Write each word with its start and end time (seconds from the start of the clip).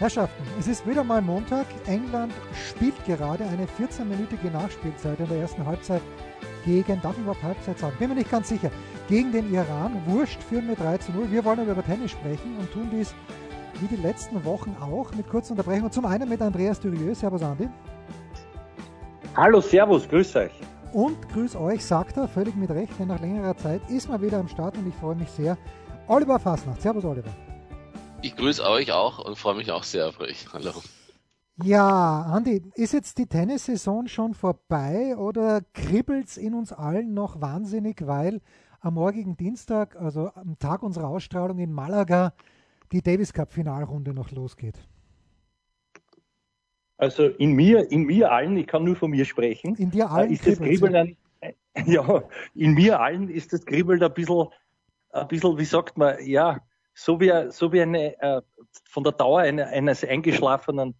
Herrschaften, 0.00 0.42
es 0.58 0.66
ist 0.66 0.88
wieder 0.88 1.04
mal 1.04 1.20
Montag. 1.20 1.66
England 1.86 2.32
spielt 2.54 3.04
gerade 3.04 3.44
eine 3.44 3.66
14-minütige 3.66 4.50
Nachspielzeit 4.50 5.20
in 5.20 5.28
der 5.28 5.40
ersten 5.40 5.66
Halbzeit 5.66 6.00
gegen, 6.64 6.98
darf 7.02 7.12
ich 7.16 7.22
überhaupt 7.22 7.42
Halbzeit 7.42 7.78
sagen? 7.78 7.94
Bin 7.98 8.08
mir 8.08 8.14
nicht 8.14 8.30
ganz 8.30 8.48
sicher. 8.48 8.70
Gegen 9.10 9.30
den 9.30 9.52
Iran. 9.52 10.00
Wurscht 10.06 10.42
führen 10.42 10.68
wir 10.68 10.76
3 10.76 10.96
zu 10.96 11.12
0. 11.12 11.30
Wir 11.30 11.44
wollen 11.44 11.68
über 11.68 11.84
Tennis 11.84 12.12
sprechen 12.12 12.56
und 12.58 12.72
tun 12.72 12.88
dies 12.90 13.14
wie 13.78 13.94
die 13.94 14.00
letzten 14.00 14.42
Wochen 14.46 14.74
auch 14.80 15.12
mit 15.14 15.28
kurzen 15.28 15.52
Unterbrechungen. 15.52 15.92
Zum 15.92 16.06
einen 16.06 16.30
mit 16.30 16.40
Andreas 16.40 16.80
Dürieux. 16.80 17.20
Servus, 17.20 17.42
Andi. 17.42 17.68
Hallo, 19.36 19.60
Servus, 19.60 20.08
grüß 20.08 20.34
euch. 20.36 20.52
Und 20.94 21.28
grüß 21.28 21.56
euch, 21.56 21.84
sagt 21.84 22.16
er, 22.16 22.26
völlig 22.26 22.56
mit 22.56 22.70
Recht, 22.70 22.98
denn 22.98 23.08
nach 23.08 23.20
längerer 23.20 23.54
Zeit 23.54 23.82
ist 23.90 24.08
mal 24.08 24.22
wieder 24.22 24.38
am 24.38 24.48
Start 24.48 24.78
und 24.78 24.88
ich 24.88 24.94
freue 24.94 25.16
mich 25.16 25.28
sehr. 25.28 25.58
Oliver 26.08 26.38
Fassnacht. 26.38 26.80
Servus, 26.80 27.04
Oliver. 27.04 27.49
Ich 28.22 28.36
grüße 28.36 28.62
euch 28.62 28.92
auch 28.92 29.24
und 29.24 29.38
freue 29.38 29.54
mich 29.54 29.70
auch 29.70 29.82
sehr 29.82 30.08
auf 30.08 30.20
euch. 30.20 30.46
Hallo. 30.52 30.72
Ja, 31.62 32.22
Andi, 32.22 32.62
ist 32.74 32.92
jetzt 32.92 33.16
die 33.16 33.26
Tennissaison 33.26 34.08
schon 34.08 34.34
vorbei 34.34 35.16
oder 35.16 35.62
kribbelt 35.72 36.26
es 36.26 36.36
in 36.36 36.54
uns 36.54 36.72
allen 36.72 37.14
noch 37.14 37.40
wahnsinnig, 37.40 38.06
weil 38.06 38.40
am 38.80 38.94
morgigen 38.94 39.36
Dienstag, 39.36 39.96
also 39.96 40.30
am 40.34 40.58
Tag 40.58 40.82
unserer 40.82 41.08
Ausstrahlung 41.08 41.58
in 41.58 41.72
Malaga, 41.72 42.34
die 42.92 43.02
Davis 43.02 43.32
Cup 43.32 43.52
Finalrunde 43.52 44.12
noch 44.12 44.30
losgeht? 44.30 44.78
Also 46.98 47.26
in 47.26 47.52
mir, 47.52 47.90
in 47.90 48.04
mir 48.04 48.30
allen, 48.30 48.56
ich 48.58 48.66
kann 48.66 48.84
nur 48.84 48.96
von 48.96 49.10
mir 49.10 49.24
sprechen, 49.24 49.76
in 49.76 49.90
dir 49.90 50.10
allen 50.10 50.30
äh, 50.30 50.34
ist 50.34 50.46
das 50.46 50.58
Kribbeln 50.58 50.94
ein, 50.94 51.16
ja, 51.86 52.22
in 52.54 52.74
mir 52.74 53.00
allen 53.00 53.30
ist 53.30 53.54
das 53.54 53.64
Kribbeln 53.64 54.02
ein 54.02 54.12
bisschen, 54.12 54.48
ein 55.10 55.28
bisschen, 55.28 55.56
wie 55.56 55.64
sagt 55.64 55.96
man, 55.96 56.16
ja, 56.22 56.60
so 57.02 57.18
wie, 57.18 57.50
so 57.50 57.72
wie 57.72 57.80
eine, 57.80 58.20
äh, 58.20 58.42
von 58.84 59.04
der 59.04 59.12
Dauer 59.12 59.40
eine, 59.40 59.68
eines 59.68 60.04
eingeschlafenen 60.04 60.94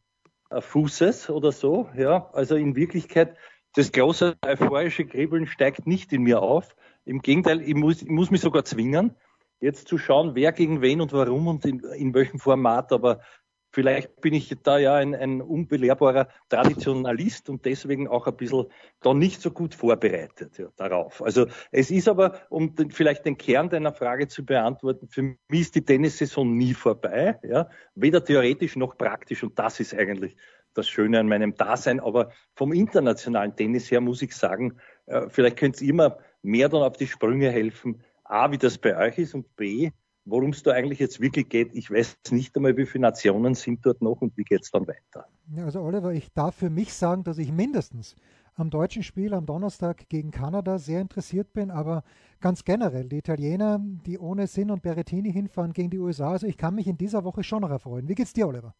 äh, 0.48 0.60
Fußes 0.62 1.28
oder 1.28 1.52
so, 1.52 1.90
ja. 1.94 2.30
Also 2.32 2.56
in 2.56 2.74
Wirklichkeit, 2.74 3.36
das 3.74 3.92
große 3.92 4.36
euphorische 4.44 5.04
Kribbeln 5.04 5.46
steigt 5.46 5.86
nicht 5.86 6.12
in 6.12 6.22
mir 6.22 6.40
auf. 6.40 6.74
Im 7.04 7.20
Gegenteil, 7.20 7.60
ich 7.60 7.74
muss, 7.74 8.00
ich 8.02 8.08
muss 8.08 8.30
mich 8.30 8.40
sogar 8.40 8.64
zwingen, 8.64 9.14
jetzt 9.60 9.88
zu 9.88 9.98
schauen, 9.98 10.34
wer 10.34 10.52
gegen 10.52 10.80
wen 10.80 11.02
und 11.02 11.12
warum 11.12 11.46
und 11.46 11.66
in, 11.66 11.80
in 11.80 12.14
welchem 12.14 12.40
Format. 12.40 12.92
Aber 12.92 13.20
vielleicht 13.70 14.20
bin 14.20 14.34
ich 14.34 14.54
da 14.62 14.78
ja 14.78 14.94
ein, 14.94 15.14
ein 15.14 15.40
unbelehrbarer 15.40 16.28
Traditionalist 16.48 17.48
und 17.48 17.64
deswegen 17.64 18.08
auch 18.08 18.26
ein 18.26 18.36
bisschen 18.36 18.66
da 19.00 19.14
nicht 19.14 19.40
so 19.40 19.50
gut 19.50 19.74
vorbereitet 19.74 20.58
ja, 20.58 20.66
darauf. 20.76 21.22
Also 21.22 21.46
es 21.70 21.90
ist 21.90 22.08
aber, 22.08 22.40
um 22.50 22.74
den, 22.74 22.90
vielleicht 22.90 23.24
den 23.24 23.38
Kern 23.38 23.68
deiner 23.68 23.92
Frage 23.92 24.28
zu 24.28 24.44
beantworten, 24.44 25.08
für 25.08 25.22
mich 25.22 25.60
ist 25.60 25.74
die 25.74 25.84
Tennissaison 25.84 26.56
nie 26.56 26.74
vorbei, 26.74 27.38
ja, 27.42 27.68
weder 27.94 28.24
theoretisch 28.24 28.76
noch 28.76 28.96
praktisch 28.96 29.42
und 29.42 29.58
das 29.58 29.80
ist 29.80 29.94
eigentlich 29.94 30.36
das 30.74 30.88
Schöne 30.88 31.18
an 31.18 31.28
meinem 31.28 31.54
Dasein. 31.54 32.00
Aber 32.00 32.30
vom 32.54 32.72
internationalen 32.72 33.54
Tennis 33.56 33.90
her 33.90 34.00
muss 34.00 34.22
ich 34.22 34.34
sagen, 34.34 34.78
äh, 35.06 35.28
vielleicht 35.28 35.56
könnt 35.56 35.80
ihr 35.80 35.90
immer 35.90 36.18
mehr 36.42 36.68
dann 36.68 36.82
auf 36.82 36.96
die 36.96 37.06
Sprünge 37.06 37.50
helfen, 37.50 38.02
A, 38.24 38.50
wie 38.52 38.58
das 38.58 38.78
bei 38.78 38.96
euch 38.96 39.18
ist 39.18 39.34
und 39.34 39.56
B, 39.56 39.90
worum 40.30 40.50
es 40.50 40.62
da 40.62 40.72
eigentlich 40.72 40.98
jetzt 40.98 41.20
wirklich 41.20 41.48
geht. 41.48 41.74
Ich 41.74 41.90
weiß 41.90 42.18
nicht 42.30 42.56
einmal, 42.56 42.76
wie 42.76 42.86
viele 42.86 43.02
Nationen 43.02 43.54
sind 43.54 43.84
dort 43.84 44.00
noch 44.00 44.20
und 44.20 44.36
wie 44.36 44.44
geht 44.44 44.62
es 44.62 44.70
dann 44.70 44.86
weiter. 44.86 45.26
Ja, 45.54 45.64
also 45.64 45.80
Oliver, 45.80 46.12
ich 46.12 46.32
darf 46.32 46.54
für 46.54 46.70
mich 46.70 46.92
sagen, 46.94 47.24
dass 47.24 47.38
ich 47.38 47.52
mindestens 47.52 48.16
am 48.54 48.70
deutschen 48.70 49.02
Spiel 49.02 49.34
am 49.34 49.46
Donnerstag 49.46 50.08
gegen 50.08 50.30
Kanada 50.30 50.78
sehr 50.78 51.00
interessiert 51.00 51.52
bin, 51.52 51.70
aber 51.70 52.04
ganz 52.40 52.64
generell 52.64 53.08
die 53.08 53.18
Italiener, 53.18 53.80
die 54.06 54.18
ohne 54.18 54.46
Sinn 54.46 54.70
und 54.70 54.82
Berrettini 54.82 55.32
hinfahren 55.32 55.72
gegen 55.72 55.90
die 55.90 55.98
USA, 55.98 56.32
also 56.32 56.46
ich 56.46 56.56
kann 56.56 56.74
mich 56.74 56.86
in 56.86 56.98
dieser 56.98 57.24
Woche 57.24 57.42
schon 57.42 57.62
noch 57.62 57.70
erfreuen. 57.70 58.08
Wie 58.08 58.14
geht's 58.14 58.32
dir, 58.32 58.46
Oliver? 58.46 58.74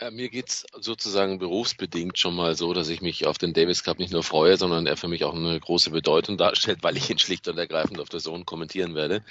Äh, 0.00 0.10
mir 0.10 0.30
geht's 0.30 0.64
sozusagen 0.80 1.38
berufsbedingt 1.38 2.18
schon 2.18 2.34
mal 2.34 2.54
so, 2.54 2.72
dass 2.72 2.88
ich 2.88 3.02
mich 3.02 3.26
auf 3.26 3.36
den 3.36 3.52
Davis 3.52 3.84
Cup 3.84 3.98
nicht 3.98 4.12
nur 4.12 4.22
freue, 4.22 4.56
sondern 4.56 4.86
er 4.86 4.96
für 4.96 5.08
mich 5.08 5.24
auch 5.24 5.34
eine 5.34 5.60
große 5.60 5.90
Bedeutung 5.90 6.38
darstellt, 6.38 6.82
weil 6.82 6.96
ich 6.96 7.10
ihn 7.10 7.18
schlicht 7.18 7.48
und 7.48 7.58
ergreifend 7.58 8.00
auf 8.00 8.08
der 8.08 8.20
Zone 8.20 8.44
kommentieren 8.44 8.94
werde. 8.94 9.22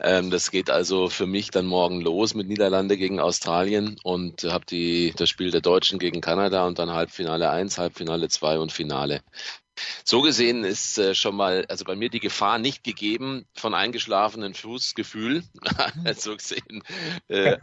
Ähm, 0.00 0.30
das 0.30 0.50
geht 0.50 0.70
also 0.70 1.10
für 1.10 1.26
mich 1.26 1.50
dann 1.50 1.66
morgen 1.66 2.00
los 2.00 2.34
mit 2.34 2.48
Niederlande 2.48 2.96
gegen 2.96 3.20
Australien 3.20 3.96
und 4.02 4.44
habe 4.44 4.64
die 4.64 5.12
das 5.16 5.28
Spiel 5.28 5.50
der 5.50 5.60
Deutschen 5.60 5.98
gegen 5.98 6.22
Kanada 6.22 6.66
und 6.66 6.78
dann 6.78 6.92
Halbfinale 6.92 7.50
1, 7.50 7.76
Halbfinale 7.76 8.28
2 8.28 8.58
und 8.58 8.72
Finale. 8.72 9.20
So 10.04 10.22
gesehen 10.22 10.64
ist 10.64 10.98
äh, 10.98 11.14
schon 11.14 11.36
mal, 11.36 11.64
also 11.68 11.84
bei 11.84 11.96
mir 11.96 12.08
die 12.08 12.20
Gefahr 12.20 12.58
nicht 12.58 12.84
gegeben 12.84 13.46
von 13.54 13.74
eingeschlafenen 13.74 14.54
Fußgefühl. 14.54 15.42
so 16.16 16.36
gesehen 16.36 16.82
äh, 17.28 17.56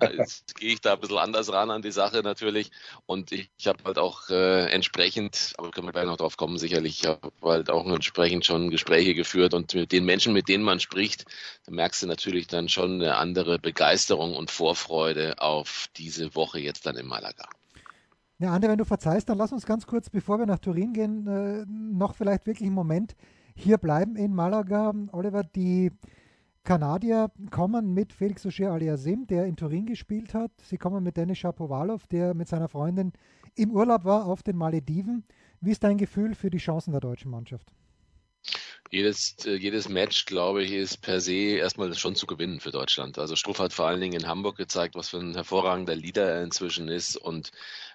gehe 0.56 0.74
ich 0.74 0.82
da 0.82 0.94
ein 0.94 1.00
bisschen 1.00 1.18
anders 1.18 1.52
ran 1.52 1.72
an 1.72 1.82
die 1.82 1.92
Sache 1.92 2.22
natürlich. 2.24 2.72
Und 3.06 3.32
ich, 3.32 3.50
ich 3.58 3.68
habe 3.68 3.84
halt 3.84 3.98
auch 3.98 4.30
äh, 4.30 4.66
entsprechend, 4.72 5.54
aber 5.58 5.72
können 5.72 5.88
wir 5.88 5.94
gleich 5.94 6.06
noch 6.06 6.18
drauf 6.18 6.38
kommen, 6.38 6.58
sicherlich, 6.58 7.02
ich 7.02 7.08
habe 7.08 7.32
halt 7.42 7.70
auch 7.70 7.86
entsprechend 7.88 8.46
schon 8.46 8.70
Gespräche 8.70 9.14
geführt 9.14 9.54
und 9.54 9.74
mit 9.74 9.92
den 9.92 10.06
Menschen, 10.06 10.34
mit 10.34 10.48
denen 10.48 10.64
man 10.64 10.80
spricht, 10.80 11.26
da 11.66 11.72
merkst 11.72 12.04
du 12.04 12.08
natürlich 12.08 12.48
dann 12.48 12.70
schon 12.70 12.96
eine 12.96 13.18
andere 13.18 13.60
Begeisterung 13.60 14.36
und 14.36 14.52
Vorfreude 14.52 15.36
auf 15.40 15.88
diese 15.96 16.36
Woche 16.36 16.60
jetzt 16.60 16.86
dann 16.86 16.98
in 16.98 17.08
Malaga. 17.08 17.48
Ja, 18.42 18.54
Ande, 18.54 18.70
wenn 18.70 18.80
du 18.80 18.86
verzeihst, 18.86 19.30
dann 19.30 19.38
lass 19.38 19.54
uns 19.54 19.68
ganz 19.68 19.86
kurz, 19.86 20.10
bevor 20.10 20.40
wir 20.40 20.48
nach 20.48 20.58
Turin 20.58 20.94
gehen, 20.94 21.28
äh, 21.28 21.64
noch 21.68 22.16
vielleicht 22.16 22.48
wirklich 22.48 22.66
einen 22.66 22.74
Moment 22.74 23.16
hier 23.56 23.78
bleiben 23.78 24.16
in 24.16 24.34
Malaga. 24.34 24.96
Oliver, 25.12 25.44
die 25.44 25.92
Kanadier 26.64 27.30
kommen 27.52 27.94
mit 27.94 28.14
Felix 28.14 28.44
Auger 28.44 28.72
aliasim 28.72 29.28
der 29.28 29.46
in 29.46 29.58
Turin 29.58 29.86
gespielt 29.86 30.34
hat. 30.34 30.50
Sie 30.64 30.80
kommen 30.80 31.04
mit 31.04 31.18
Denis 31.18 31.38
Shapovalov, 31.38 32.08
der 32.08 32.34
mit 32.34 32.48
seiner 32.48 32.68
Freundin 32.68 33.14
im 33.54 33.70
Urlaub 33.70 34.06
war 34.06 34.26
auf 34.26 34.42
den 34.42 34.58
Malediven. 34.58 35.24
Wie 35.60 35.70
ist 35.70 35.84
dein 35.84 36.00
Gefühl 36.00 36.34
für 36.34 36.50
die 36.50 36.58
Chancen 36.58 36.94
der 36.94 37.02
deutschen 37.02 37.30
Mannschaft? 37.30 37.72
jedes, 38.92 39.38
äh, 39.46 39.56
jedes 39.56 39.88
Match, 39.88 40.26
glaube 40.26 40.64
ich, 40.64 40.72
ist 40.72 40.98
per 40.98 41.22
se 41.22 41.34
erstmal 41.34 41.94
schon 41.96 42.16
zu 42.16 42.28
gewinnen 42.28 42.60
für 42.60 42.72
Deutschland. 42.72 43.18
Also 43.18 43.36
Struff 43.36 43.60
hat 43.60 43.74
vor 43.74 43.88
allen 43.88 44.02
Dingen 44.02 44.20
in 44.22 44.28
Hamburg 44.28 44.58
gezeigt, 44.58 44.96
was 44.96 45.10
für 45.10 45.18
ein 45.18 45.34
hervorragender 45.34 45.96
Leader 45.96 46.30
er 46.30 46.44
inzwischen 46.44 46.90
ist. 46.90 47.16
Und 47.16 47.52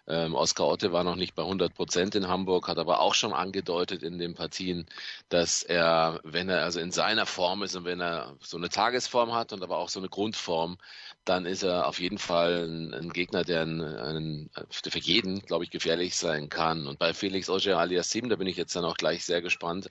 ähm, 0.09 0.35
Oskar 0.35 0.69
Otte 0.69 0.93
war 0.93 1.05
noch 1.05 1.17
nicht 1.17 1.35
bei 1.35 1.43
100 1.43 1.75
Prozent 1.75 2.15
in 2.15 2.29
Hamburg, 2.29 2.69
hat 2.69 2.79
aber 2.79 3.01
auch 3.01 3.15
schon 3.15 3.33
angedeutet 3.33 4.03
in 4.03 4.19
den 4.19 4.35
Partien, 4.35 4.87
dass 5.29 5.63
er, 5.63 6.21
wenn 6.23 6.49
er 6.49 6.63
also 6.63 6.81
in 6.81 6.93
seiner 6.93 7.27
Form 7.27 7.63
ist 7.63 7.75
und 7.75 7.85
wenn 7.85 8.01
er 8.01 8.37
so 8.41 8.57
eine 8.57 8.69
Tagesform 8.69 9.35
hat 9.35 9.53
und 9.53 9.63
aber 9.63 9.79
auch 9.79 9.89
so 9.89 9.99
eine 9.99 10.09
Grundform, 10.09 10.79
dann 11.25 11.45
ist 11.45 11.65
er 11.65 11.89
auf 11.89 11.99
jeden 11.99 12.19
Fall 12.19 12.69
ein, 12.69 12.95
ein 12.95 13.13
Gegner, 13.13 13.43
der, 13.43 13.63
ein, 13.63 13.81
ein, 13.81 14.51
der 14.85 14.93
für 14.93 15.01
jeden, 15.01 15.41
glaube 15.41 15.65
ich, 15.65 15.71
gefährlich 15.71 16.17
sein 16.17 16.49
kann. 16.49 16.87
Und 16.87 17.01
bei 17.01 17.13
Felix 17.13 17.51
Auger 17.51 17.79
alias 17.79 18.11
Sim, 18.11 18.29
da 18.29 18.37
bin 18.37 18.47
ich 18.47 18.57
jetzt 18.57 18.77
dann 18.77 18.85
auch 18.85 18.97
gleich 18.97 19.25
sehr 19.25 19.43
gespannt, 19.43 19.91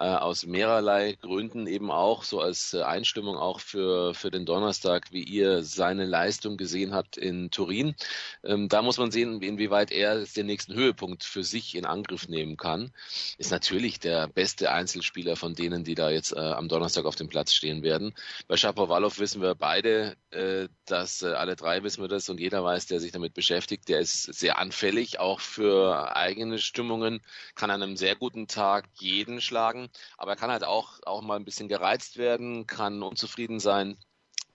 äh, 0.00 0.04
aus 0.04 0.46
mehrerlei 0.46 1.18
Gründen 1.20 1.66
eben 1.66 1.90
auch, 1.90 2.22
so 2.22 2.40
als 2.40 2.72
äh, 2.72 2.82
Einstimmung 2.82 3.36
auch 3.36 3.60
für, 3.60 4.14
für 4.14 4.30
den 4.30 4.46
Donnerstag, 4.46 5.12
wie 5.12 5.22
ihr 5.22 5.62
seine 5.62 6.06
Leistung 6.06 6.56
gesehen 6.56 6.94
habt 6.94 7.18
in 7.18 7.50
Turin. 7.50 7.94
Ähm, 8.42 8.70
da 8.70 8.80
muss 8.80 8.96
man 8.96 9.10
sehen, 9.10 9.42
inwieweit 9.50 9.90
er 9.90 10.24
den 10.24 10.46
nächsten 10.46 10.74
Höhepunkt 10.74 11.24
für 11.24 11.44
sich 11.44 11.74
in 11.74 11.84
Angriff 11.84 12.28
nehmen 12.28 12.56
kann. 12.56 12.92
Ist 13.38 13.50
natürlich 13.50 14.00
der 14.00 14.28
beste 14.28 14.72
Einzelspieler 14.72 15.36
von 15.36 15.54
denen, 15.54 15.84
die 15.84 15.94
da 15.94 16.10
jetzt 16.10 16.32
äh, 16.32 16.38
am 16.38 16.68
Donnerstag 16.68 17.04
auf 17.04 17.16
dem 17.16 17.28
Platz 17.28 17.52
stehen 17.52 17.82
werden. 17.82 18.14
Bei 18.48 18.56
Shapovalov 18.56 19.18
wissen 19.18 19.42
wir 19.42 19.54
beide, 19.54 20.16
äh, 20.30 20.68
dass 20.86 21.22
äh, 21.22 21.32
alle 21.32 21.56
drei 21.56 21.82
wissen 21.82 22.02
wir 22.02 22.08
das 22.08 22.28
und 22.28 22.40
jeder 22.40 22.64
weiß, 22.64 22.86
der 22.86 23.00
sich 23.00 23.12
damit 23.12 23.34
beschäftigt, 23.34 23.88
der 23.88 24.00
ist 24.00 24.22
sehr 24.22 24.58
anfällig, 24.58 25.20
auch 25.20 25.40
für 25.40 26.16
eigene 26.16 26.58
Stimmungen, 26.58 27.20
kann 27.54 27.70
an 27.70 27.82
einem 27.82 27.96
sehr 27.96 28.16
guten 28.16 28.46
Tag 28.46 28.88
jeden 28.94 29.40
schlagen, 29.40 29.88
aber 30.16 30.32
er 30.32 30.36
kann 30.36 30.50
halt 30.50 30.64
auch, 30.64 31.00
auch 31.04 31.22
mal 31.22 31.36
ein 31.36 31.44
bisschen 31.44 31.68
gereizt 31.68 32.16
werden, 32.16 32.66
kann 32.66 33.02
unzufrieden 33.02 33.60
sein. 33.60 33.96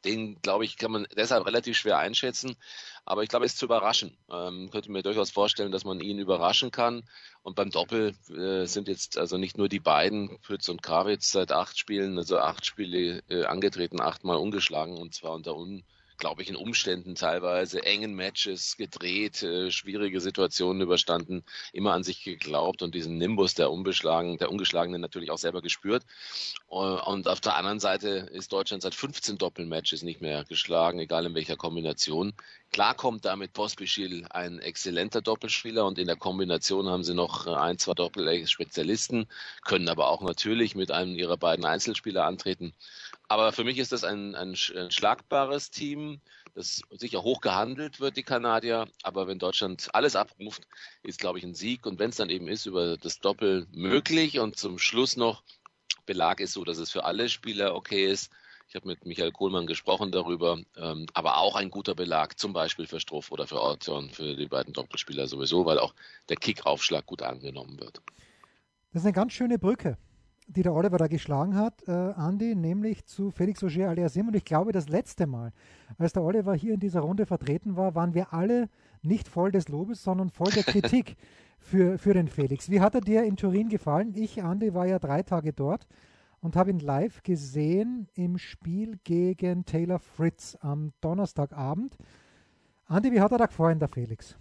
Den, 0.06 0.42
glaube 0.42 0.66
ich, 0.66 0.78
kann 0.78 0.92
man 0.92 1.07
deshalb 1.16 1.46
relativ 1.46 1.78
schwer 1.78 1.98
einschätzen. 1.98 2.56
Aber 3.06 3.24
ich 3.24 3.30
glaube, 3.30 3.46
es 3.46 3.54
ist 3.54 3.60
zu 3.60 3.66
überraschen. 3.66 4.18
Ähm, 4.31 4.69
könnte 4.72 4.92
mir 4.92 5.04
durchaus 5.04 5.31
vorstellen, 5.31 5.72
dass 5.72 5.86
man 5.86 6.00
ihn 6.00 6.19
überraschen 6.19 6.72
kann. 6.72 7.04
Und 7.44 7.56
beim 7.56 7.72
Doppel 7.72 8.16
äh, 8.30 8.66
sind 8.66 8.88
jetzt 8.88 9.18
also 9.18 9.38
nicht 9.38 9.57
nur 9.57 9.69
die 9.69 9.80
beiden, 9.80 10.40
Pütz 10.42 10.69
und 10.69 10.81
Krawitz, 10.81 11.31
seit 11.31 11.52
acht 11.52 11.78
Spielen, 11.78 12.18
also 12.18 12.40
acht 12.40 12.66
Spiele 12.66 13.24
äh, 13.30 13.46
angetreten, 13.46 14.02
achtmal 14.02 14.38
ungeschlagen 14.38 14.98
und 14.98 15.13
zwar 15.13 15.34
unter 15.34 15.56
un 15.56 15.84
glaube 16.17 16.41
ich, 16.41 16.50
in 16.50 16.56
Umständen 16.56 17.15
teilweise 17.15 17.83
engen 17.83 18.13
Matches 18.15 18.77
gedreht, 18.77 19.44
äh, 19.44 19.71
schwierige 19.71 20.21
Situationen 20.21 20.81
überstanden, 20.81 21.44
immer 21.73 21.94
an 21.94 22.03
sich 22.03 22.23
geglaubt 22.23 22.81
und 22.81 22.95
diesen 22.95 23.17
Nimbus 23.17 23.53
der 23.53 23.71
unbeschlagen, 23.71 24.38
der 24.38 24.51
ungeschlagenen 24.51 25.01
natürlich 25.01 25.31
auch 25.31 25.38
selber 25.38 25.62
gespürt. 25.62 26.03
Äh, 26.69 26.75
und 26.75 27.27
auf 27.27 27.41
der 27.41 27.56
anderen 27.56 27.79
Seite 27.79 28.09
ist 28.31 28.53
Deutschland 28.53 28.83
seit 28.83 28.95
15 28.95 29.38
Doppelmatches 29.38 30.03
nicht 30.03 30.21
mehr 30.21 30.45
geschlagen, 30.45 31.00
egal 31.00 31.25
in 31.25 31.35
welcher 31.35 31.57
Kombination. 31.57 32.33
Klar 32.71 32.94
kommt 32.95 33.23
damit 33.23 33.53
Pospischil 33.53 34.25
ein 34.31 34.59
exzellenter 34.59 35.21
Doppelspieler 35.21 35.85
und 35.85 35.97
in 35.97 36.07
der 36.07 36.17
Kombination 36.17 36.89
haben 36.89 37.03
sie 37.03 37.13
noch 37.13 37.47
ein, 37.47 37.77
zwei 37.77 37.94
Doppel-Spezialisten, 37.94 39.27
können 39.63 39.88
aber 39.88 40.09
auch 40.09 40.21
natürlich 40.21 40.75
mit 40.75 40.91
einem 40.91 41.15
ihrer 41.15 41.38
beiden 41.38 41.63
Einzelspieler 41.63 42.25
antreten. 42.25 42.73
Aber 43.27 43.53
für 43.53 43.63
mich 43.63 43.79
ist 43.79 43.91
das 43.91 44.03
ein, 44.03 44.35
ein, 44.35 44.56
ein 44.75 44.91
schlagbares 44.91 45.71
Team, 45.71 46.19
das 46.53 46.81
sicher 46.91 47.23
hoch 47.23 47.41
gehandelt 47.41 48.00
wird, 48.00 48.17
die 48.17 48.23
Kanadier. 48.23 48.88
Aber 49.03 49.27
wenn 49.27 49.39
Deutschland 49.39 49.89
alles 49.94 50.15
abruft, 50.15 50.68
ist, 51.03 51.19
glaube 51.19 51.38
ich, 51.38 51.44
ein 51.44 51.53
Sieg. 51.53 51.85
Und 51.85 52.00
wenn 52.00 52.11
es 52.11 52.15
dann 52.15 52.29
eben 52.29 52.47
ist, 52.47 52.65
über 52.65 52.97
das 52.97 53.19
Doppel 53.19 53.68
möglich. 53.71 54.39
Und 54.39 54.57
zum 54.57 54.79
Schluss 54.79 55.18
noch, 55.18 55.44
Belag 56.06 56.39
ist 56.39 56.53
so, 56.53 56.63
dass 56.63 56.77
es 56.77 56.91
für 56.91 57.03
alle 57.03 57.29
Spieler 57.29 57.75
okay 57.75 58.06
ist. 58.06 58.31
Ich 58.67 58.75
habe 58.75 58.88
mit 58.88 59.06
Michael 59.06 59.31
Kohlmann 59.31 59.67
gesprochen 59.67 60.12
darüber, 60.12 60.59
ähm, 60.77 61.06
aber 61.13 61.38
auch 61.38 61.56
ein 61.56 61.69
guter 61.69 61.94
Belag, 61.94 62.39
zum 62.39 62.51
Beispiel 62.53 62.88
für 62.88 63.00
Struff 63.00 63.31
oder 63.31 63.45
für 63.45 63.62
Orton, 63.62 64.09
für 64.09 64.35
die 64.35 64.47
beiden 64.47 64.73
Doppelspieler 64.73 65.27
sowieso, 65.27 65.65
weil 65.65 65.79
auch 65.79 65.94
der 66.29 66.38
Kickaufschlag 66.38 67.06
gut 67.06 67.21
angenommen 67.21 67.79
wird. 67.79 68.01
Das 68.91 69.01
ist 69.01 69.06
eine 69.06 69.13
ganz 69.13 69.33
schöne 69.33 69.59
Brücke, 69.59 69.97
die 70.47 70.63
der 70.63 70.73
Oliver 70.73 70.97
da 70.97 71.07
geschlagen 71.07 71.56
hat, 71.56 71.88
äh, 71.88 71.91
Andi, 71.91 72.56
nämlich 72.56 73.06
zu 73.06 73.29
Felix 73.29 73.63
Auger 73.63 73.89
aliasim. 73.89 74.27
Und 74.27 74.35
ich 74.35 74.45
glaube, 74.45 74.71
das 74.71 74.89
letzte 74.89 75.27
Mal, 75.27 75.51
als 75.97 76.13
der 76.13 76.23
Oliver 76.23 76.56
hier 76.56 76.73
in 76.73 76.79
dieser 76.79 77.01
Runde 77.01 77.25
vertreten 77.25 77.75
war, 77.75 77.94
waren 77.94 78.13
wir 78.15 78.33
alle 78.33 78.69
nicht 79.03 79.27
voll 79.27 79.51
des 79.51 79.68
Lobes, 79.68 80.03
sondern 80.03 80.31
voll 80.31 80.51
der 80.51 80.63
Kritik 80.63 81.18
für, 81.59 82.00
für 82.00 82.13
den 82.13 82.27
Felix. 82.27 82.69
Wie 82.69 82.81
hat 82.81 82.95
er 82.95 83.01
dir 83.01 83.23
in 83.23 83.38
Turin 83.38 83.69
gefallen? 83.69 84.15
Ich, 84.15 84.41
Andi, 84.41 84.73
war 84.73 84.88
ja 84.88 84.97
drei 84.97 85.21
Tage 85.21 85.53
dort 85.53 85.88
und 86.45 86.56
habe 86.56 86.69
ihn 86.69 86.80
live 86.80 87.24
gesehen 87.24 88.07
im 88.13 88.38
Spiel 88.38 89.00
gegen 89.03 89.65
Taylor 89.65 89.97
Fritz 89.97 90.56
am 90.62 90.94
Donnerstagabend. 91.01 91.97
Andi, 92.86 93.12
wie 93.12 93.19
hat 93.19 93.31
er 93.31 93.39
da 93.39 93.47
gefallen, 93.47 93.80
der 93.80 93.88
Felix? 93.88 94.38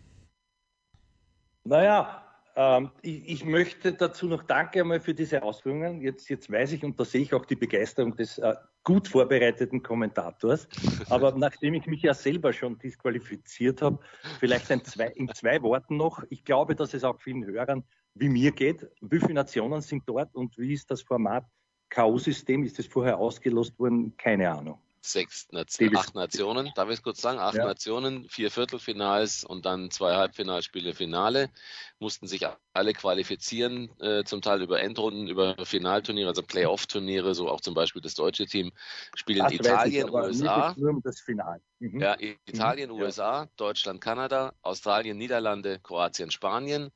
Naja, 1.65 2.23
ähm, 2.57 2.91
ich, 3.01 3.27
ich, 3.27 3.45
möchte 3.47 3.95
dazu 3.95 4.27
noch 4.27 4.43
Danke 4.43 4.81
einmal 4.81 5.01
für 5.01 5.15
diese 5.15 5.43
Ausführungen. 5.43 6.03
Jetzt, 6.03 6.29
jetzt 6.29 6.53
weiß 6.53 6.73
ich 6.73 6.85
und 6.85 7.01
da 7.01 7.07
sehe 7.07 7.23
ich 7.23 7.33
auch 7.33 7.47
die 7.47 7.57
Begeisterung 7.57 8.15
des 8.15 8.37
äh, 8.37 8.55
gut 8.83 9.09
vorbereiteten 9.09 9.83
Kommentators. 9.83 10.69
Aber 11.09 11.33
nachdem 11.33 11.73
ich 11.73 11.87
mich 11.87 12.03
ja 12.03 12.13
selber 12.13 12.53
schon 12.53 12.79
disqualifiziert 12.79 13.81
habe, 13.81 13.99
vielleicht 14.41 14.67
zwei, 14.87 15.07
in 15.07 15.29
zwei 15.29 15.63
Worten 15.63 15.97
noch. 15.97 16.23
Ich 16.29 16.45
glaube, 16.45 16.77
dass 16.77 16.93
es 16.93 17.03
auch 17.03 17.19
vielen 17.19 17.47
Hörern 17.47 17.83
wie 18.13 18.29
mir 18.29 18.53
geht. 18.53 18.91
Wie 19.01 19.21
viele 19.21 19.35
Nationen 19.35 19.81
sind 19.81 20.03
dort 20.05 20.35
und 20.35 20.59
wie 20.59 20.75
ist 20.75 20.91
das 20.91 21.01
Format? 21.01 21.47
K.O.-System, 21.95 22.65
ist 22.65 22.79
das 22.79 22.87
vorher 22.87 23.19
ausgelost 23.19 23.79
worden? 23.79 24.17
Keine 24.17 24.51
Ahnung. 24.51 24.79
Sechs, 25.01 25.47
Nation, 25.53 25.95
acht 25.97 26.15
Nationen, 26.15 26.71
darf 26.75 26.89
ich 26.89 26.95
es 26.95 27.03
kurz 27.03 27.21
sagen? 27.21 27.39
Acht 27.39 27.57
ja. 27.57 27.67
Nationen, 27.67 28.27
vier 28.31 28.51
Viertelfinals 28.51 29.45
und 29.45 29.67
dann 29.67 29.91
zwei 29.91 30.15
Halbfinalspiele, 30.17 30.95
Finale. 30.95 31.51
Mussten 31.99 32.27
sich 32.27 32.47
alle 32.73 32.95
qualifizieren, 32.95 33.91
äh, 34.01 34.25
zum 34.25 34.41
Teil 34.41 34.63
über 34.63 34.81
Endrunden, 34.81 35.29
über 35.29 35.57
Finalturniere, 35.63 36.31
also 36.31 36.43
Playoff-Turniere, 36.43 37.35
so 37.35 37.51
auch 37.51 37.61
zum 37.61 37.75
Beispiel 37.75 38.01
das 38.01 38.15
deutsche 38.15 38.47
Team 38.47 38.73
spielen 39.15 39.45
das 39.45 39.53
Italien, 39.53 40.09
ich, 40.09 40.15
USA. 40.15 40.75
Nur 40.79 40.91
um 40.91 41.03
das 41.03 41.21
Final. 41.21 41.61
Mhm. 41.81 42.01
Ja, 42.01 42.17
Italien, 42.47 42.91
mhm. 42.91 43.03
USA, 43.03 43.47
Deutschland, 43.57 44.01
Kanada, 44.01 44.55
Australien, 44.63 45.19
Niederlande, 45.19 45.81
Kroatien, 45.81 46.31
Spanien. 46.31 46.91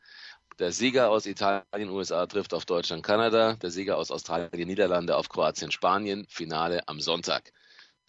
Der 0.58 0.72
Sieger 0.72 1.10
aus 1.10 1.26
Italien, 1.26 1.88
USA 1.88 2.26
trifft 2.26 2.52
auf 2.52 2.64
Deutschland, 2.64 3.05
Kanada. 3.05 3.55
Der 3.55 3.70
Sieger 3.70 3.96
aus 3.96 4.10
Australien, 4.10 4.66
Niederlande 4.66 5.16
auf 5.16 5.28
Kroatien, 5.28 5.70
Spanien. 5.70 6.26
Finale 6.28 6.87
am 6.88 7.00
Sonntag. 7.00 7.52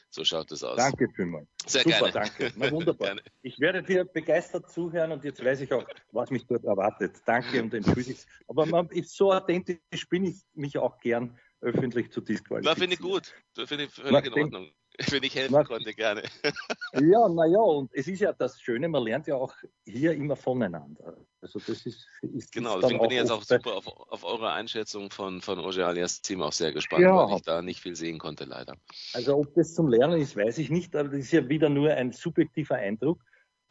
So 0.10 0.24
schaut 0.24 0.52
es 0.52 0.64
aus. 0.64 0.78
Danke 0.78 1.08
vielmals. 1.16 1.48
Sehr 1.68 1.84
Super, 1.84 1.98
gerne. 1.98 2.12
danke. 2.12 2.52
Na, 2.56 2.72
wunderbar. 2.72 3.10
Gerne. 3.10 3.22
Ich 3.44 3.60
werde 3.60 3.84
dir 3.84 4.06
begeistert 4.06 4.72
zuhören 4.72 5.12
und 5.12 5.24
jetzt 5.24 5.44
weiß 5.44 5.62
ich 5.62 5.72
auch, 5.72 5.86
was 6.12 6.32
mich 6.32 6.48
dort 6.48 6.64
erwartet. 6.64 7.18
Danke 7.28 7.62
und 7.62 7.72
entschuldige. 7.76 8.18
Aber 8.48 8.66
man, 8.66 8.88
ist 8.90 9.16
so 9.16 9.32
authentisch 9.32 10.10
bin 10.10 10.26
ich 10.26 10.42
mich 10.56 10.80
auch 10.80 11.00
gern 11.00 11.38
öffentlich 11.62 12.12
zu 12.12 12.22
disqualifizieren. 12.22 12.64
Da 12.64 12.80
finde 12.80 12.96
ich 12.96 13.00
gut. 13.00 13.36
Da 13.54 13.68
finde 13.68 13.84
ich 13.84 13.92
völlig 13.92 14.26
in 14.26 14.34
Ordnung. 14.34 14.72
wenn 15.12 15.24
ich 15.24 15.36
helfen 15.36 15.64
konnte, 15.64 15.94
gerne. 15.94 16.24
ja, 16.94 17.30
naja, 17.30 17.60
und 17.60 17.90
es 17.94 18.08
ist 18.08 18.20
ja 18.20 18.34
das 18.34 18.60
Schöne, 18.60 18.90
man 18.90 19.04
lernt 19.04 19.28
ja 19.28 19.36
auch 19.36 19.54
hier 19.86 20.14
immer 20.14 20.36
voneinander. 20.36 21.18
Also 21.42 21.60
das 21.60 21.86
ist, 21.86 22.06
ist 22.22 22.52
genau, 22.52 22.80
deswegen 22.82 23.00
bin 23.00 23.12
ich 23.12 23.18
jetzt 23.18 23.32
auch 23.32 23.44
super 23.44 23.76
auf, 23.76 23.88
auf, 23.88 24.24
eure 24.24 24.52
Einschätzung 24.52 25.10
von, 25.10 25.42
von 25.42 25.60
Oje 25.60 25.86
alias 25.86 26.22
Team 26.22 26.42
auch 26.42 26.52
sehr 26.52 26.74
gespannt, 26.74 27.04
ja. 27.04 27.16
weil 27.16 27.38
ich 27.38 27.44
da 27.44 27.62
nicht 27.62 27.80
viel 27.80 27.96
sehen 27.96 28.20
konnte, 28.20 28.44
leider. 28.44 28.76
Also 29.14 29.38
ob 29.38 29.54
das 29.56 29.74
zum 29.74 29.88
Lernen 29.88 30.20
ist, 30.20 30.36
weiß 30.36 30.58
ich 30.58 30.70
nicht, 30.70 30.96
aber 30.96 31.10
das 31.10 31.20
ist 31.20 31.32
ja 31.32 31.48
wieder 31.48 31.70
nur 31.70 31.92
ein 31.92 32.12
subjektiver 32.12 32.76
Eindruck. 32.76 33.22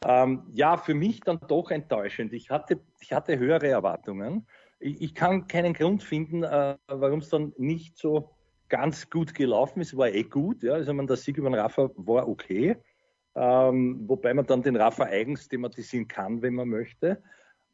Ähm, 0.03 0.47
ja, 0.53 0.77
für 0.77 0.93
mich 0.93 1.19
dann 1.19 1.39
doch 1.47 1.69
enttäuschend. 1.71 2.33
Ich 2.33 2.49
hatte, 2.49 2.79
ich 3.01 3.11
hatte 3.11 3.37
höhere 3.37 3.67
Erwartungen. 3.67 4.47
Ich, 4.79 5.01
ich 5.01 5.15
kann 5.15 5.47
keinen 5.47 5.73
Grund 5.73 6.03
finden, 6.03 6.43
äh, 6.43 6.77
warum 6.87 7.19
es 7.19 7.29
dann 7.29 7.53
nicht 7.57 7.97
so 7.97 8.33
ganz 8.69 9.09
gut 9.09 9.33
gelaufen 9.33 9.81
ist, 9.81 9.97
war 9.97 10.09
eh 10.09 10.23
gut. 10.23 10.63
Ja. 10.63 10.73
Also 10.73 10.93
man, 10.93 11.07
der 11.07 11.17
Sieg 11.17 11.37
über 11.37 11.49
den 11.49 11.59
Rafa 11.59 11.89
war 11.95 12.27
okay. 12.27 12.77
Ähm, 13.35 14.03
wobei 14.07 14.33
man 14.33 14.45
dann 14.45 14.63
den 14.63 14.75
Rafa 14.75 15.03
eigens 15.03 15.47
thematisieren 15.47 16.07
kann, 16.07 16.41
wenn 16.41 16.55
man 16.55 16.69
möchte. 16.69 17.21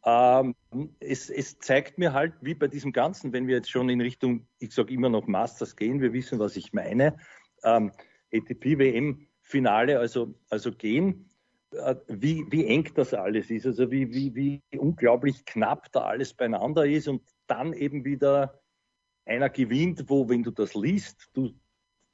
Ähm, 0.06 0.56
es, 1.00 1.30
es, 1.30 1.58
zeigt 1.60 1.98
mir 1.98 2.14
halt, 2.14 2.34
wie 2.42 2.54
bei 2.54 2.68
diesem 2.68 2.92
Ganzen, 2.92 3.34
wenn 3.34 3.48
wir 3.48 3.56
jetzt 3.56 3.72
schon 3.72 3.90
in 3.90 4.02
Richtung, 4.02 4.48
ich 4.60 4.74
sage 4.74 4.94
immer 4.94 5.10
noch 5.10 5.26
Masters 5.28 5.76
gehen, 5.76 6.02
wir 6.02 6.14
wissen, 6.14 6.38
was 6.38 6.56
ich 6.56 6.74
meine, 6.74 7.18
ähm, 7.64 7.92
ATP-WM-Finale 8.32 9.98
also, 9.98 10.36
also 10.50 10.72
gehen, 10.72 11.32
äh, 11.72 11.96
wie, 12.08 12.46
wie 12.52 12.68
eng 12.68 12.88
das 12.94 13.16
alles 13.16 13.50
ist, 13.50 13.66
also 13.66 13.90
wie, 13.90 14.14
wie, 14.14 14.36
wie 14.36 14.62
unglaublich 14.78 15.44
knapp 15.46 15.92
da 15.92 16.02
alles 16.02 16.34
beieinander 16.34 16.86
ist 16.86 17.08
und 17.08 17.24
dann 17.48 17.74
eben 17.74 18.06
wieder 18.06 18.62
einer 19.26 19.50
gewinnt, 19.50 20.06
wo, 20.08 20.30
wenn 20.30 20.44
du 20.44 20.52
das 20.52 20.76
liest, 20.76 21.30
du, 21.34 21.52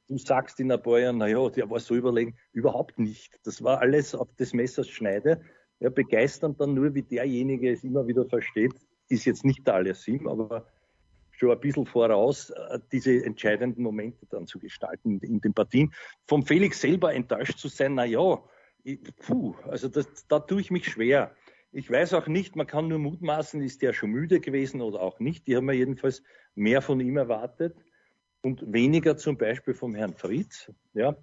du 0.07 0.17
sagst 0.17 0.59
in 0.59 0.71
ein 0.71 0.81
paar 0.81 0.99
Jahren, 0.99 1.17
naja, 1.17 1.49
der 1.49 1.69
war 1.69 1.79
so 1.79 1.95
überlegen, 1.95 2.35
überhaupt 2.53 2.99
nicht. 2.99 3.39
Das 3.43 3.63
war 3.63 3.79
alles 3.81 4.15
auf 4.15 4.33
des 4.35 4.53
Messers 4.53 4.87
Schneide. 4.87 5.41
Ja, 5.79 5.89
begeisternd 5.89 6.59
dann 6.61 6.73
nur, 6.73 6.93
wie 6.93 7.01
derjenige 7.01 7.71
es 7.71 7.83
immer 7.83 8.05
wieder 8.07 8.25
versteht, 8.25 8.73
ist 9.09 9.25
jetzt 9.25 9.43
nicht 9.43 9.65
der 9.65 9.75
Aliasim, 9.75 10.27
aber 10.27 10.67
schon 11.31 11.51
ein 11.51 11.59
bisschen 11.59 11.85
voraus, 11.85 12.51
äh, 12.51 12.79
diese 12.91 13.25
entscheidenden 13.25 13.81
Momente 13.81 14.25
dann 14.29 14.45
zu 14.45 14.59
gestalten 14.59 15.19
in 15.19 15.41
den 15.41 15.53
Partien. 15.53 15.91
Vom 16.27 16.45
Felix 16.45 16.79
selber 16.79 17.13
enttäuscht 17.13 17.57
zu 17.57 17.67
sein, 17.67 17.95
na 17.95 18.05
ja, 18.05 18.41
puh, 19.25 19.55
also 19.67 19.89
das, 19.89 20.07
da 20.27 20.39
tue 20.39 20.61
ich 20.61 20.71
mich 20.71 20.85
schwer. 20.85 21.35
Ich 21.73 21.89
weiß 21.89 22.13
auch 22.15 22.27
nicht, 22.27 22.55
man 22.55 22.67
kann 22.67 22.89
nur 22.89 22.99
mutmaßen, 22.99 23.61
ist 23.61 23.81
der 23.81 23.93
schon 23.93 24.11
müde 24.11 24.41
gewesen 24.41 24.81
oder 24.81 25.01
auch 25.01 25.19
nicht. 25.19 25.47
Die 25.47 25.55
haben 25.55 25.67
wir 25.67 25.73
jedenfalls 25.73 26.21
mehr 26.53 26.81
von 26.81 26.99
ihm 26.99 27.17
erwartet 27.17 27.77
und 28.41 28.73
weniger 28.73 29.15
zum 29.15 29.37
Beispiel 29.37 29.73
vom 29.73 29.95
Herrn 29.95 30.13
Fritz. 30.13 30.71
Ja. 30.93 31.15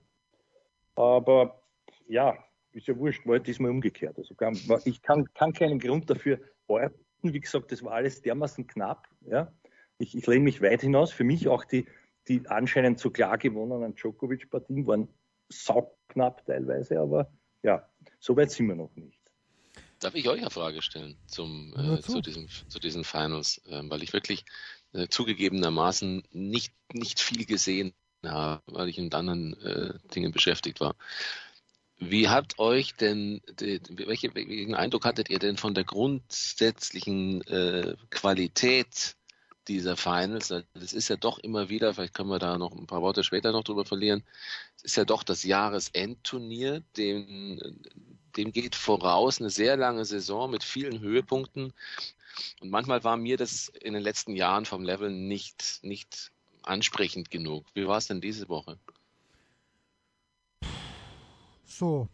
Aber 0.94 1.62
ja, 2.06 2.38
ist 2.72 2.86
ja 2.86 2.96
wurscht, 2.96 3.26
war 3.26 3.38
diesmal 3.38 3.70
umgekehrt. 3.70 4.16
Also 4.16 4.34
ich 4.84 5.02
kann, 5.02 5.32
kann 5.34 5.52
keinen 5.52 5.78
Grund 5.78 6.08
dafür 6.08 6.40
orten. 6.66 6.98
Wie 7.22 7.40
gesagt, 7.40 7.72
das 7.72 7.82
war 7.82 7.92
alles 7.92 8.22
dermaßen 8.22 8.66
knapp. 8.66 9.06
Ja. 9.26 9.52
Ich, 9.98 10.16
ich 10.16 10.26
lehne 10.26 10.44
mich 10.44 10.62
weit 10.62 10.80
hinaus. 10.80 11.12
Für 11.12 11.24
mich 11.24 11.48
auch 11.48 11.64
die, 11.64 11.86
die 12.28 12.42
anscheinend 12.46 13.00
so 13.00 13.10
klar 13.10 13.36
gewonnenen 13.36 13.94
Djokovic-Partien 13.94 14.86
waren 14.86 15.08
sauknapp 15.50 16.44
teilweise, 16.46 17.00
aber 17.00 17.30
ja, 17.62 17.88
so 18.20 18.36
weit 18.36 18.50
sind 18.50 18.66
wir 18.68 18.76
noch 18.76 18.94
nicht. 18.96 19.17
Darf 20.00 20.14
ich 20.14 20.28
euch 20.28 20.40
eine 20.40 20.50
Frage 20.50 20.82
stellen 20.82 21.16
zum, 21.26 21.74
äh, 21.76 22.00
zu. 22.00 22.20
diesen, 22.20 22.48
zu 22.68 22.78
diesen 22.78 23.04
Finals? 23.04 23.60
Äh, 23.66 23.82
weil 23.84 24.02
ich 24.02 24.12
wirklich 24.12 24.44
äh, 24.92 25.08
zugegebenermaßen 25.08 26.22
nicht, 26.32 26.72
nicht 26.92 27.20
viel 27.20 27.44
gesehen 27.44 27.92
habe, 28.24 28.62
weil 28.66 28.88
ich 28.88 28.98
in 28.98 29.12
anderen 29.12 29.60
äh, 29.60 29.94
Dingen 30.14 30.32
beschäftigt 30.32 30.80
war. 30.80 30.94
Wie 31.98 32.28
habt 32.28 32.58
euch 32.58 32.94
denn, 32.94 33.42
die, 33.60 33.80
welche, 33.90 34.34
welchen 34.34 34.74
Eindruck 34.74 35.04
hattet 35.04 35.30
ihr 35.30 35.40
denn 35.40 35.56
von 35.56 35.74
der 35.74 35.84
grundsätzlichen 35.84 37.42
äh, 37.48 37.96
Qualität 38.10 39.16
dieser 39.66 39.96
Finals? 39.96 40.48
Das 40.74 40.92
ist 40.92 41.08
ja 41.08 41.16
doch 41.16 41.40
immer 41.40 41.68
wieder, 41.68 41.92
vielleicht 41.94 42.14
können 42.14 42.30
wir 42.30 42.38
da 42.38 42.56
noch 42.56 42.72
ein 42.72 42.86
paar 42.86 43.02
Worte 43.02 43.24
später 43.24 43.50
noch 43.50 43.64
drüber 43.64 43.84
verlieren, 43.84 44.22
es 44.76 44.84
ist 44.84 44.96
ja 44.96 45.04
doch 45.04 45.24
das 45.24 45.42
Jahresendturnier, 45.42 46.84
dem, 46.96 47.80
dem 48.38 48.52
geht 48.52 48.74
voraus 48.74 49.40
eine 49.40 49.50
sehr 49.50 49.76
lange 49.76 50.04
Saison 50.04 50.50
mit 50.50 50.62
vielen 50.62 51.00
Höhepunkten. 51.00 51.72
Und 52.60 52.70
manchmal 52.70 53.02
war 53.04 53.16
mir 53.16 53.36
das 53.36 53.68
in 53.68 53.94
den 53.94 54.02
letzten 54.02 54.36
Jahren 54.36 54.64
vom 54.64 54.84
Level 54.84 55.10
nicht, 55.10 55.80
nicht 55.82 56.30
ansprechend 56.62 57.30
genug. 57.30 57.66
Wie 57.74 57.86
war 57.86 57.98
es 57.98 58.06
denn 58.06 58.20
diese 58.20 58.48
Woche? 58.48 58.78
So, 61.64 62.08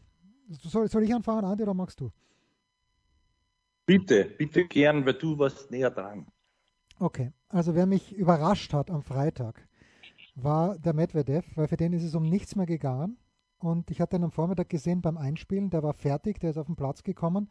soll, 0.63 0.89
soll 0.89 1.05
ich 1.05 1.15
anfangen, 1.15 1.45
Andi, 1.45 1.63
oder 1.63 1.75
magst 1.75 2.01
du? 2.01 2.11
Bitte, 3.87 4.25
bitte 4.25 4.65
gern, 4.65 5.05
weil 5.05 5.15
du 5.15 5.39
warst 5.39 5.71
näher 5.71 5.91
dran. 5.91 6.27
Okay, 6.99 7.33
also 7.49 7.75
wer 7.75 7.87
mich 7.87 8.13
überrascht 8.13 8.73
hat 8.73 8.91
am 8.91 9.03
Freitag, 9.03 9.69
war 10.35 10.79
der 10.79 10.95
Medvedev, 10.95 11.45
weil 11.55 11.69
für 11.69 11.77
den 11.77 11.93
ist 11.93 12.05
es 12.05 12.15
um 12.15 12.29
nichts 12.29 12.57
mehr 12.57 12.67
gegangen. 12.67 13.19
Und 13.65 13.91
ich 13.91 14.03
hatte 14.03 14.17
ihn 14.17 14.25
am 14.25 14.31
Vormittag 14.31 14.69
gesehen 14.69 15.01
beim 15.01 15.17
Einspielen, 15.17 15.71
der 15.71 15.83
war 15.83 15.95
fertig, 15.95 16.39
der 16.39 16.51
ist 16.51 16.59
auf 16.59 16.67
den 16.67 16.77
Platz 16.77 17.03
gekommen. 17.03 17.49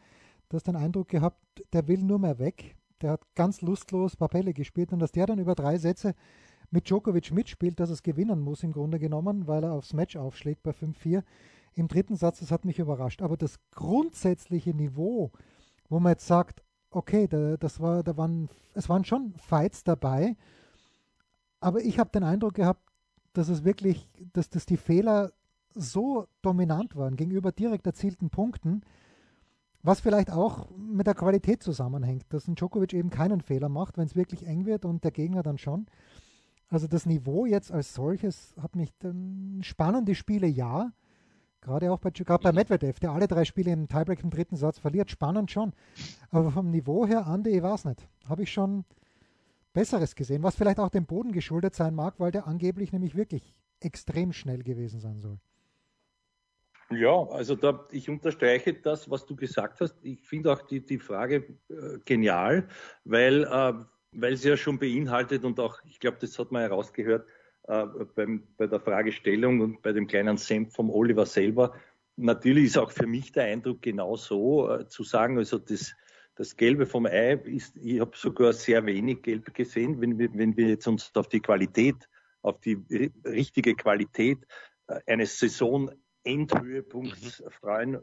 Du 0.47 0.55
hast 0.55 0.67
den 0.67 0.75
Eindruck 0.75 1.07
gehabt, 1.07 1.39
der 1.73 1.87
will 1.87 2.03
nur 2.03 2.19
mehr 2.19 2.37
weg. 2.37 2.75
Der 3.01 3.13
hat 3.13 3.21
ganz 3.33 3.61
lustlos 3.61 4.15
Papelle 4.15 4.53
gespielt 4.53 4.93
und 4.93 4.99
dass 4.99 5.11
der 5.11 5.25
dann 5.25 5.39
über 5.39 5.55
drei 5.55 5.79
Sätze 5.79 6.13
mit 6.69 6.87
Djokovic 6.87 7.31
mitspielt, 7.31 7.79
dass 7.79 7.89
es 7.89 8.03
gewinnen 8.03 8.41
muss 8.41 8.61
im 8.61 8.73
Grunde 8.73 8.99
genommen, 8.99 9.47
weil 9.47 9.63
er 9.63 9.73
aufs 9.73 9.93
Match 9.93 10.15
aufschlägt 10.15 10.61
bei 10.61 10.69
5-4. 10.69 11.23
Im 11.73 11.87
dritten 11.87 12.15
Satz, 12.15 12.41
das 12.41 12.51
hat 12.51 12.63
mich 12.63 12.77
überrascht. 12.77 13.23
Aber 13.23 13.35
das 13.35 13.57
grundsätzliche 13.71 14.75
Niveau, 14.75 15.31
wo 15.89 15.99
man 15.99 16.11
jetzt 16.11 16.27
sagt, 16.27 16.61
okay, 16.91 17.27
da, 17.27 17.57
das 17.57 17.79
war, 17.79 18.03
da 18.03 18.15
waren, 18.17 18.49
es 18.75 18.87
waren 18.87 19.03
schon 19.03 19.33
Fights 19.37 19.83
dabei, 19.83 20.37
aber 21.59 21.81
ich 21.81 21.97
habe 21.97 22.11
den 22.11 22.23
Eindruck 22.23 22.53
gehabt, 22.53 22.87
dass 23.33 23.49
es 23.49 23.63
wirklich, 23.63 24.07
dass, 24.33 24.51
dass 24.51 24.67
die 24.67 24.77
Fehler 24.77 25.31
so 25.75 26.27
dominant 26.41 26.95
waren 26.95 27.15
gegenüber 27.15 27.51
direkt 27.51 27.85
erzielten 27.85 28.29
Punkten, 28.29 28.81
was 29.81 29.99
vielleicht 29.99 30.31
auch 30.31 30.69
mit 30.77 31.07
der 31.07 31.13
Qualität 31.13 31.61
zusammenhängt, 31.61 32.25
dass 32.29 32.47
ein 32.47 32.55
Djokovic 32.55 32.93
eben 32.93 33.09
keinen 33.09 33.41
Fehler 33.41 33.69
macht, 33.69 33.97
wenn 33.97 34.05
es 34.05 34.15
wirklich 34.15 34.47
eng 34.47 34.65
wird 34.65 34.85
und 34.85 35.03
der 35.03 35.11
Gegner 35.11 35.43
dann 35.43 35.57
schon. 35.57 35.87
Also 36.69 36.87
das 36.87 37.05
Niveau 37.05 37.45
jetzt 37.45 37.71
als 37.71 37.93
solches 37.93 38.55
hat 38.59 38.75
mich 38.75 38.91
dann 38.99 39.59
spannende 39.61 40.15
Spiele 40.15 40.47
ja, 40.47 40.93
gerade 41.61 41.91
auch 41.91 41.99
bei, 41.99 42.11
gerade 42.11 42.43
bei 42.43 42.51
Medvedev, 42.51 42.99
der 42.99 43.11
alle 43.11 43.27
drei 43.27 43.45
Spiele 43.45 43.71
im 43.71 43.87
Tiebreak 43.87 44.23
im 44.23 44.29
dritten 44.29 44.55
Satz 44.55 44.79
verliert, 44.79 45.11
spannend 45.11 45.51
schon. 45.51 45.73
Aber 46.29 46.51
vom 46.51 46.71
Niveau 46.71 47.05
her, 47.05 47.27
Andi, 47.27 47.51
ich 47.51 47.61
weiß 47.61 47.85
nicht, 47.85 48.07
habe 48.27 48.43
ich 48.43 48.51
schon 48.51 48.85
Besseres 49.73 50.15
gesehen, 50.15 50.43
was 50.43 50.55
vielleicht 50.55 50.79
auch 50.79 50.89
dem 50.89 51.05
Boden 51.05 51.31
geschuldet 51.31 51.75
sein 51.75 51.93
mag, 51.93 52.19
weil 52.19 52.31
der 52.31 52.47
angeblich 52.47 52.91
nämlich 52.91 53.15
wirklich 53.15 53.55
extrem 53.79 54.31
schnell 54.31 54.63
gewesen 54.63 54.99
sein 54.99 55.19
soll. 55.19 55.39
Ja, 56.95 57.27
also 57.29 57.55
da, 57.55 57.87
ich 57.91 58.09
unterstreiche 58.09 58.73
das, 58.73 59.09
was 59.09 59.25
du 59.25 59.35
gesagt 59.35 59.81
hast. 59.81 59.95
Ich 60.03 60.21
finde 60.21 60.51
auch 60.51 60.61
die, 60.61 60.85
die 60.85 60.99
Frage 60.99 61.57
äh, 61.69 61.99
genial, 62.05 62.67
weil, 63.03 63.43
äh, 63.43 63.73
weil 64.11 64.37
sie 64.37 64.49
ja 64.49 64.57
schon 64.57 64.79
beinhaltet 64.79 65.43
und 65.43 65.59
auch, 65.59 65.79
ich 65.85 65.99
glaube, 65.99 66.17
das 66.19 66.37
hat 66.39 66.51
man 66.51 66.61
herausgehört 66.61 67.27
äh, 67.67 67.85
beim, 68.15 68.43
bei 68.57 68.67
der 68.67 68.79
Fragestellung 68.79 69.61
und 69.61 69.81
bei 69.81 69.93
dem 69.93 70.07
kleinen 70.07 70.37
Senf 70.37 70.73
vom 70.73 70.89
Oliver 70.89 71.25
selber. 71.25 71.73
Natürlich 72.15 72.65
ist 72.65 72.77
auch 72.77 72.91
für 72.91 73.07
mich 73.07 73.31
der 73.31 73.45
Eindruck 73.45 73.81
genau 73.81 74.15
so, 74.15 74.69
äh, 74.69 74.87
zu 74.87 75.03
sagen, 75.03 75.37
also 75.37 75.57
das, 75.57 75.95
das 76.35 76.55
Gelbe 76.57 76.85
vom 76.85 77.05
Ei 77.05 77.33
ist, 77.45 77.75
ich 77.77 77.99
habe 77.99 78.11
sogar 78.15 78.53
sehr 78.53 78.85
wenig 78.85 79.21
Gelb 79.21 79.53
gesehen, 79.53 80.01
wenn 80.01 80.17
wir, 80.19 80.29
wenn 80.33 80.57
wir 80.57 80.67
jetzt 80.67 80.87
uns 80.87 81.11
auf 81.15 81.27
die 81.27 81.39
Qualität, 81.39 81.95
auf 82.41 82.59
die 82.59 82.77
richtige 83.25 83.75
Qualität 83.75 84.39
äh, 84.87 84.99
eines 85.07 85.39
Saisonendhöhepunkts 85.39 86.02
mhm. 86.25 87.51
freuen, 87.59 87.99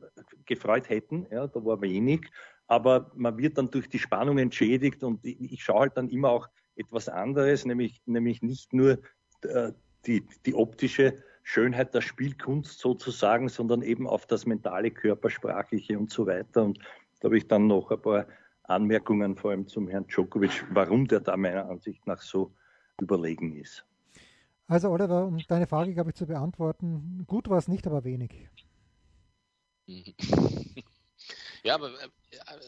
gefreut 0.47 0.89
hätten. 0.89 1.27
Ja, 1.31 1.47
da 1.47 1.65
war 1.65 1.81
wenig. 1.81 2.29
Aber 2.67 3.11
man 3.15 3.37
wird 3.39 3.59
dann 3.59 3.71
durch 3.71 3.89
die 3.89 3.99
Spannung 3.99 4.39
entschädigt 4.39 5.03
und 5.03 5.25
ich, 5.25 5.53
ich 5.53 5.62
schaue 5.65 5.81
halt 5.81 5.97
dann 5.97 6.09
immer 6.09 6.31
auch 6.31 6.49
etwas 6.77 7.09
anderes, 7.09 7.65
nämlich, 7.65 8.00
nämlich 8.07 8.43
nicht 8.43 8.73
nur 8.73 8.99
äh, 9.43 9.73
die, 10.07 10.27
die 10.47 10.55
optische 10.55 11.23
Schönheit 11.43 11.95
der 11.95 12.00
Spielkunst 12.00 12.79
sozusagen, 12.79 13.49
sondern 13.49 13.83
eben 13.83 14.07
auf 14.07 14.27
das 14.27 14.47
mentale, 14.47 14.91
körpersprachliche 14.91 15.99
und 15.99 16.11
so 16.11 16.27
weiter. 16.27 16.62
Und 16.62 16.79
da 17.21 17.27
habe 17.27 17.39
ich 17.39 17.49
dann 17.49 17.67
noch 17.67 17.91
ein 17.91 18.00
paar 18.00 18.27
Anmerkungen, 18.65 19.37
vor 19.37 19.50
allem 19.50 19.67
zum 19.67 19.89
Herrn 19.89 20.07
Djokovic, 20.07 20.65
warum 20.71 21.09
der 21.09 21.21
da 21.21 21.37
meiner 21.37 21.69
Ansicht 21.69 22.07
nach 22.07 22.23
so 22.23 22.53
überlegen 23.00 23.57
ist. 23.57 23.85
Also 24.71 24.89
Oliver, 24.91 25.25
um 25.27 25.37
deine 25.49 25.67
Frage, 25.67 25.93
glaube 25.93 26.11
ich, 26.11 26.17
zu 26.17 26.27
beantworten, 26.27 27.25
gut 27.27 27.49
war 27.49 27.59
es 27.59 27.67
nicht, 27.67 27.87
aber 27.87 28.05
wenig. 28.05 28.49
Ja, 31.62 31.75
aber 31.75 31.93
äh, 31.93 32.07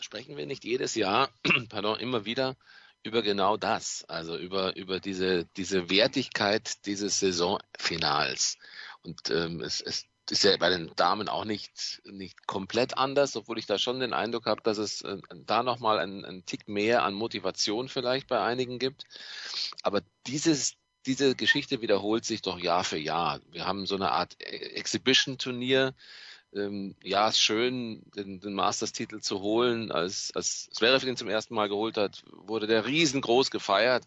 sprechen 0.00 0.36
wir 0.36 0.44
nicht 0.44 0.64
jedes 0.64 0.94
Jahr, 0.96 1.30
pardon, 1.70 1.98
immer 1.98 2.26
wieder 2.26 2.58
über 3.02 3.22
genau 3.22 3.56
das, 3.56 4.04
also 4.06 4.36
über, 4.36 4.76
über 4.76 5.00
diese, 5.00 5.46
diese 5.56 5.88
Wertigkeit 5.88 6.84
dieses 6.84 7.18
Saisonfinals. 7.18 8.58
Und 9.00 9.30
ähm, 9.30 9.62
es, 9.62 9.80
es 9.80 10.04
ist 10.28 10.44
ja 10.44 10.54
bei 10.58 10.68
den 10.68 10.92
Damen 10.94 11.30
auch 11.30 11.46
nicht, 11.46 12.02
nicht 12.04 12.46
komplett 12.46 12.98
anders, 12.98 13.34
obwohl 13.34 13.58
ich 13.58 13.64
da 13.64 13.78
schon 13.78 14.00
den 14.00 14.12
Eindruck 14.12 14.44
habe, 14.44 14.60
dass 14.60 14.76
es 14.76 15.00
äh, 15.00 15.16
da 15.46 15.62
nochmal 15.62 15.98
einen, 15.98 16.26
einen 16.26 16.44
Tick 16.44 16.68
mehr 16.68 17.02
an 17.02 17.14
Motivation 17.14 17.88
vielleicht 17.88 18.28
bei 18.28 18.42
einigen 18.42 18.78
gibt. 18.78 19.06
Aber 19.82 20.02
dieses, 20.26 20.76
diese 21.06 21.34
Geschichte 21.34 21.80
wiederholt 21.80 22.24
sich 22.24 22.42
doch 22.42 22.58
Jahr 22.58 22.84
für 22.84 22.98
Jahr. 22.98 23.40
Wir 23.50 23.66
haben 23.66 23.86
so 23.86 23.94
eine 23.96 24.12
Art 24.12 24.40
Exhibition-Turnier. 24.40 25.94
Ähm, 26.54 26.94
ja, 27.02 27.28
ist 27.28 27.40
schön, 27.40 28.02
den, 28.14 28.40
den 28.40 28.54
Masters-Titel 28.54 29.20
zu 29.20 29.40
holen. 29.40 29.90
Als, 29.90 30.30
als 30.34 30.68
Zverev 30.70 31.04
den 31.04 31.16
zum 31.16 31.28
ersten 31.28 31.54
Mal 31.54 31.68
geholt 31.68 31.96
hat, 31.96 32.22
wurde 32.30 32.66
der 32.66 32.86
riesengroß 32.86 33.50
gefeiert. 33.50 34.04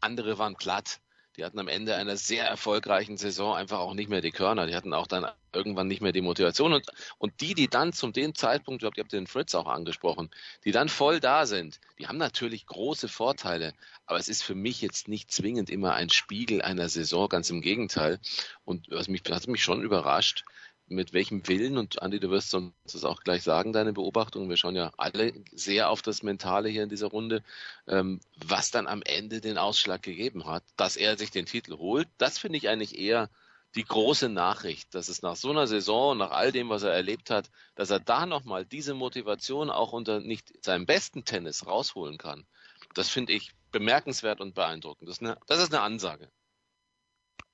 Andere 0.00 0.38
waren 0.38 0.56
platt 0.56 1.00
die 1.38 1.44
hatten 1.44 1.60
am 1.60 1.68
Ende 1.68 1.94
einer 1.94 2.16
sehr 2.16 2.44
erfolgreichen 2.46 3.16
Saison 3.16 3.54
einfach 3.54 3.78
auch 3.78 3.94
nicht 3.94 4.10
mehr 4.10 4.20
die 4.20 4.32
Körner. 4.32 4.66
Die 4.66 4.74
hatten 4.74 4.92
auch 4.92 5.06
dann 5.06 5.24
irgendwann 5.52 5.86
nicht 5.86 6.02
mehr 6.02 6.10
die 6.10 6.20
Motivation. 6.20 6.72
Und, 6.72 6.86
und 7.18 7.40
die, 7.40 7.54
die 7.54 7.68
dann 7.68 7.92
zum 7.92 8.12
dem 8.12 8.34
Zeitpunkt, 8.34 8.82
ich 8.82 8.96
ihr 8.96 9.02
habt 9.02 9.12
den 9.12 9.28
Fritz 9.28 9.54
auch 9.54 9.68
angesprochen, 9.68 10.30
die 10.64 10.72
dann 10.72 10.88
voll 10.88 11.20
da 11.20 11.46
sind, 11.46 11.80
die 11.98 12.08
haben 12.08 12.18
natürlich 12.18 12.66
große 12.66 13.06
Vorteile. 13.06 13.72
Aber 14.04 14.18
es 14.18 14.28
ist 14.28 14.42
für 14.42 14.56
mich 14.56 14.80
jetzt 14.80 15.06
nicht 15.06 15.30
zwingend 15.30 15.70
immer 15.70 15.94
ein 15.94 16.10
Spiegel 16.10 16.60
einer 16.60 16.88
Saison, 16.88 17.28
ganz 17.28 17.50
im 17.50 17.60
Gegenteil. 17.60 18.18
Und 18.64 18.90
was 18.90 19.06
mich, 19.06 19.22
hat 19.30 19.46
mich 19.46 19.62
schon 19.62 19.80
überrascht, 19.80 20.44
mit 20.88 21.12
welchem 21.12 21.46
Willen, 21.48 21.78
und 21.78 22.02
Andi, 22.02 22.20
du 22.20 22.30
wirst 22.30 22.54
uns 22.54 22.72
das 22.84 23.04
auch 23.04 23.22
gleich 23.22 23.42
sagen, 23.42 23.72
deine 23.72 23.92
Beobachtung, 23.92 24.48
wir 24.48 24.56
schauen 24.56 24.76
ja 24.76 24.90
alle 24.96 25.32
sehr 25.52 25.90
auf 25.90 26.02
das 26.02 26.22
Mentale 26.22 26.68
hier 26.68 26.82
in 26.82 26.88
dieser 26.88 27.08
Runde, 27.08 27.42
ähm, 27.86 28.20
was 28.46 28.70
dann 28.70 28.86
am 28.86 29.02
Ende 29.02 29.40
den 29.40 29.58
Ausschlag 29.58 30.02
gegeben 30.02 30.46
hat, 30.46 30.64
dass 30.76 30.96
er 30.96 31.18
sich 31.18 31.30
den 31.30 31.46
Titel 31.46 31.76
holt, 31.78 32.08
das 32.18 32.38
finde 32.38 32.58
ich 32.58 32.68
eigentlich 32.68 32.98
eher 32.98 33.28
die 33.74 33.84
große 33.84 34.28
Nachricht, 34.28 34.94
dass 34.94 35.08
es 35.08 35.22
nach 35.22 35.36
so 35.36 35.50
einer 35.50 35.66
Saison, 35.66 36.16
nach 36.16 36.30
all 36.30 36.52
dem, 36.52 36.70
was 36.70 36.82
er 36.82 36.92
erlebt 36.92 37.30
hat, 37.30 37.50
dass 37.74 37.90
er 37.90 38.00
da 38.00 38.24
nochmal 38.26 38.64
diese 38.64 38.94
Motivation 38.94 39.70
auch 39.70 39.92
unter 39.92 40.20
nicht 40.20 40.64
seinem 40.64 40.86
besten 40.86 41.24
Tennis 41.24 41.66
rausholen 41.66 42.16
kann. 42.16 42.46
Das 42.94 43.08
finde 43.10 43.34
ich 43.34 43.52
bemerkenswert 43.70 44.40
und 44.40 44.54
beeindruckend. 44.54 45.08
Das 45.08 45.18
ist 45.18 45.22
eine, 45.22 45.36
das 45.46 45.62
ist 45.62 45.74
eine 45.74 45.82
Ansage. 45.82 46.30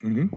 Mhm. 0.01 0.31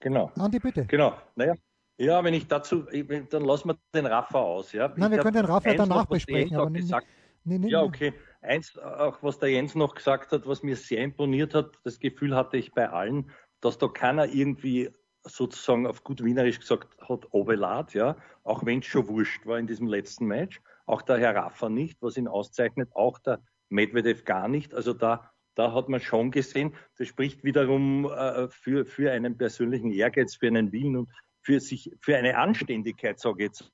Genau. 0.00 0.32
Andi, 0.34 0.58
bitte. 0.58 0.86
Genau. 0.86 1.16
Naja, 1.36 1.54
ja, 2.00 2.24
wenn 2.24 2.32
ich 2.32 2.46
dazu, 2.46 2.86
dann 3.30 3.44
lassen 3.44 3.68
wir 3.68 3.78
den 3.94 4.06
Rafa 4.06 4.38
aus. 4.38 4.72
Ja. 4.72 4.88
Nein, 4.96 5.12
ich 5.12 5.18
wir 5.18 5.22
können 5.22 5.36
den 5.36 5.44
Rafa 5.44 5.74
danach 5.74 6.06
besprechen. 6.06 6.56
Aber 6.56 6.70
gesagt, 6.70 7.06
nee, 7.44 7.58
nee, 7.58 7.68
ja, 7.68 7.82
okay. 7.82 8.14
Eins, 8.40 8.78
auch 8.78 9.22
was 9.22 9.38
der 9.38 9.50
Jens 9.50 9.74
noch 9.74 9.94
gesagt 9.94 10.32
hat, 10.32 10.46
was 10.46 10.62
mir 10.62 10.76
sehr 10.76 11.04
imponiert 11.04 11.54
hat, 11.54 11.78
das 11.84 12.00
Gefühl 12.00 12.34
hatte 12.34 12.56
ich 12.56 12.72
bei 12.72 12.88
allen, 12.88 13.30
dass 13.60 13.76
da 13.76 13.86
keiner 13.88 14.26
irgendwie 14.26 14.88
sozusagen 15.24 15.86
auf 15.86 16.02
gut 16.02 16.24
Wienerisch 16.24 16.60
gesagt 16.60 16.96
hat, 17.06 17.26
Obelat, 17.32 17.92
ja, 17.92 18.16
auch 18.44 18.64
wenn 18.64 18.78
es 18.78 18.86
schon 18.86 19.06
wurscht 19.06 19.44
war 19.44 19.58
in 19.58 19.66
diesem 19.66 19.86
letzten 19.86 20.24
Match. 20.24 20.62
Auch 20.86 21.02
der 21.02 21.18
Herr 21.18 21.36
Rafa 21.36 21.68
nicht, 21.68 22.00
was 22.00 22.16
ihn 22.16 22.28
auszeichnet, 22.28 22.88
auch 22.94 23.18
der 23.18 23.42
Medvedev 23.68 24.24
gar 24.24 24.48
nicht. 24.48 24.72
Also 24.72 24.94
da, 24.94 25.30
da 25.54 25.74
hat 25.74 25.90
man 25.90 26.00
schon 26.00 26.30
gesehen, 26.30 26.74
das 26.96 27.08
spricht 27.08 27.44
wiederum 27.44 28.06
äh, 28.06 28.48
für, 28.48 28.86
für 28.86 29.12
einen 29.12 29.36
persönlichen 29.36 29.92
Ehrgeiz, 29.92 30.36
für 30.36 30.46
einen 30.46 30.72
Willen 30.72 30.96
und 30.96 31.10
für 31.42 31.60
sich, 31.60 31.90
für 32.00 32.16
eine 32.16 32.36
Anständigkeit, 32.36 33.18
sage 33.18 33.44
ich 33.44 33.46
jetzt 33.48 33.72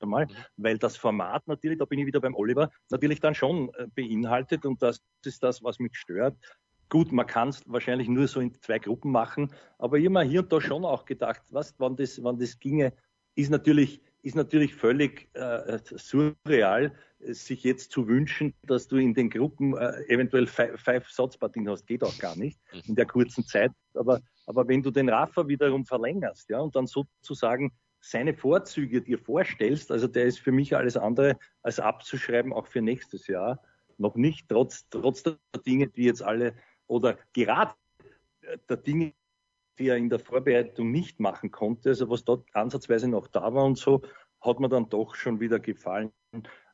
einmal, 0.00 0.26
mhm. 0.26 0.30
weil 0.56 0.78
das 0.78 0.96
Format 0.96 1.46
natürlich, 1.48 1.78
da 1.78 1.84
bin 1.84 1.98
ich 1.98 2.06
wieder 2.06 2.20
beim 2.20 2.34
Oliver, 2.34 2.70
natürlich 2.90 3.20
dann 3.20 3.34
schon 3.34 3.70
äh, 3.74 3.86
beinhaltet 3.94 4.66
und 4.66 4.82
das 4.82 5.00
ist 5.24 5.42
das, 5.42 5.62
was 5.62 5.78
mich 5.78 5.96
stört. 5.96 6.36
Gut, 6.88 7.10
man 7.10 7.26
kann 7.26 7.48
es 7.48 7.62
wahrscheinlich 7.66 8.08
nur 8.08 8.28
so 8.28 8.40
in 8.40 8.54
zwei 8.54 8.78
Gruppen 8.78 9.10
machen, 9.10 9.52
aber 9.78 9.98
ich 9.98 10.04
habe 10.04 10.12
mir 10.12 10.22
hier 10.22 10.40
und 10.40 10.52
da 10.52 10.60
schon 10.60 10.84
auch 10.84 11.04
gedacht, 11.04 11.42
was, 11.50 11.74
wann 11.78 11.96
das, 11.96 12.22
wann 12.22 12.38
das 12.38 12.58
ginge, 12.60 12.92
ist 13.34 13.50
natürlich, 13.50 14.00
ist 14.22 14.36
natürlich 14.36 14.74
völlig 14.74 15.28
äh, 15.34 15.78
surreal, 15.84 16.92
sich 17.32 17.64
jetzt 17.64 17.90
zu 17.92 18.08
wünschen, 18.08 18.54
dass 18.62 18.88
du 18.88 18.96
in 18.96 19.14
den 19.14 19.30
Gruppen 19.30 19.76
äh, 19.76 20.02
eventuell 20.08 20.46
five 20.46 21.10
Satzpartien 21.10 21.68
hast, 21.68 21.86
geht 21.86 22.02
auch 22.02 22.18
gar 22.18 22.36
nicht 22.36 22.58
mhm. 22.72 22.82
in 22.86 22.94
der 22.94 23.06
kurzen 23.06 23.44
Zeit. 23.44 23.72
Aber 23.94 24.20
aber 24.46 24.68
wenn 24.68 24.82
du 24.82 24.90
den 24.90 25.08
Rafa 25.08 25.48
wiederum 25.48 25.84
verlängerst, 25.84 26.48
ja, 26.48 26.60
und 26.60 26.74
dann 26.76 26.86
sozusagen 26.86 27.72
seine 28.00 28.34
Vorzüge 28.34 29.02
dir 29.02 29.18
vorstellst, 29.18 29.90
also 29.90 30.06
der 30.06 30.24
ist 30.24 30.38
für 30.38 30.52
mich 30.52 30.76
alles 30.76 30.96
andere 30.96 31.36
als 31.62 31.80
abzuschreiben, 31.80 32.52
auch 32.52 32.68
für 32.68 32.80
nächstes 32.80 33.26
Jahr. 33.26 33.60
Noch 33.98 34.14
nicht, 34.14 34.48
trotz, 34.48 34.88
trotz 34.88 35.24
der 35.24 35.38
Dinge, 35.66 35.88
die 35.88 36.04
jetzt 36.04 36.22
alle, 36.22 36.54
oder 36.86 37.18
gerade 37.32 37.74
der 38.68 38.76
Dinge, 38.76 39.14
die 39.78 39.88
er 39.88 39.96
in 39.96 40.08
der 40.08 40.20
Vorbereitung 40.20 40.92
nicht 40.92 41.18
machen 41.18 41.50
konnte, 41.50 41.88
also 41.88 42.08
was 42.08 42.24
dort 42.24 42.46
ansatzweise 42.52 43.08
noch 43.08 43.26
da 43.26 43.52
war 43.52 43.64
und 43.64 43.76
so, 43.76 44.02
hat 44.46 44.60
mir 44.60 44.68
dann 44.68 44.88
doch 44.88 45.14
schon 45.14 45.40
wieder 45.40 45.58
gefallen. 45.58 46.12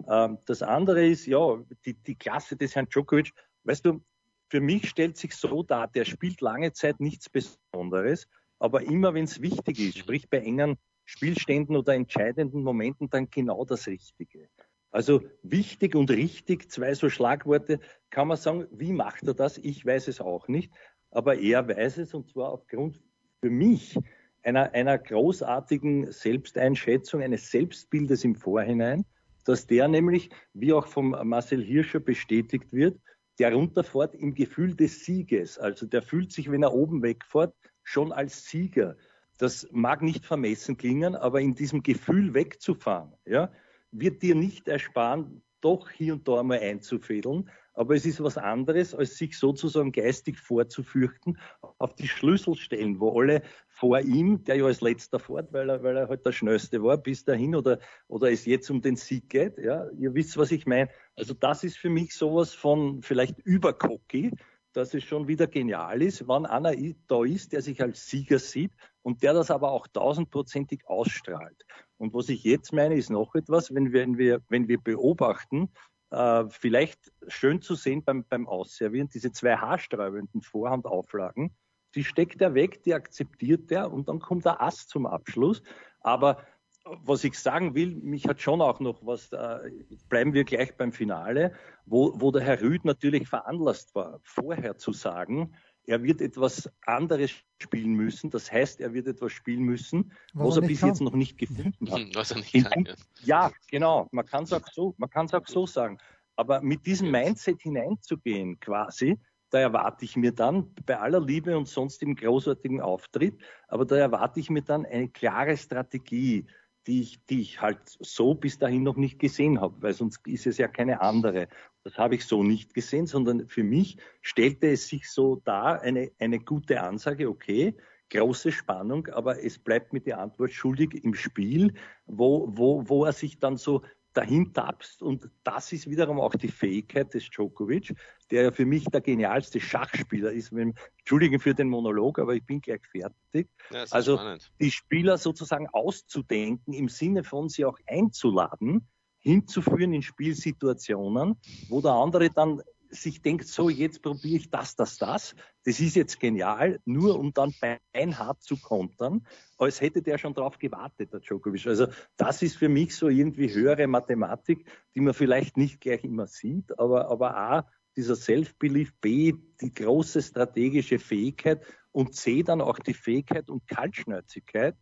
Ähm, 0.08 0.38
das 0.46 0.62
andere 0.62 1.06
ist, 1.06 1.26
ja, 1.26 1.62
die, 1.84 1.94
die 1.94 2.16
Klasse 2.16 2.56
des 2.56 2.76
Herrn 2.76 2.88
Djokovic, 2.88 3.32
weißt 3.64 3.86
du, 3.86 4.02
für 4.50 4.60
mich 4.60 4.88
stellt 4.88 5.16
sich 5.16 5.34
so 5.34 5.62
dar, 5.62 5.88
der 5.88 6.04
spielt 6.04 6.40
lange 6.40 6.72
Zeit 6.72 7.00
nichts 7.00 7.30
Besonderes, 7.30 8.28
aber 8.58 8.82
immer 8.82 9.14
wenn 9.14 9.24
es 9.24 9.40
wichtig 9.40 9.80
ist, 9.80 9.98
sprich 9.98 10.28
bei 10.28 10.40
engen 10.40 10.76
Spielständen 11.04 11.74
oder 11.76 11.94
entscheidenden 11.94 12.62
Momenten, 12.62 13.08
dann 13.08 13.30
genau 13.30 13.64
das 13.64 13.86
Richtige. 13.86 14.48
Also 14.90 15.22
wichtig 15.42 15.94
und 15.94 16.10
richtig, 16.10 16.70
zwei 16.70 16.94
so 16.94 17.08
Schlagworte, 17.08 17.80
kann 18.10 18.28
man 18.28 18.36
sagen, 18.36 18.66
wie 18.70 18.92
macht 18.92 19.26
er 19.26 19.34
das? 19.34 19.56
Ich 19.56 19.86
weiß 19.86 20.08
es 20.08 20.20
auch 20.20 20.48
nicht, 20.48 20.70
aber 21.10 21.38
er 21.38 21.66
weiß 21.66 21.98
es 21.98 22.12
und 22.12 22.28
zwar 22.28 22.52
aufgrund 22.52 23.02
für 23.40 23.50
mich 23.50 23.98
einer, 24.42 24.72
einer 24.74 24.98
großartigen 24.98 26.10
Selbsteinschätzung, 26.12 27.22
eines 27.22 27.50
Selbstbildes 27.50 28.24
im 28.24 28.34
Vorhinein, 28.34 29.04
dass 29.44 29.66
der 29.66 29.88
nämlich, 29.88 30.30
wie 30.52 30.72
auch 30.72 30.86
vom 30.86 31.10
Marcel 31.10 31.62
Hirscher 31.62 32.00
bestätigt 32.00 32.72
wird, 32.72 32.98
der 33.38 33.54
runterfährt 33.54 34.14
im 34.14 34.34
Gefühl 34.34 34.74
des 34.74 35.04
Sieges. 35.04 35.58
Also 35.58 35.86
der 35.86 36.02
fühlt 36.02 36.32
sich, 36.32 36.50
wenn 36.50 36.62
er 36.62 36.74
oben 36.74 37.02
wegfährt, 37.02 37.54
schon 37.82 38.12
als 38.12 38.46
Sieger. 38.46 38.96
Das 39.38 39.66
mag 39.72 40.02
nicht 40.02 40.24
vermessen 40.24 40.76
klingen, 40.76 41.16
aber 41.16 41.40
in 41.40 41.54
diesem 41.54 41.82
Gefühl 41.82 42.34
wegzufahren, 42.34 43.12
ja, 43.24 43.50
wird 43.90 44.22
dir 44.22 44.34
nicht 44.34 44.68
ersparen, 44.68 45.42
doch 45.60 45.90
hier 45.90 46.14
und 46.14 46.28
da 46.28 46.42
mal 46.42 46.58
einzufädeln. 46.58 47.50
Aber 47.74 47.94
es 47.94 48.04
ist 48.04 48.22
was 48.22 48.36
anderes, 48.36 48.94
als 48.94 49.16
sich 49.16 49.38
sozusagen 49.38 49.92
geistig 49.92 50.38
vorzufürchten 50.38 51.38
auf 51.78 51.94
die 51.94 52.08
Schlüsselstellen, 52.08 53.00
wo 53.00 53.18
alle 53.18 53.42
vor 53.68 54.00
ihm, 54.00 54.44
der 54.44 54.56
ja 54.56 54.66
als 54.66 54.82
letzter 54.82 55.18
fährt, 55.18 55.52
weil 55.52 55.70
er, 55.70 55.82
weil 55.82 55.96
er 55.96 56.08
halt 56.08 56.26
der 56.26 56.32
Schnellste 56.32 56.82
war, 56.82 56.98
bis 56.98 57.24
dahin 57.24 57.54
oder, 57.54 57.78
oder 58.08 58.30
es 58.30 58.44
jetzt 58.44 58.70
um 58.70 58.82
den 58.82 58.96
Sieg 58.96 59.30
geht. 59.30 59.58
Ja, 59.58 59.88
ihr 59.98 60.14
wisst, 60.14 60.36
was 60.36 60.52
ich 60.52 60.66
meine. 60.66 60.90
Also 61.16 61.34
das 61.34 61.64
ist 61.64 61.78
für 61.78 61.90
mich 61.90 62.14
sowas 62.14 62.52
von 62.52 63.02
vielleicht 63.02 63.38
übercocky, 63.38 64.32
dass 64.72 64.94
es 64.94 65.04
schon 65.04 65.28
wieder 65.28 65.46
genial 65.46 66.02
ist, 66.02 66.26
wenn 66.28 66.46
einer 66.46 66.74
da 67.06 67.24
ist, 67.24 67.52
der 67.52 67.62
sich 67.62 67.82
als 67.82 68.08
Sieger 68.08 68.38
sieht 68.38 68.72
und 69.02 69.22
der 69.22 69.34
das 69.34 69.50
aber 69.50 69.70
auch 69.70 69.86
tausendprozentig 69.86 70.86
ausstrahlt. 70.86 71.66
Und 71.98 72.14
was 72.14 72.28
ich 72.28 72.44
jetzt 72.44 72.72
meine, 72.72 72.96
ist 72.96 73.10
noch 73.10 73.34
etwas, 73.34 73.74
wenn 73.74 73.92
wir, 73.92 74.00
wenn 74.00 74.18
wir, 74.18 74.40
wenn 74.48 74.68
wir 74.68 74.80
beobachten, 74.80 75.70
äh, 76.12 76.44
vielleicht 76.50 77.10
schön 77.26 77.62
zu 77.62 77.74
sehen 77.74 78.04
beim, 78.04 78.24
beim 78.24 78.46
Ausservieren, 78.46 79.08
diese 79.08 79.32
zwei 79.32 79.56
haarsträubenden 79.56 80.42
Vorhandauflagen, 80.42 81.54
die 81.94 82.04
steckt 82.04 82.40
er 82.40 82.54
weg, 82.54 82.82
die 82.82 82.94
akzeptiert 82.94 83.70
er 83.72 83.92
und 83.92 84.08
dann 84.08 84.18
kommt 84.18 84.44
der 84.44 84.60
Ass 84.62 84.86
zum 84.86 85.06
Abschluss. 85.06 85.62
Aber 86.00 86.44
was 86.84 87.24
ich 87.24 87.38
sagen 87.38 87.74
will, 87.74 87.94
mich 87.94 88.26
hat 88.26 88.40
schon 88.40 88.60
auch 88.60 88.80
noch 88.80 89.04
was, 89.06 89.32
äh, 89.32 89.70
bleiben 90.08 90.34
wir 90.34 90.44
gleich 90.44 90.76
beim 90.76 90.92
Finale, 90.92 91.54
wo, 91.86 92.20
wo 92.20 92.30
der 92.30 92.42
Herr 92.42 92.60
Rüd 92.60 92.84
natürlich 92.84 93.28
veranlasst 93.28 93.94
war, 93.94 94.20
vorher 94.22 94.76
zu 94.76 94.92
sagen, 94.92 95.54
er 95.86 96.02
wird 96.02 96.20
etwas 96.20 96.70
anderes 96.86 97.32
spielen 97.60 97.94
müssen. 97.94 98.30
Das 98.30 98.50
heißt, 98.50 98.80
er 98.80 98.92
wird 98.94 99.06
etwas 99.06 99.32
spielen 99.32 99.62
müssen, 99.62 100.12
was, 100.32 100.48
was 100.48 100.56
er, 100.56 100.62
bis 100.62 100.80
kann. 100.80 100.88
jetzt 100.90 101.00
noch 101.00 101.14
nicht 101.14 101.38
gefunden 101.38 101.90
hat. 101.90 102.14
Was 102.14 102.30
er 102.30 102.38
nicht 102.38 102.52
kann, 102.52 102.84
ja. 102.84 102.94
ja, 103.24 103.52
genau. 103.70 104.08
Man 104.12 104.26
kann 104.26 104.44
es 104.44 104.52
auch 104.52 104.66
so, 104.72 104.94
man 104.98 105.10
kann 105.10 105.26
es 105.26 105.34
auch 105.34 105.46
so 105.46 105.66
sagen. 105.66 105.98
Aber 106.36 106.62
mit 106.62 106.86
diesem 106.86 107.10
Mindset 107.10 107.62
hineinzugehen, 107.62 108.58
quasi, 108.58 109.18
da 109.50 109.58
erwarte 109.58 110.04
ich 110.04 110.16
mir 110.16 110.32
dann 110.32 110.74
bei 110.86 110.98
aller 110.98 111.20
Liebe 111.20 111.56
und 111.56 111.68
sonst 111.68 112.02
im 112.02 112.14
großartigen 112.14 112.80
Auftritt, 112.80 113.38
aber 113.68 113.84
da 113.84 113.96
erwarte 113.96 114.40
ich 114.40 114.48
mir 114.48 114.62
dann 114.62 114.86
eine 114.86 115.08
klare 115.10 115.56
Strategie, 115.56 116.46
die 116.86 117.02
ich, 117.02 117.24
die 117.26 117.42
ich 117.42 117.60
halt 117.60 117.80
so 117.84 118.34
bis 118.34 118.58
dahin 118.58 118.82
noch 118.82 118.96
nicht 118.96 119.18
gesehen 119.18 119.60
habe, 119.60 119.80
weil 119.82 119.92
sonst 119.92 120.26
ist 120.26 120.46
es 120.46 120.58
ja 120.58 120.68
keine 120.68 121.00
andere. 121.00 121.48
Das 121.84 121.98
habe 121.98 122.14
ich 122.14 122.24
so 122.24 122.42
nicht 122.42 122.74
gesehen, 122.74 123.06
sondern 123.06 123.48
für 123.48 123.64
mich 123.64 123.96
stellte 124.20 124.70
es 124.70 124.88
sich 124.88 125.10
so 125.10 125.36
dar, 125.44 125.80
eine, 125.82 126.12
eine 126.18 126.38
gute 126.38 126.80
Ansage, 126.80 127.28
okay, 127.28 127.76
große 128.10 128.52
Spannung, 128.52 129.08
aber 129.08 129.42
es 129.42 129.58
bleibt 129.58 129.92
mir 129.92 130.00
die 130.00 130.14
Antwort 130.14 130.52
schuldig 130.52 131.02
im 131.02 131.14
Spiel, 131.14 131.74
wo, 132.06 132.46
wo, 132.50 132.88
wo 132.88 133.04
er 133.04 133.12
sich 133.12 133.38
dann 133.38 133.56
so 133.56 133.82
dahin 134.12 134.52
tapst. 134.52 135.02
Und 135.02 135.30
das 135.42 135.72
ist 135.72 135.88
wiederum 135.88 136.20
auch 136.20 136.34
die 136.34 136.48
Fähigkeit 136.48 137.12
des 137.14 137.28
Djokovic, 137.30 137.94
der 138.30 138.42
ja 138.42 138.52
für 138.52 138.66
mich 138.66 138.84
der 138.84 139.00
genialste 139.00 139.60
Schachspieler 139.60 140.30
ist. 140.30 140.54
Wenn, 140.54 140.74
Entschuldigen 140.98 141.40
für 141.40 141.54
den 141.54 141.68
Monolog, 141.68 142.18
aber 142.18 142.34
ich 142.34 142.44
bin 142.44 142.60
gleich 142.60 142.82
fertig. 142.90 143.48
Ja, 143.70 143.84
also 143.90 144.16
spannend. 144.16 144.52
die 144.60 144.70
Spieler 144.70 145.18
sozusagen 145.18 145.68
auszudenken, 145.68 146.74
im 146.74 146.88
Sinne 146.88 147.24
von 147.24 147.48
sie 147.48 147.64
auch 147.64 147.78
einzuladen, 147.86 148.86
hinzuführen 149.22 149.94
in 149.94 150.02
Spielsituationen, 150.02 151.36
wo 151.68 151.80
der 151.80 151.92
andere 151.92 152.30
dann 152.30 152.60
sich 152.94 153.22
denkt, 153.22 153.46
so 153.46 153.70
jetzt 153.70 154.02
probiere 154.02 154.36
ich 154.36 154.50
das, 154.50 154.76
das, 154.76 154.98
das. 154.98 155.34
Das 155.64 155.80
ist 155.80 155.96
jetzt 155.96 156.20
genial, 156.20 156.78
nur 156.84 157.18
um 157.18 157.32
dann 157.32 157.54
beinhart 157.60 158.42
zu 158.42 158.56
kontern, 158.56 159.26
als 159.56 159.80
hätte 159.80 160.02
der 160.02 160.18
schon 160.18 160.34
drauf 160.34 160.58
gewartet, 160.58 161.12
der 161.12 161.20
Djokovic. 161.20 161.66
Also 161.66 161.86
das 162.16 162.42
ist 162.42 162.56
für 162.56 162.68
mich 162.68 162.94
so 162.94 163.08
irgendwie 163.08 163.52
höhere 163.52 163.86
Mathematik, 163.86 164.70
die 164.94 165.00
man 165.00 165.14
vielleicht 165.14 165.56
nicht 165.56 165.80
gleich 165.80 166.04
immer 166.04 166.26
sieht, 166.26 166.78
aber, 166.78 167.10
aber 167.10 167.36
A, 167.36 167.70
dieser 167.96 168.16
Self-Belief, 168.16 168.94
B, 169.00 169.34
die 169.60 169.72
große 169.72 170.22
strategische 170.22 170.98
Fähigkeit 170.98 171.64
und 171.92 172.14
C, 172.14 172.42
dann 172.42 172.60
auch 172.60 172.78
die 172.78 172.94
Fähigkeit 172.94 173.50
und 173.50 173.66
Kaltschnäuzigkeit 173.68 174.76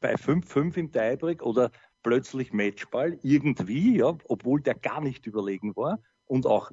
bei 0.00 0.14
5-5 0.14 0.76
im 0.76 0.92
Tiebreak 0.92 1.42
oder 1.42 1.70
plötzlich 2.02 2.52
Matchball 2.52 3.18
irgendwie, 3.22 3.98
ja, 3.98 4.16
obwohl 4.28 4.60
der 4.60 4.74
gar 4.74 5.00
nicht 5.00 5.26
überlegen 5.26 5.74
war 5.76 6.00
und 6.26 6.46
auch 6.46 6.70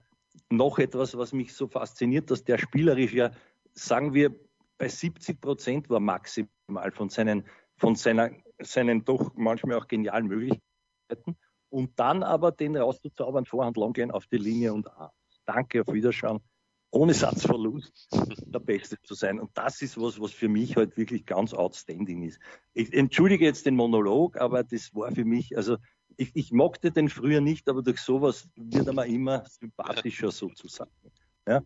noch 0.50 0.80
etwas, 0.80 1.18
was 1.18 1.34
mich 1.34 1.54
so 1.54 1.68
fasziniert, 1.68 2.32
dass 2.32 2.44
der 2.44 2.58
spielerisch 2.58 3.14
ja, 3.14 3.32
sagen 3.74 4.14
wir, 4.14 4.34
bei 4.78 4.88
70 4.88 5.42
Prozent 5.42 5.90
war 5.90 6.00
maximal 6.00 6.92
von 6.92 7.10
seinen, 7.10 7.44
von 7.78 7.96
seiner, 7.96 8.32
seinen 8.60 9.04
doch 9.04 9.32
manchmal 9.36 9.78
auch 9.78 9.88
genialen 9.88 10.28
Möglichkeiten. 10.28 11.38
Und 11.70 12.00
dann 12.00 12.24
aber 12.24 12.52
den 12.52 12.76
rauszuzaubern, 12.76 13.46
Vorhand, 13.46 13.78
Longgehen 13.78 14.10
auf 14.10 14.26
die 14.28 14.38
Linie 14.38 14.74
und 14.74 14.88
A. 14.88 15.12
Danke, 15.46 15.82
auf 15.82 15.94
Wiederschauen. 15.94 16.40
Ohne 16.92 17.14
Satzverlust 17.14 18.10
der 18.54 18.60
Beste 18.60 19.00
zu 19.02 19.14
sein. 19.14 19.40
Und 19.40 19.52
das 19.54 19.82
ist 19.82 20.00
was, 20.00 20.20
was 20.20 20.32
für 20.32 20.50
mich 20.50 20.76
halt 20.76 20.98
wirklich 20.98 21.26
ganz 21.26 21.54
outstanding 21.54 22.24
ist. 22.24 22.40
Ich 22.74 22.94
entschuldige 22.94 23.46
jetzt 23.46 23.66
den 23.66 23.76
Monolog, 23.76 24.38
aber 24.38 24.64
das 24.64 24.94
war 24.96 25.12
für 25.12 25.26
mich, 25.26 25.56
also 25.56 25.78
ich, 26.18 26.32
ich 26.36 26.52
mochte 26.52 26.92
den 26.92 27.10
früher 27.10 27.42
nicht, 27.42 27.70
aber 27.70 27.82
durch 27.82 28.00
sowas 28.00 28.50
wird 28.56 28.88
er 28.88 28.94
mir 28.94 29.06
immer 29.06 29.46
sympathischer 29.48 30.32
sozusagen. 30.32 30.92
Ja. 31.48 31.62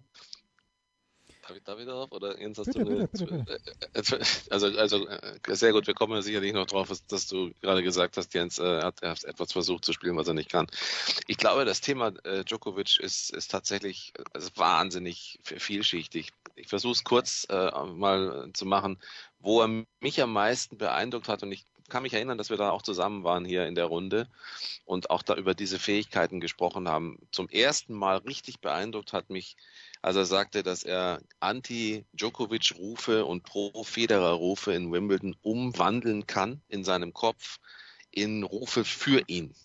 Darf 1.45 1.57
ich 1.57 1.63
da 1.63 1.77
wieder 1.77 1.95
auf? 1.95 2.11
Oder 2.13 2.39
Jens, 2.39 2.57
hast 2.57 2.67
bitte, 2.67 2.85
du 2.85 3.07
bitte, 3.07 3.25
bitte, 3.25 3.45
bitte. 3.93 4.19
Also, 4.49 4.67
also 4.67 5.07
äh, 5.07 5.39
sehr 5.49 5.73
gut, 5.73 5.87
wir 5.87 5.93
kommen 5.93 6.13
ja 6.13 6.21
sicherlich 6.21 6.53
noch 6.53 6.65
drauf, 6.65 6.89
dass 7.09 7.27
du 7.27 7.51
gerade 7.61 7.83
gesagt 7.83 8.15
hast, 8.15 8.33
Jens 8.33 8.59
äh, 8.59 8.81
hat, 8.81 9.01
er 9.03 9.11
hat 9.11 9.25
etwas 9.25 9.51
versucht 9.51 9.83
zu 9.83 9.91
spielen, 9.91 10.15
was 10.15 10.27
er 10.27 10.35
nicht 10.35 10.49
kann. 10.49 10.67
Ich 11.27 11.35
glaube, 11.35 11.65
das 11.65 11.81
Thema 11.81 12.13
äh, 12.23 12.45
Djokovic 12.45 12.97
ist, 12.99 13.29
ist 13.31 13.51
tatsächlich 13.51 14.13
also 14.31 14.49
wahnsinnig 14.55 15.39
vielschichtig. 15.43 16.31
Ich 16.55 16.69
versuche 16.69 16.93
es 16.93 17.03
kurz 17.03 17.45
äh, 17.49 17.71
mal 17.87 18.49
zu 18.53 18.65
machen, 18.65 18.97
wo 19.39 19.61
er 19.61 19.85
mich 19.99 20.21
am 20.21 20.31
meisten 20.31 20.77
beeindruckt 20.77 21.27
hat 21.27 21.43
und 21.43 21.51
ich 21.51 21.65
kann 21.89 22.03
mich 22.03 22.13
erinnern, 22.13 22.37
dass 22.37 22.49
wir 22.49 22.57
da 22.57 22.71
auch 22.71 22.81
zusammen 22.81 23.25
waren 23.25 23.43
hier 23.43 23.67
in 23.67 23.75
der 23.75 23.85
Runde 23.85 24.29
und 24.85 25.09
auch 25.09 25.21
da 25.21 25.35
über 25.35 25.53
diese 25.53 25.77
Fähigkeiten 25.77 26.39
gesprochen 26.39 26.87
haben. 26.87 27.19
Zum 27.31 27.49
ersten 27.49 27.93
Mal 27.93 28.17
richtig 28.17 28.61
beeindruckt 28.61 29.11
hat 29.11 29.29
mich, 29.29 29.57
als 30.03 30.17
er 30.17 30.25
sagte, 30.25 30.63
dass 30.63 30.83
er 30.83 31.21
Anti-Djokovic-Rufe 31.39 33.25
und 33.25 33.43
Pro-Federer-Rufe 33.43 34.73
in 34.73 34.91
Wimbledon 34.91 35.35
umwandeln 35.41 36.27
kann 36.27 36.61
in 36.67 36.83
seinem 36.83 37.13
Kopf 37.13 37.59
in 38.11 38.43
Rufe 38.43 38.83
für 38.83 39.23
ihn. 39.27 39.55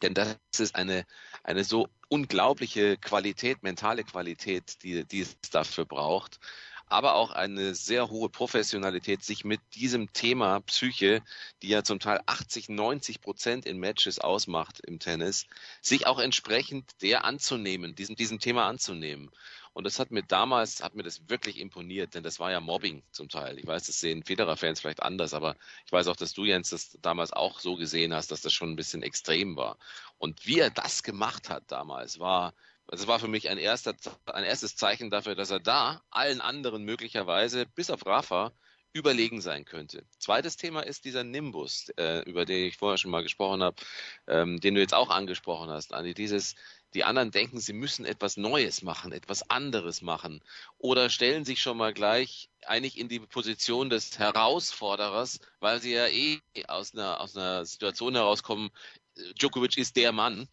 Denn 0.00 0.14
das 0.14 0.36
ist 0.58 0.74
eine, 0.74 1.04
eine 1.44 1.64
so 1.64 1.88
unglaubliche 2.08 2.96
Qualität, 2.96 3.62
mentale 3.62 4.04
Qualität, 4.04 4.82
die, 4.82 5.04
die 5.04 5.20
es 5.20 5.36
dafür 5.50 5.84
braucht 5.84 6.40
aber 6.92 7.14
auch 7.14 7.30
eine 7.30 7.74
sehr 7.74 8.10
hohe 8.10 8.28
Professionalität, 8.28 9.24
sich 9.24 9.44
mit 9.44 9.60
diesem 9.74 10.12
Thema 10.12 10.60
Psyche, 10.60 11.22
die 11.62 11.68
ja 11.68 11.82
zum 11.82 11.98
Teil 11.98 12.20
80, 12.26 12.68
90 12.68 13.20
Prozent 13.20 13.66
in 13.66 13.78
Matches 13.78 14.18
ausmacht 14.18 14.80
im 14.80 14.98
Tennis, 14.98 15.46
sich 15.80 16.06
auch 16.06 16.18
entsprechend 16.18 16.90
der 17.02 17.24
anzunehmen, 17.24 17.94
diesem, 17.94 18.16
diesem 18.16 18.38
Thema 18.38 18.66
anzunehmen. 18.66 19.30
Und 19.74 19.84
das 19.84 19.98
hat 19.98 20.10
mir 20.10 20.22
damals, 20.22 20.82
hat 20.82 20.94
mir 20.94 21.02
das 21.02 21.28
wirklich 21.30 21.58
imponiert, 21.58 22.14
denn 22.14 22.22
das 22.22 22.38
war 22.38 22.50
ja 22.50 22.60
Mobbing 22.60 23.02
zum 23.10 23.28
Teil. 23.30 23.58
Ich 23.58 23.66
weiß, 23.66 23.86
das 23.86 23.98
sehen 23.98 24.22
Federer-Fans 24.22 24.80
vielleicht 24.80 25.02
anders, 25.02 25.32
aber 25.32 25.56
ich 25.86 25.92
weiß 25.92 26.08
auch, 26.08 26.16
dass 26.16 26.34
du, 26.34 26.44
Jens, 26.44 26.70
das 26.70 26.98
damals 27.00 27.32
auch 27.32 27.58
so 27.58 27.76
gesehen 27.76 28.12
hast, 28.12 28.30
dass 28.30 28.42
das 28.42 28.52
schon 28.52 28.70
ein 28.70 28.76
bisschen 28.76 29.02
extrem 29.02 29.56
war. 29.56 29.78
Und 30.18 30.46
wie 30.46 30.58
er 30.58 30.70
das 30.70 31.02
gemacht 31.02 31.48
hat 31.48 31.64
damals, 31.68 32.18
war, 32.18 32.52
das 32.92 33.06
war 33.06 33.18
für 33.18 33.28
mich 33.28 33.48
ein, 33.48 33.56
erster, 33.56 33.94
ein 34.26 34.44
erstes 34.44 34.76
Zeichen 34.76 35.08
dafür, 35.08 35.34
dass 35.34 35.50
er 35.50 35.60
da 35.60 36.02
allen 36.10 36.42
anderen 36.42 36.84
möglicherweise, 36.84 37.64
bis 37.64 37.90
auf 37.90 38.04
Rafa, 38.04 38.52
überlegen 38.92 39.40
sein 39.40 39.64
könnte. 39.64 40.04
Zweites 40.18 40.58
Thema 40.58 40.80
ist 40.80 41.06
dieser 41.06 41.24
Nimbus, 41.24 41.88
äh, 41.96 42.20
über 42.28 42.44
den 42.44 42.66
ich 42.66 42.76
vorher 42.76 42.98
schon 42.98 43.10
mal 43.10 43.22
gesprochen 43.22 43.62
habe, 43.62 43.76
ähm, 44.26 44.60
den 44.60 44.74
du 44.74 44.82
jetzt 44.82 44.92
auch 44.92 45.08
angesprochen 45.08 45.70
hast, 45.70 45.94
Andi. 45.94 46.12
Dieses, 46.12 46.54
die 46.92 47.04
anderen 47.04 47.30
denken, 47.30 47.58
sie 47.58 47.72
müssen 47.72 48.04
etwas 48.04 48.36
Neues 48.36 48.82
machen, 48.82 49.12
etwas 49.12 49.48
anderes 49.48 50.02
machen 50.02 50.44
oder 50.76 51.08
stellen 51.08 51.46
sich 51.46 51.62
schon 51.62 51.78
mal 51.78 51.94
gleich 51.94 52.50
eigentlich 52.66 52.98
in 52.98 53.08
die 53.08 53.20
Position 53.20 53.88
des 53.88 54.18
Herausforderers, 54.18 55.40
weil 55.60 55.80
sie 55.80 55.94
ja 55.94 56.08
eh 56.08 56.40
aus 56.68 56.92
einer, 56.92 57.20
aus 57.20 57.34
einer 57.34 57.64
Situation 57.64 58.14
herauskommen, 58.14 58.70
Djokovic 59.38 59.78
ist 59.78 59.96
der 59.96 60.12
Mann 60.12 60.48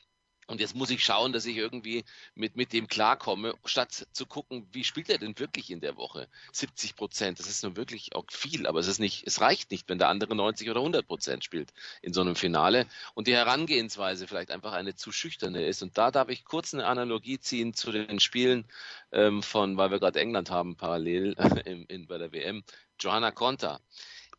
und 0.49 0.59
jetzt 0.59 0.75
muss 0.75 0.89
ich 0.89 1.03
schauen, 1.03 1.31
dass 1.31 1.45
ich 1.45 1.57
irgendwie 1.57 2.03
mit, 2.33 2.55
mit 2.55 2.73
dem 2.73 2.88
klarkomme, 2.88 3.53
statt 3.65 4.07
zu 4.12 4.25
gucken, 4.25 4.67
wie 4.71 4.83
spielt 4.83 5.09
er 5.09 5.19
denn 5.19 5.38
wirklich 5.38 5.69
in 5.69 5.79
der 5.79 5.95
Woche? 5.95 6.27
70 6.53 6.95
Prozent, 6.95 7.39
das 7.39 7.47
ist 7.47 7.63
nun 7.63 7.77
wirklich 7.77 8.15
auch 8.15 8.25
viel, 8.31 8.65
aber 8.65 8.79
es 8.79 8.88
ist 8.88 8.99
nicht, 8.99 9.27
es 9.27 9.41
reicht 9.41 9.69
nicht, 9.69 9.88
wenn 9.89 9.99
der 9.99 10.09
andere 10.09 10.35
90 10.35 10.67
oder 10.71 10.79
100 10.79 11.07
Prozent 11.07 11.43
spielt 11.43 11.71
in 12.01 12.13
so 12.13 12.21
einem 12.21 12.35
Finale 12.35 12.88
und 13.13 13.27
die 13.27 13.35
Herangehensweise 13.35 14.25
vielleicht 14.27 14.49
einfach 14.49 14.73
eine 14.73 14.95
zu 14.95 15.12
schüchterne 15.12 15.65
ist. 15.65 15.83
Und 15.83 15.99
da 15.99 16.09
darf 16.09 16.29
ich 16.29 16.45
kurz 16.45 16.73
eine 16.73 16.88
Analogie 16.88 17.39
ziehen 17.39 17.75
zu 17.75 17.91
den 17.91 18.19
Spielen 18.19 18.65
ähm, 19.12 19.43
von, 19.43 19.77
weil 19.77 19.91
wir 19.91 19.99
gerade 19.99 20.19
England 20.19 20.49
haben, 20.49 20.75
parallel 20.75 21.35
in, 21.65 21.85
in, 21.85 22.07
bei 22.07 22.17
der 22.17 22.31
WM, 22.31 22.63
Johanna 22.99 23.29
Konta. 23.29 23.79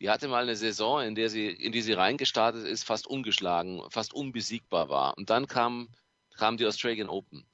Die 0.00 0.10
hatte 0.10 0.28
mal 0.28 0.42
eine 0.42 0.56
Saison, 0.56 1.02
in 1.02 1.14
der 1.14 1.28
sie, 1.28 1.46
in 1.46 1.72
die 1.72 1.82
sie 1.82 1.92
reingestartet 1.92 2.66
ist, 2.66 2.84
fast 2.84 3.06
ungeschlagen, 3.06 3.82
fast 3.90 4.14
unbesiegbar 4.14 4.88
war. 4.88 5.16
Und 5.16 5.28
dann 5.28 5.46
kam 5.46 5.88
kam 6.40 6.56
die 6.56 6.66
Australian 6.66 7.10
Open. 7.10 7.44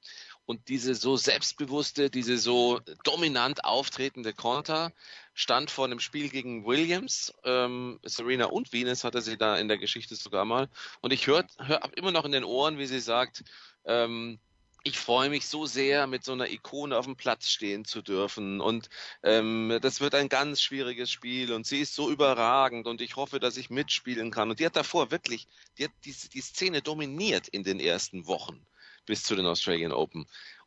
Und 0.47 0.69
diese 0.69 0.95
so 0.95 1.17
selbstbewusste, 1.17 2.09
diese 2.09 2.39
so 2.39 2.81
dominant 3.03 3.65
auftretende 3.65 4.33
Konter 4.33 4.93
stand 5.35 5.73
vor 5.73 5.87
einem 5.87 5.99
Spiel 5.99 6.29
gegen 6.29 6.65
Williams. 6.65 7.35
Ähm, 7.43 7.99
Serena 8.05 8.47
und 8.47 8.73
Venus 8.73 9.03
hatte 9.03 9.23
sie 9.23 9.37
da 9.37 9.59
in 9.59 9.67
der 9.67 9.77
Geschichte 9.77 10.15
sogar 10.15 10.45
mal. 10.45 10.69
Und 11.01 11.13
ich 11.13 11.27
höre 11.27 11.45
hör 11.59 11.81
immer 11.97 12.13
noch 12.13 12.25
in 12.25 12.31
den 12.31 12.45
Ohren, 12.45 12.79
wie 12.79 12.87
sie 12.87 13.01
sagt, 13.01 13.43
ähm, 13.87 14.39
ich 14.85 15.01
freue 15.01 15.31
mich 15.31 15.49
so 15.49 15.67
sehr, 15.67 16.07
mit 16.07 16.23
so 16.23 16.33
einer 16.33 16.49
Ikone 16.49 16.97
auf 16.97 17.07
dem 17.07 17.17
Platz 17.17 17.49
stehen 17.49 17.85
zu 17.85 18.03
dürfen. 18.03 18.61
Und 18.61 18.89
ähm, 19.25 19.81
das 19.83 20.01
wird 20.01 20.15
ein 20.15 20.29
ganz 20.29 20.63
schwieriges 20.63 21.11
Spiel 21.11 21.53
und 21.53 21.67
sie 21.67 21.81
ist 21.81 21.97
so 21.97 22.09
überragend 22.09 22.87
und 22.87 23.01
ich 23.01 23.17
hoffe, 23.17 23.41
dass 23.41 23.57
ich 23.57 23.69
mitspielen 23.69 24.31
kann. 24.31 24.49
Und 24.49 24.61
die 24.61 24.67
hat 24.67 24.77
davor 24.77 25.11
wirklich, 25.11 25.49
die 25.77 25.87
hat 25.87 25.93
die, 26.05 26.15
die 26.33 26.41
Szene 26.41 26.83
dominiert 26.83 27.49
in 27.49 27.65
den 27.65 27.81
ersten 27.81 28.29
Wochen 28.29 28.65
bis 29.07 29.23
zu 29.23 29.37
den 29.37 29.47
Australian 29.47 29.93
Open. 29.93 30.27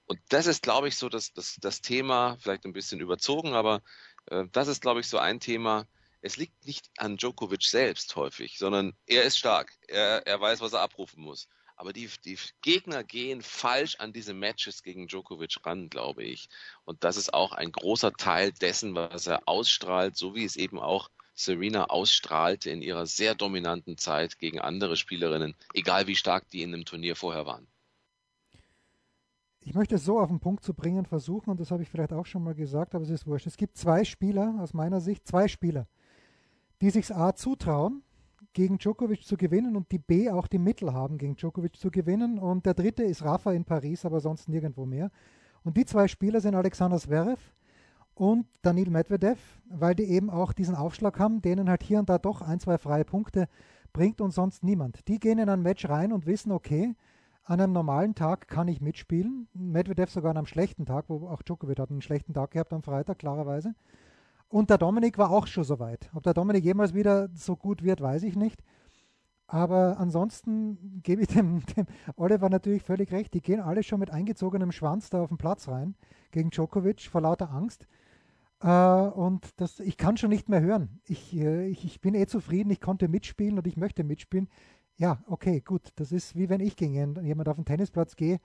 Und 0.09 0.19
das 0.29 0.47
ist, 0.47 0.63
glaube 0.63 0.87
ich, 0.87 0.97
so 0.97 1.07
das, 1.07 1.33
das, 1.33 1.57
das 1.61 1.81
Thema, 1.81 2.35
vielleicht 2.39 2.65
ein 2.65 2.73
bisschen 2.73 2.99
überzogen, 2.99 3.53
aber 3.53 3.83
äh, 4.25 4.45
das 4.51 4.67
ist, 4.67 4.81
glaube 4.81 5.01
ich, 5.01 5.07
so 5.07 5.19
ein 5.19 5.39
Thema. 5.39 5.85
Es 6.21 6.35
liegt 6.35 6.65
nicht 6.65 6.89
an 6.97 7.17
Djokovic 7.17 7.61
selbst 7.61 8.15
häufig, 8.15 8.57
sondern 8.57 8.95
er 9.05 9.23
ist 9.23 9.37
stark. 9.37 9.71
Er, 9.87 10.25
er 10.25 10.41
weiß, 10.41 10.61
was 10.61 10.73
er 10.73 10.81
abrufen 10.81 11.21
muss. 11.21 11.47
Aber 11.75 11.93
die, 11.93 12.09
die 12.25 12.39
Gegner 12.63 13.03
gehen 13.03 13.43
falsch 13.43 13.97
an 13.99 14.11
diese 14.11 14.33
Matches 14.33 14.81
gegen 14.81 15.07
Djokovic 15.07 15.57
ran, 15.63 15.91
glaube 15.91 16.23
ich. 16.23 16.49
Und 16.85 17.03
das 17.03 17.15
ist 17.15 17.33
auch 17.33 17.51
ein 17.51 17.71
großer 17.71 18.11
Teil 18.13 18.51
dessen, 18.51 18.95
was 18.95 19.27
er 19.27 19.47
ausstrahlt, 19.47 20.17
so 20.17 20.33
wie 20.33 20.43
es 20.43 20.55
eben 20.55 20.79
auch 20.79 21.11
Serena 21.35 21.85
ausstrahlte 21.85 22.71
in 22.71 22.81
ihrer 22.81 23.05
sehr 23.05 23.35
dominanten 23.35 23.97
Zeit 23.99 24.39
gegen 24.39 24.59
andere 24.59 24.97
Spielerinnen, 24.97 25.55
egal 25.75 26.07
wie 26.07 26.15
stark 26.15 26.49
die 26.49 26.63
in 26.63 26.73
einem 26.73 26.83
Turnier 26.83 27.15
vorher 27.15 27.45
waren 27.45 27.67
ich 29.69 29.75
möchte 29.75 29.95
es 29.95 30.03
so 30.03 30.19
auf 30.19 30.29
den 30.29 30.39
Punkt 30.39 30.63
zu 30.63 30.73
bringen 30.73 31.05
versuchen, 31.05 31.51
und 31.51 31.59
das 31.59 31.69
habe 31.69 31.83
ich 31.83 31.89
vielleicht 31.89 32.11
auch 32.11 32.25
schon 32.25 32.43
mal 32.43 32.55
gesagt, 32.55 32.95
aber 32.95 33.03
es 33.03 33.11
ist 33.11 33.27
wurscht. 33.27 33.45
Es 33.45 33.55
gibt 33.55 33.77
zwei 33.77 34.03
Spieler, 34.03 34.55
aus 34.59 34.73
meiner 34.73 34.99
Sicht, 34.99 35.27
zwei 35.27 35.47
Spieler, 35.47 35.85
die 36.81 36.89
sich 36.89 37.15
A 37.15 37.35
zutrauen, 37.35 38.01
gegen 38.53 38.79
Djokovic 38.79 39.23
zu 39.23 39.37
gewinnen 39.37 39.75
und 39.75 39.91
die 39.91 39.99
B 39.99 40.31
auch 40.31 40.47
die 40.47 40.57
Mittel 40.57 40.91
haben, 40.91 41.19
gegen 41.19 41.35
Djokovic 41.35 41.75
zu 41.75 41.91
gewinnen. 41.91 42.39
Und 42.39 42.65
der 42.65 42.73
dritte 42.73 43.03
ist 43.03 43.23
Rafa 43.23 43.51
in 43.51 43.63
Paris, 43.63 44.05
aber 44.05 44.21
sonst 44.21 44.49
nirgendwo 44.49 44.87
mehr. 44.87 45.11
Und 45.63 45.77
die 45.77 45.85
zwei 45.85 46.07
Spieler 46.07 46.41
sind 46.41 46.55
Alexander 46.55 46.97
Zverev 46.97 47.39
und 48.15 48.47
Danil 48.63 48.89
Medvedev, 48.89 49.37
weil 49.69 49.93
die 49.93 50.05
eben 50.05 50.31
auch 50.31 50.51
diesen 50.51 50.73
Aufschlag 50.73 51.19
haben, 51.19 51.43
denen 51.43 51.69
halt 51.69 51.83
hier 51.83 51.99
und 51.99 52.09
da 52.09 52.17
doch 52.17 52.41
ein, 52.41 52.59
zwei 52.59 52.79
freie 52.79 53.05
Punkte 53.05 53.47
bringt 53.93 54.19
und 54.19 54.31
sonst 54.31 54.63
niemand. 54.63 55.07
Die 55.07 55.19
gehen 55.19 55.37
in 55.37 55.47
ein 55.47 55.61
Match 55.61 55.87
rein 55.87 56.11
und 56.11 56.25
wissen, 56.25 56.51
okay, 56.51 56.95
an 57.43 57.59
einem 57.59 57.73
normalen 57.73 58.15
Tag 58.15 58.47
kann 58.47 58.67
ich 58.67 58.81
mitspielen. 58.81 59.47
Medvedev 59.53 60.11
sogar 60.11 60.31
an 60.31 60.37
einem 60.37 60.45
schlechten 60.45 60.85
Tag, 60.85 61.05
wo 61.07 61.27
auch 61.27 61.41
Djokovic 61.41 61.79
hat 61.79 61.89
einen 61.89 62.01
schlechten 62.01 62.33
Tag 62.33 62.51
gehabt 62.51 62.73
am 62.73 62.83
Freitag, 62.83 63.19
klarerweise. 63.19 63.73
Und 64.49 64.69
der 64.69 64.77
Dominik 64.77 65.17
war 65.17 65.31
auch 65.31 65.47
schon 65.47 65.63
so 65.63 65.79
weit. 65.79 66.09
Ob 66.13 66.23
der 66.23 66.33
Dominik 66.33 66.63
jemals 66.63 66.93
wieder 66.93 67.29
so 67.33 67.55
gut 67.55 67.83
wird, 67.83 68.01
weiß 68.01 68.23
ich 68.23 68.35
nicht. 68.35 68.63
Aber 69.47 69.97
ansonsten 69.99 71.01
gebe 71.01 71.23
ich 71.23 71.27
dem, 71.29 71.65
dem, 71.75 71.87
Oliver 72.15 72.49
natürlich 72.49 72.83
völlig 72.83 73.11
recht. 73.11 73.33
Die 73.33 73.41
gehen 73.41 73.61
alle 73.61 73.81
schon 73.81 73.99
mit 73.99 74.11
eingezogenem 74.11 74.71
Schwanz 74.71 75.09
da 75.09 75.21
auf 75.21 75.29
den 75.29 75.37
Platz 75.37 75.67
rein 75.67 75.95
gegen 76.31 76.51
Djokovic 76.51 77.01
vor 77.01 77.21
lauter 77.21 77.51
Angst. 77.51 77.87
Äh, 78.61 78.67
und 78.67 79.59
das, 79.59 79.79
ich 79.79 79.97
kann 79.97 80.17
schon 80.17 80.29
nicht 80.29 80.49
mehr 80.49 80.61
hören. 80.61 80.99
Ich, 81.05 81.35
äh, 81.35 81.67
ich, 81.67 81.83
ich 81.85 82.01
bin 82.01 82.13
eh 82.13 82.27
zufrieden, 82.27 82.69
ich 82.69 82.81
konnte 82.81 83.07
mitspielen 83.07 83.57
und 83.57 83.65
ich 83.65 83.77
möchte 83.77 84.03
mitspielen 84.03 84.49
ja, 84.99 85.23
okay, 85.27 85.61
gut. 85.61 85.89
Das 85.95 86.11
ist 86.11 86.35
wie 86.35 86.49
wenn 86.49 86.59
ich 86.59 86.75
gegen 86.75 86.93
jemand 87.23 87.47
auf 87.47 87.55
den 87.55 87.65
Tennisplatz 87.65 88.15
gehe, 88.15 88.39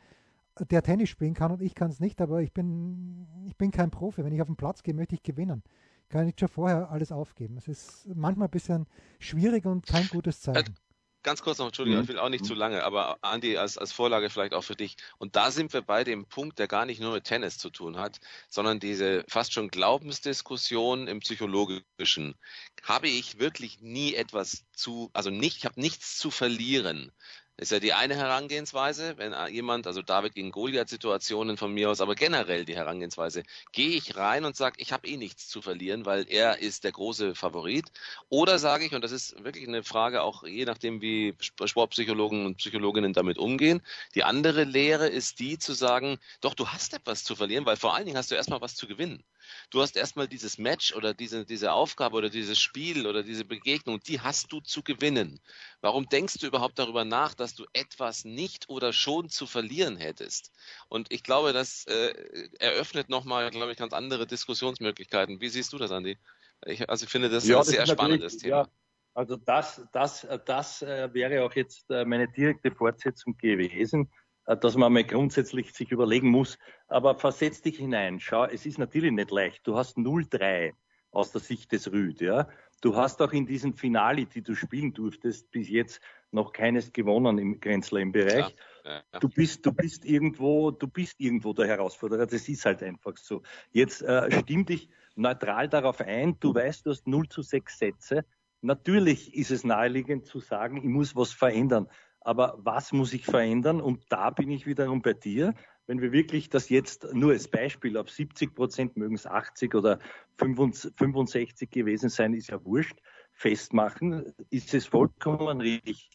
der 0.71 0.83
Tennis 0.83 1.09
spielen 1.09 1.35
kann 1.35 1.51
und 1.51 1.61
ich 1.61 1.75
kann 1.75 1.91
es 1.91 1.99
nicht, 1.99 2.21
aber 2.21 2.41
ich 2.41 2.53
bin, 2.53 3.27
ich 3.47 3.57
bin 3.57 3.73
kein 3.73 3.91
Profi. 3.91 4.25
Wenn 4.25 4.33
ich 4.33 4.41
auf 4.41 4.47
den 4.47 4.57
Platz 4.57 4.85
gehe, 4.85 4.95
möchte 4.95 5.17
ich 5.17 5.25
gewinnen. 5.25 5.65
Kann 6.09 6.29
ich 6.29 6.35
schon 6.39 6.49
vorher 6.49 6.91
alles 6.93 7.11
aufgeben. 7.11 7.57
Es 7.57 7.67
ist 7.67 8.09
manchmal 8.15 8.47
ein 8.47 8.53
bisschen 8.53 8.87
schwierig 9.19 9.67
und 9.67 9.85
kein 9.85 10.07
gutes 10.07 10.41
Zeichen. 10.41 10.77
Ganz 11.25 11.41
kurz 11.41 11.59
noch, 11.59 11.67
Entschuldigung, 11.67 12.01
mhm. 12.01 12.05
ich 12.05 12.09
will 12.11 12.19
auch 12.19 12.29
nicht 12.29 12.45
zu 12.45 12.53
lange, 12.53 12.85
aber 12.85 13.17
Andi, 13.23 13.57
als, 13.57 13.79
als 13.79 13.93
Vorlage 13.93 14.29
vielleicht 14.29 14.53
auch 14.53 14.63
für 14.63 14.77
dich. 14.77 14.97
Und 15.17 15.37
da 15.37 15.51
sind 15.51 15.73
wir 15.73 15.81
bei 15.81 16.05
dem 16.05 16.27
Punkt, 16.27 16.59
der 16.59 16.69
gar 16.69 16.85
nicht 16.85 17.01
nur 17.01 17.13
mit 17.13 17.25
Tennis 17.25 17.57
zu 17.57 17.71
tun 17.71 17.97
hat, 17.97 18.21
sondern 18.51 18.79
diese 18.79 19.25
fast 19.27 19.55
schon 19.55 19.69
Glaubensdiskussion 19.69 21.09
im 21.09 21.21
Psychologischen. 21.21 22.35
Habe 22.83 23.09
ich 23.09 23.39
wirklich 23.39 23.81
nie 23.81 24.15
etwas 24.15 24.67
zu, 24.75 25.11
also 25.15 25.31
nicht, 25.31 25.57
ich 25.57 25.65
habe 25.65 25.81
nichts 25.81 26.19
zu 26.19 26.31
verlieren 26.31 27.11
ist 27.57 27.71
ja 27.71 27.79
die 27.79 27.93
eine 27.93 28.17
Herangehensweise, 28.17 29.17
wenn 29.17 29.35
jemand, 29.53 29.87
also 29.87 30.03
David 30.03 30.35
gegen 30.35 30.51
Goliath-Situationen 30.51 31.57
von 31.57 31.73
mir 31.73 31.91
aus, 31.91 32.01
aber 32.01 32.15
generell 32.15 32.65
die 32.65 32.77
Herangehensweise, 32.77 33.45
gehe 33.73 33.91
ich 33.97 34.17
rein 34.17 34.45
und 34.45 34.57
sage, 34.57 34.77
ich 34.79 34.93
habe 34.93 35.07
eh 35.07 35.17
nichts 35.17 35.49
zu 35.49 35.63
verlieren, 35.63 36.05
weil 36.05 36.27
er 36.29 36.59
ist 36.59 36.85
der 36.85 36.93
große 36.93 37.35
Favorit. 37.35 37.87
Oder 38.29 38.59
sage 38.59 38.87
ich, 38.87 38.95
und 38.95 39.03
das 39.03 39.13
ist 39.13 39.43
wirklich 39.45 39.69
eine 39.69 39.85
Frage 39.85 40.23
auch 40.23 40.43
je 40.45 40.65
nachdem, 40.65 41.01
wie 41.01 41.35
Sportpsychologen 41.41 42.47
und 42.47 42.57
Psychologinnen 42.57 43.13
damit 43.13 43.39
umgehen, 43.39 43.83
die 44.15 44.25
andere 44.25 44.65
Lehre 44.65 45.09
ist 45.09 45.39
die 45.39 45.59
zu 45.59 45.75
sagen, 45.75 46.19
doch, 46.41 46.55
du 46.55 46.69
hast 46.69 46.95
etwas 46.95 47.25
zu 47.25 47.37
verlieren, 47.37 47.67
weil 47.67 47.77
vor 47.77 47.95
allen 47.95 48.07
Dingen 48.07 48.19
hast 48.19 48.31
du 48.31 48.35
erstmal 48.35 48.61
was 48.61 48.75
zu 48.75 48.87
gewinnen. 48.87 49.23
Du 49.71 49.83
hast 49.83 49.97
erstmal 49.97 50.27
dieses 50.27 50.57
Match 50.57 50.95
oder 50.95 51.13
diese, 51.13 51.45
diese 51.45 51.73
Aufgabe 51.73 52.17
oder 52.17 52.31
dieses 52.31 52.59
Spiel 52.59 53.07
oder 53.07 53.23
diese 53.23 53.45
Begegnung, 53.45 54.01
die 54.01 54.21
hast 54.21 54.51
du 54.53 54.61
zu 54.61 54.83
gewinnen. 54.83 55.41
Warum 55.83 56.09
denkst 56.09 56.39
du 56.39 56.47
überhaupt 56.47 56.79
darüber 56.79 57.05
nach, 57.05 57.35
dass 57.35 57.44
du 57.53 57.67
etwas 57.75 58.25
nicht 58.25 58.71
oder 58.71 58.95
schon 58.95 59.29
zu 59.29 59.47
verlieren 59.47 59.99
hättest? 59.99 60.51
Und 60.89 61.13
ich 61.13 61.23
glaube, 61.23 61.53
das 61.53 61.85
äh, 61.85 62.49
eröffnet 62.59 63.11
nochmal, 63.11 63.51
glaube 63.51 63.73
ich, 63.73 63.77
ganz 63.77 63.93
andere 63.93 64.27
Diskussionsmöglichkeiten. 64.27 65.41
Wie 65.43 65.51
siehst 65.51 65.75
du 65.75 65.77
das, 65.77 65.91
Andi? 65.91 66.17
Ich, 66.65 66.89
also 66.89 67.05
ich 67.05 67.11
finde 67.11 67.29
das 67.29 67.47
ja, 67.47 67.59
ein 67.59 67.65
sehr 67.65 67.87
spannendes 67.87 68.39
Thema. 68.39 68.57
Ja. 68.57 68.69
Also 69.13 69.37
das, 69.37 69.83
das, 69.93 70.27
das 70.47 70.81
äh, 70.81 71.13
wäre 71.13 71.45
auch 71.45 71.53
jetzt 71.53 71.91
äh, 71.91 72.07
meine 72.07 72.27
direkte 72.29 72.71
Fortsetzung 72.71 73.37
gewesen. 73.37 74.11
Äh, 74.47 74.57
dass 74.57 74.77
man 74.77 74.93
mal 74.93 75.05
grundsätzlich 75.05 75.73
sich 75.73 75.91
überlegen 75.91 76.29
muss. 76.29 76.59
Aber 76.89 77.15
versetz 77.15 77.63
dich 77.63 77.79
hinein. 77.79 78.21
Schau, 78.21 78.45
es 78.45 78.67
ist 78.67 78.79
natürlich 78.79 79.13
nicht 79.13 79.31
leicht. 79.31 79.67
Du 79.67 79.77
hast 79.77 79.97
0-3 79.97 80.73
aus 81.11 81.33
der 81.33 81.41
Sicht 81.41 81.73
des 81.73 81.91
Rüd, 81.93 82.21
ja. 82.21 82.49
Du 82.85 82.95
hast 82.95 83.23
auch 83.23 83.33
in 83.33 83.47
diesen 83.47 83.73
Finale, 83.73 84.27
die 84.27 84.43
du 84.43 84.55
spielen 84.55 84.93
durftest, 84.93 85.51
bis 85.51 85.71
jetzt 85.71 86.03
noch 86.33 86.53
keines 86.53 86.93
gewonnen 86.93 87.39
im 87.39 87.59
Grenzler 87.59 88.01
im 88.01 88.13
Bereich. 88.13 88.55
Ja, 88.85 89.03
ja. 89.11 89.21
Du 89.21 89.31
bist, 89.31 89.65
du 89.65 89.73
bist 89.73 90.05
irgendwo, 90.05 90.71
du 90.71 90.87
bist 90.87 91.19
irgendwo 91.19 91.55
der 91.55 91.67
Herausforderer. 91.67 92.27
Das 92.27 92.47
ist 92.47 92.67
halt 92.67 92.83
einfach 92.83 93.17
so. 93.17 93.43
Jetzt 93.71 94.03
äh, 94.03 94.31
stimm 94.43 94.67
dich 94.67 94.91
neutral 95.15 95.71
darauf 95.71 96.03
ein. 96.03 96.39
Du 96.41 96.55
weißt, 96.55 96.85
du 96.85 96.91
hast 96.91 97.07
0 97.07 97.27
zu 97.31 97.41
6 97.41 97.79
Sätze. 97.79 98.27
Natürlich 98.61 99.35
ist 99.35 99.51
es 99.51 99.65
naheliegend 99.65 100.27
zu 100.27 100.41
sagen, 100.41 100.77
ich 100.77 100.85
muss 100.85 101.17
was 101.17 101.33
verändern. 101.33 101.89
Aber 102.21 102.59
was 102.59 102.93
muss 102.93 103.15
ich 103.15 103.25
verändern? 103.25 103.81
Und 103.81 104.05
da 104.11 104.29
bin 104.29 104.51
ich 104.51 104.67
wiederum 104.67 105.01
bei 105.01 105.15
dir. 105.15 105.55
Wenn 105.87 106.01
wir 106.01 106.13
wirklich 106.13 106.49
das 106.49 106.71
jetzt 106.71 107.07
nur 107.13 107.33
als 107.33 107.49
Beispiel 107.49 107.97
auf 107.99 108.11
70 108.11 108.55
Prozent, 108.55 108.97
mögen 108.97 109.17
es 109.17 109.27
80 109.27 109.75
oder 109.75 109.99
65 110.39 111.71
gewesen 111.71 112.09
sein, 112.09 112.33
ist 112.33 112.49
ja 112.49 112.65
wurscht, 112.65 112.99
festmachen, 113.33 114.33
ist 114.51 114.73
es 114.73 114.87
vollkommen 114.87 115.61
richtig, 115.61 116.09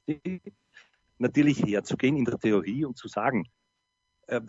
natürlich 1.20 1.62
herzugehen 1.64 2.18
in 2.18 2.26
der 2.26 2.40
Theorie 2.40 2.86
und 2.86 2.98
zu 2.98 3.08
sagen, 3.08 3.48
äh, 4.28 4.42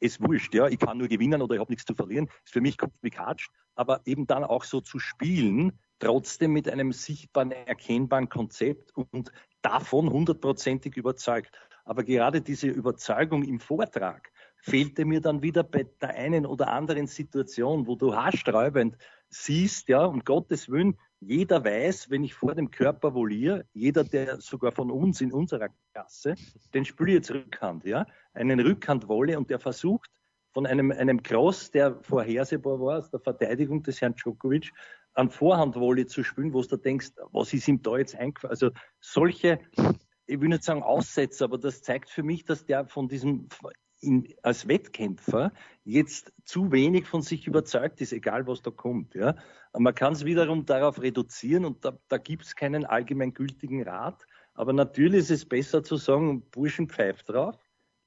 es 0.00 0.20
wurscht, 0.20 0.54
ja, 0.54 0.68
ich 0.68 0.78
kann 0.78 0.98
nur 0.98 1.08
gewinnen 1.08 1.42
oder 1.42 1.54
ich 1.54 1.60
habe 1.60 1.72
nichts 1.72 1.84
zu 1.84 1.94
verlieren, 1.94 2.28
ist 2.44 2.52
für 2.52 2.60
mich 2.60 2.76
Katsch, 2.76 3.48
aber 3.74 4.00
eben 4.04 4.26
dann 4.26 4.42
auch 4.42 4.64
so 4.64 4.80
zu 4.80 4.98
spielen, 4.98 5.78
trotzdem 5.98 6.52
mit 6.52 6.68
einem 6.68 6.92
sichtbaren, 6.92 7.52
erkennbaren 7.52 8.28
Konzept 8.28 8.96
und 8.96 9.30
davon 9.60 10.10
hundertprozentig 10.10 10.96
überzeugt. 10.96 11.56
Aber 11.84 12.02
gerade 12.02 12.40
diese 12.40 12.68
Überzeugung 12.68 13.44
im 13.44 13.60
Vortrag 13.60 14.31
fehlte 14.62 15.04
mir 15.04 15.20
dann 15.20 15.42
wieder 15.42 15.64
bei 15.64 15.86
der 16.00 16.10
einen 16.10 16.46
oder 16.46 16.68
anderen 16.68 17.08
Situation, 17.08 17.86
wo 17.86 17.96
du 17.96 18.14
haarsträubend 18.14 18.96
siehst, 19.28 19.88
ja, 19.88 20.04
um 20.04 20.20
Gottes 20.20 20.70
Willen, 20.70 20.96
jeder 21.20 21.64
weiß, 21.64 22.10
wenn 22.10 22.24
ich 22.24 22.34
vor 22.34 22.54
dem 22.54 22.70
Körper 22.70 23.14
voliere, 23.14 23.66
jeder, 23.72 24.04
der 24.04 24.40
sogar 24.40 24.72
von 24.72 24.90
uns 24.90 25.20
in 25.20 25.32
unserer 25.32 25.68
Klasse, 25.92 26.36
den 26.74 26.84
spüre 26.84 27.10
jetzt 27.10 27.30
Rückhand, 27.30 27.84
ja, 27.84 28.06
einen 28.34 28.60
Rückhandwolle 28.60 29.36
und 29.36 29.50
der 29.50 29.58
versucht, 29.58 30.10
von 30.52 30.66
einem, 30.66 30.92
einem 30.92 31.22
Cross, 31.22 31.70
der 31.70 31.98
vorhersehbar 32.02 32.78
war 32.78 32.98
aus 32.98 33.10
der 33.10 33.20
Verteidigung 33.20 33.82
des 33.82 34.00
Herrn 34.00 34.14
Djokovic, 34.14 34.72
an 35.14 35.30
Vorhandwolle 35.30 36.06
zu 36.06 36.22
spielen, 36.22 36.52
wo 36.52 36.62
du 36.62 36.76
denkst, 36.76 37.12
was 37.32 37.52
ist 37.52 37.68
ihm 37.68 37.82
da 37.82 37.98
jetzt 37.98 38.14
eingefallen? 38.14 38.50
Also 38.50 38.70
solche, 39.00 39.60
ich 40.26 40.40
will 40.40 40.48
nicht 40.48 40.64
sagen 40.64 40.82
Aussätze, 40.82 41.44
aber 41.44 41.58
das 41.58 41.82
zeigt 41.82 42.10
für 42.10 42.22
mich, 42.22 42.44
dass 42.44 42.64
der 42.64 42.86
von 42.86 43.08
diesem 43.08 43.48
in, 44.02 44.28
als 44.42 44.68
Wettkämpfer 44.68 45.52
jetzt 45.84 46.32
zu 46.44 46.70
wenig 46.72 47.06
von 47.06 47.22
sich 47.22 47.46
überzeugt 47.46 48.00
ist, 48.00 48.12
egal 48.12 48.46
was 48.46 48.62
da 48.62 48.70
kommt. 48.70 49.14
Ja. 49.14 49.36
Man 49.76 49.94
kann 49.94 50.12
es 50.12 50.24
wiederum 50.24 50.66
darauf 50.66 51.00
reduzieren 51.00 51.64
und 51.64 51.84
da, 51.84 51.98
da 52.08 52.18
gibt 52.18 52.44
es 52.44 52.56
keinen 52.56 52.84
allgemeingültigen 52.84 53.82
Rat. 53.82 54.26
Aber 54.54 54.72
natürlich 54.72 55.20
ist 55.20 55.30
es 55.30 55.44
besser 55.44 55.82
zu 55.82 55.96
sagen, 55.96 56.42
Burschen 56.50 56.88
pfeift 56.88 57.30
drauf. 57.30 57.56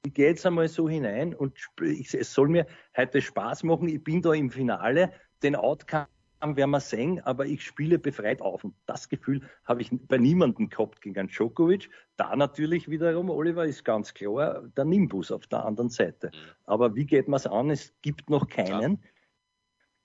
Ich 0.04 0.14
gehe 0.14 0.28
jetzt 0.28 0.46
einmal 0.46 0.68
so 0.68 0.88
hinein 0.88 1.34
und 1.34 1.58
ich, 1.82 2.14
es 2.14 2.32
soll 2.32 2.48
mir 2.48 2.66
heute 2.96 3.20
Spaß 3.20 3.64
machen. 3.64 3.88
Ich 3.88 4.04
bin 4.04 4.22
da 4.22 4.32
im 4.32 4.50
Finale. 4.50 5.12
Den 5.42 5.56
Outcome 5.56 6.06
werden 6.54 6.70
wir 6.70 6.80
sehen, 6.80 7.20
aber 7.20 7.46
ich 7.46 7.64
spiele 7.64 7.98
befreit 7.98 8.40
auf. 8.40 8.62
Und 8.62 8.74
das 8.86 9.08
Gefühl 9.08 9.40
habe 9.64 9.82
ich 9.82 9.90
bei 9.90 10.18
niemandem 10.18 10.68
gehabt 10.68 11.00
gegen 11.00 11.18
einen 11.18 11.28
Djokovic. 11.28 11.90
Da 12.16 12.36
natürlich 12.36 12.88
wiederum, 12.88 13.30
Oliver, 13.30 13.64
ist 13.64 13.84
ganz 13.84 14.14
klar 14.14 14.62
der 14.76 14.84
Nimbus 14.84 15.32
auf 15.32 15.46
der 15.48 15.64
anderen 15.64 15.88
Seite. 15.88 16.28
Mhm. 16.28 16.38
Aber 16.66 16.94
wie 16.94 17.06
geht 17.06 17.26
man 17.26 17.38
es 17.38 17.46
an? 17.46 17.70
Es 17.70 17.92
gibt 18.02 18.30
noch 18.30 18.48
keinen, 18.48 18.92
ja. 18.92 19.08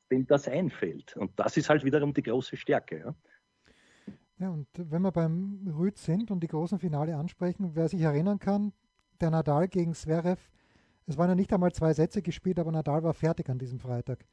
dem 0.10 0.25
das 0.25 0.47
einfällt. 0.47 1.15
Und 1.17 1.38
das 1.38 1.58
ist 1.58 1.69
halt 1.69 1.84
wiederum 1.84 2.13
die 2.13 2.23
große 2.23 2.58
Stärke. 2.58 2.99
Ja? 2.99 3.15
Ja, 4.41 4.49
und 4.49 4.67
wenn 4.75 5.04
wir 5.04 5.12
beim 5.12 5.71
Rüd 5.77 5.99
sind 5.99 6.32
und 6.32 6.41
die 6.41 6.47
großen 6.47 6.80
Finale 6.80 7.15
ansprechen, 7.15 7.75
wer 7.75 7.88
sich 7.88 8.01
erinnern 8.01 8.39
kann, 8.39 8.73
der 9.19 9.30
Nadal 9.30 9.67
gegen 9.67 9.93
Zverev, 9.93 10.41
es 11.06 11.15
waren 11.17 11.30
ja 11.30 11.36
nicht 11.36 11.54
einmal 11.54 11.71
zwei 11.73 11.93
Sätze 11.93 12.23
gespielt, 12.23 12.58
aber 12.58 12.71
Nadal 12.71 13.04
war 13.04 13.13
fertig 13.13 13.49
an 13.49 13.60
diesem 13.60 13.80
Freitag. 13.80 14.25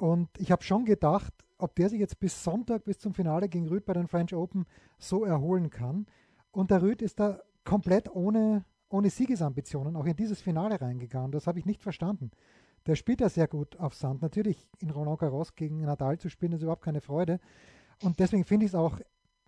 Und 0.00 0.30
ich 0.38 0.50
habe 0.50 0.62
schon 0.62 0.86
gedacht, 0.86 1.34
ob 1.58 1.74
der 1.74 1.90
sich 1.90 2.00
jetzt 2.00 2.20
bis 2.20 2.42
Sonntag, 2.42 2.84
bis 2.84 2.98
zum 2.98 3.12
Finale 3.12 3.50
gegen 3.50 3.68
Rüd 3.68 3.84
bei 3.84 3.92
den 3.92 4.08
French 4.08 4.34
Open 4.34 4.64
so 4.98 5.26
erholen 5.26 5.68
kann. 5.68 6.06
Und 6.52 6.70
der 6.70 6.80
Rüd 6.80 7.02
ist 7.02 7.20
da 7.20 7.38
komplett 7.64 8.10
ohne, 8.10 8.64
ohne 8.88 9.10
Siegesambitionen 9.10 9.96
auch 9.96 10.06
in 10.06 10.16
dieses 10.16 10.40
Finale 10.40 10.80
reingegangen. 10.80 11.32
Das 11.32 11.46
habe 11.46 11.58
ich 11.58 11.66
nicht 11.66 11.82
verstanden. 11.82 12.30
Der 12.86 12.96
spielt 12.96 13.20
ja 13.20 13.28
sehr 13.28 13.46
gut 13.46 13.78
auf 13.78 13.94
Sand. 13.94 14.22
Natürlich 14.22 14.66
in 14.78 14.88
Roland 14.88 15.18
Garros 15.18 15.54
gegen 15.54 15.82
Nadal 15.82 16.18
zu 16.18 16.30
spielen, 16.30 16.52
ist 16.52 16.62
überhaupt 16.62 16.82
keine 16.82 17.02
Freude. 17.02 17.38
Und 18.02 18.20
deswegen 18.20 18.44
finde 18.44 18.64
ich 18.64 18.72
es 18.72 18.74
auch, 18.74 18.98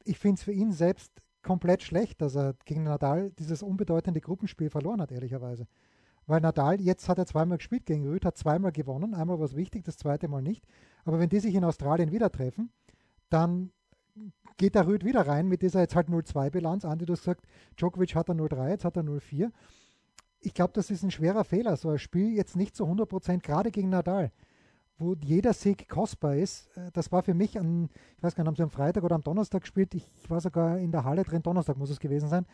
ich 0.05 0.19
finde 0.19 0.35
es 0.35 0.43
für 0.43 0.53
ihn 0.53 0.73
selbst 0.73 1.23
komplett 1.41 1.83
schlecht, 1.83 2.21
dass 2.21 2.37
er 2.37 2.57
gegen 2.67 2.83
Nadal 2.83 3.31
dieses 3.39 3.63
unbedeutende 3.63 4.21
Gruppenspiel 4.21 4.69
verloren 4.69 5.01
hat, 5.01 5.13
ehrlicherweise. 5.13 5.67
Weil 6.33 6.41
Nadal, 6.41 6.81
jetzt 6.81 7.11
hat 7.11 7.19
er 7.19 7.27
zweimal 7.27 7.59
gespielt 7.59 7.85
gegen 7.85 8.09
Rüd, 8.09 8.25
hat 8.25 8.39
zweimal 8.39 8.73
gewonnen. 8.73 9.13
Einmal 9.13 9.39
war 9.39 9.45
es 9.45 9.55
wichtig, 9.55 9.85
das 9.85 9.99
zweite 9.99 10.29
Mal 10.29 10.41
nicht. 10.41 10.65
Aber 11.05 11.19
wenn 11.19 11.29
die 11.29 11.41
sich 11.41 11.55
in 11.55 11.63
Australien 11.63 12.11
wieder 12.11 12.33
treffen, 12.33 12.71
dann 13.29 13.71
geht 14.57 14.75
der 14.75 14.87
Rüd 14.87 15.05
wieder 15.05 15.27
rein 15.27 15.47
mit 15.47 15.61
dieser 15.61 15.81
jetzt 15.81 15.95
halt 15.95 16.09
0-2-Bilanz. 16.09 16.87
Andi, 16.87 17.05
du 17.05 17.13
hast 17.13 17.21
gesagt, 17.21 17.45
Djokovic 17.79 18.15
hat 18.15 18.31
er 18.31 18.35
0-3, 18.35 18.71
jetzt 18.71 18.87
hat 18.87 18.97
er 18.97 19.03
0-4. 19.03 19.51
Ich 20.41 20.55
glaube, 20.55 20.73
das 20.73 20.91
ist 20.91 21.03
ein 21.03 21.11
schwerer 21.11 21.45
Fehler, 21.45 21.77
so 21.77 21.91
ein 21.91 21.99
Spiel 21.99 22.35
jetzt 22.35 22.57
nicht 22.57 22.77
zu 22.77 22.85
100 22.85 23.07
Prozent, 23.07 23.43
gerade 23.43 23.71
gegen 23.71 23.91
Nadal, 23.91 24.33
wo 24.97 25.15
jeder 25.23 25.53
Sieg 25.53 25.87
kostbar 25.87 26.37
ist. 26.37 26.75
Äh, 26.79 26.93
das 26.95 27.13
war 27.13 27.23
für 27.23 27.35
mich 27.35 27.61
an, 27.61 27.91
ich 28.17 28.23
weiß 28.23 28.35
gar 28.35 28.45
nicht, 28.45 28.49
haben 28.49 28.57
sie 28.57 28.63
am 28.63 28.71
Freitag 28.71 29.05
oder 29.05 29.17
am 29.17 29.23
Donnerstag 29.23 29.61
gespielt? 29.61 29.95
Ich 29.95 30.09
war 30.31 30.41
sogar 30.41 30.79
in 30.79 30.93
der 30.93 31.05
Halle 31.05 31.25
drin, 31.25 31.43
Donnerstag 31.43 31.77
muss 31.77 31.91
es 31.91 32.01
gewesen 32.01 32.31
sein. 32.31 32.47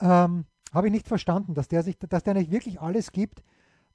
Ähm, 0.00 0.44
habe 0.72 0.86
ich 0.86 0.92
nicht 0.92 1.08
verstanden, 1.08 1.54
dass 1.54 1.68
der 1.68 1.82
sich, 1.82 1.98
dass 1.98 2.22
der 2.22 2.34
nicht 2.34 2.50
wirklich 2.50 2.80
alles 2.80 3.12
gibt, 3.12 3.42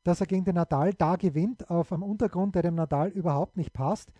dass 0.03 0.21
er 0.21 0.27
gegen 0.27 0.45
den 0.45 0.55
Nadal 0.55 0.93
da 0.93 1.15
gewinnt, 1.15 1.69
auf 1.69 1.91
einem 1.91 2.03
Untergrund, 2.03 2.55
der 2.55 2.61
dem 2.61 2.75
Nadal 2.75 3.09
überhaupt 3.09 3.57
nicht 3.57 3.73
passt, 3.73 4.11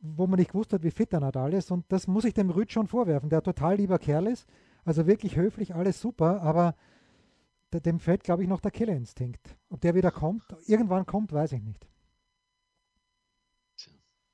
wo 0.00 0.26
man 0.26 0.38
nicht 0.38 0.52
gewusst 0.52 0.72
hat, 0.72 0.82
wie 0.82 0.90
fit 0.90 1.12
der 1.12 1.20
Nadal 1.20 1.52
ist. 1.52 1.70
Und 1.70 1.84
das 1.88 2.06
muss 2.06 2.24
ich 2.24 2.34
dem 2.34 2.50
Rüd 2.50 2.72
schon 2.72 2.88
vorwerfen, 2.88 3.30
der 3.30 3.42
total 3.42 3.76
lieber 3.76 3.98
Kerl 3.98 4.26
ist. 4.26 4.48
Also 4.84 5.06
wirklich 5.06 5.36
höflich, 5.36 5.74
alles 5.74 6.00
super, 6.00 6.42
aber 6.42 6.74
dem 7.72 8.00
fällt, 8.00 8.24
glaube 8.24 8.42
ich, 8.42 8.48
noch 8.48 8.60
der 8.60 8.70
Killerinstinkt. 8.70 9.56
Ob 9.68 9.80
der 9.80 9.94
wieder 9.94 10.10
kommt, 10.10 10.44
irgendwann 10.66 11.06
kommt, 11.06 11.32
weiß 11.32 11.52
ich 11.52 11.62
nicht. 11.62 11.86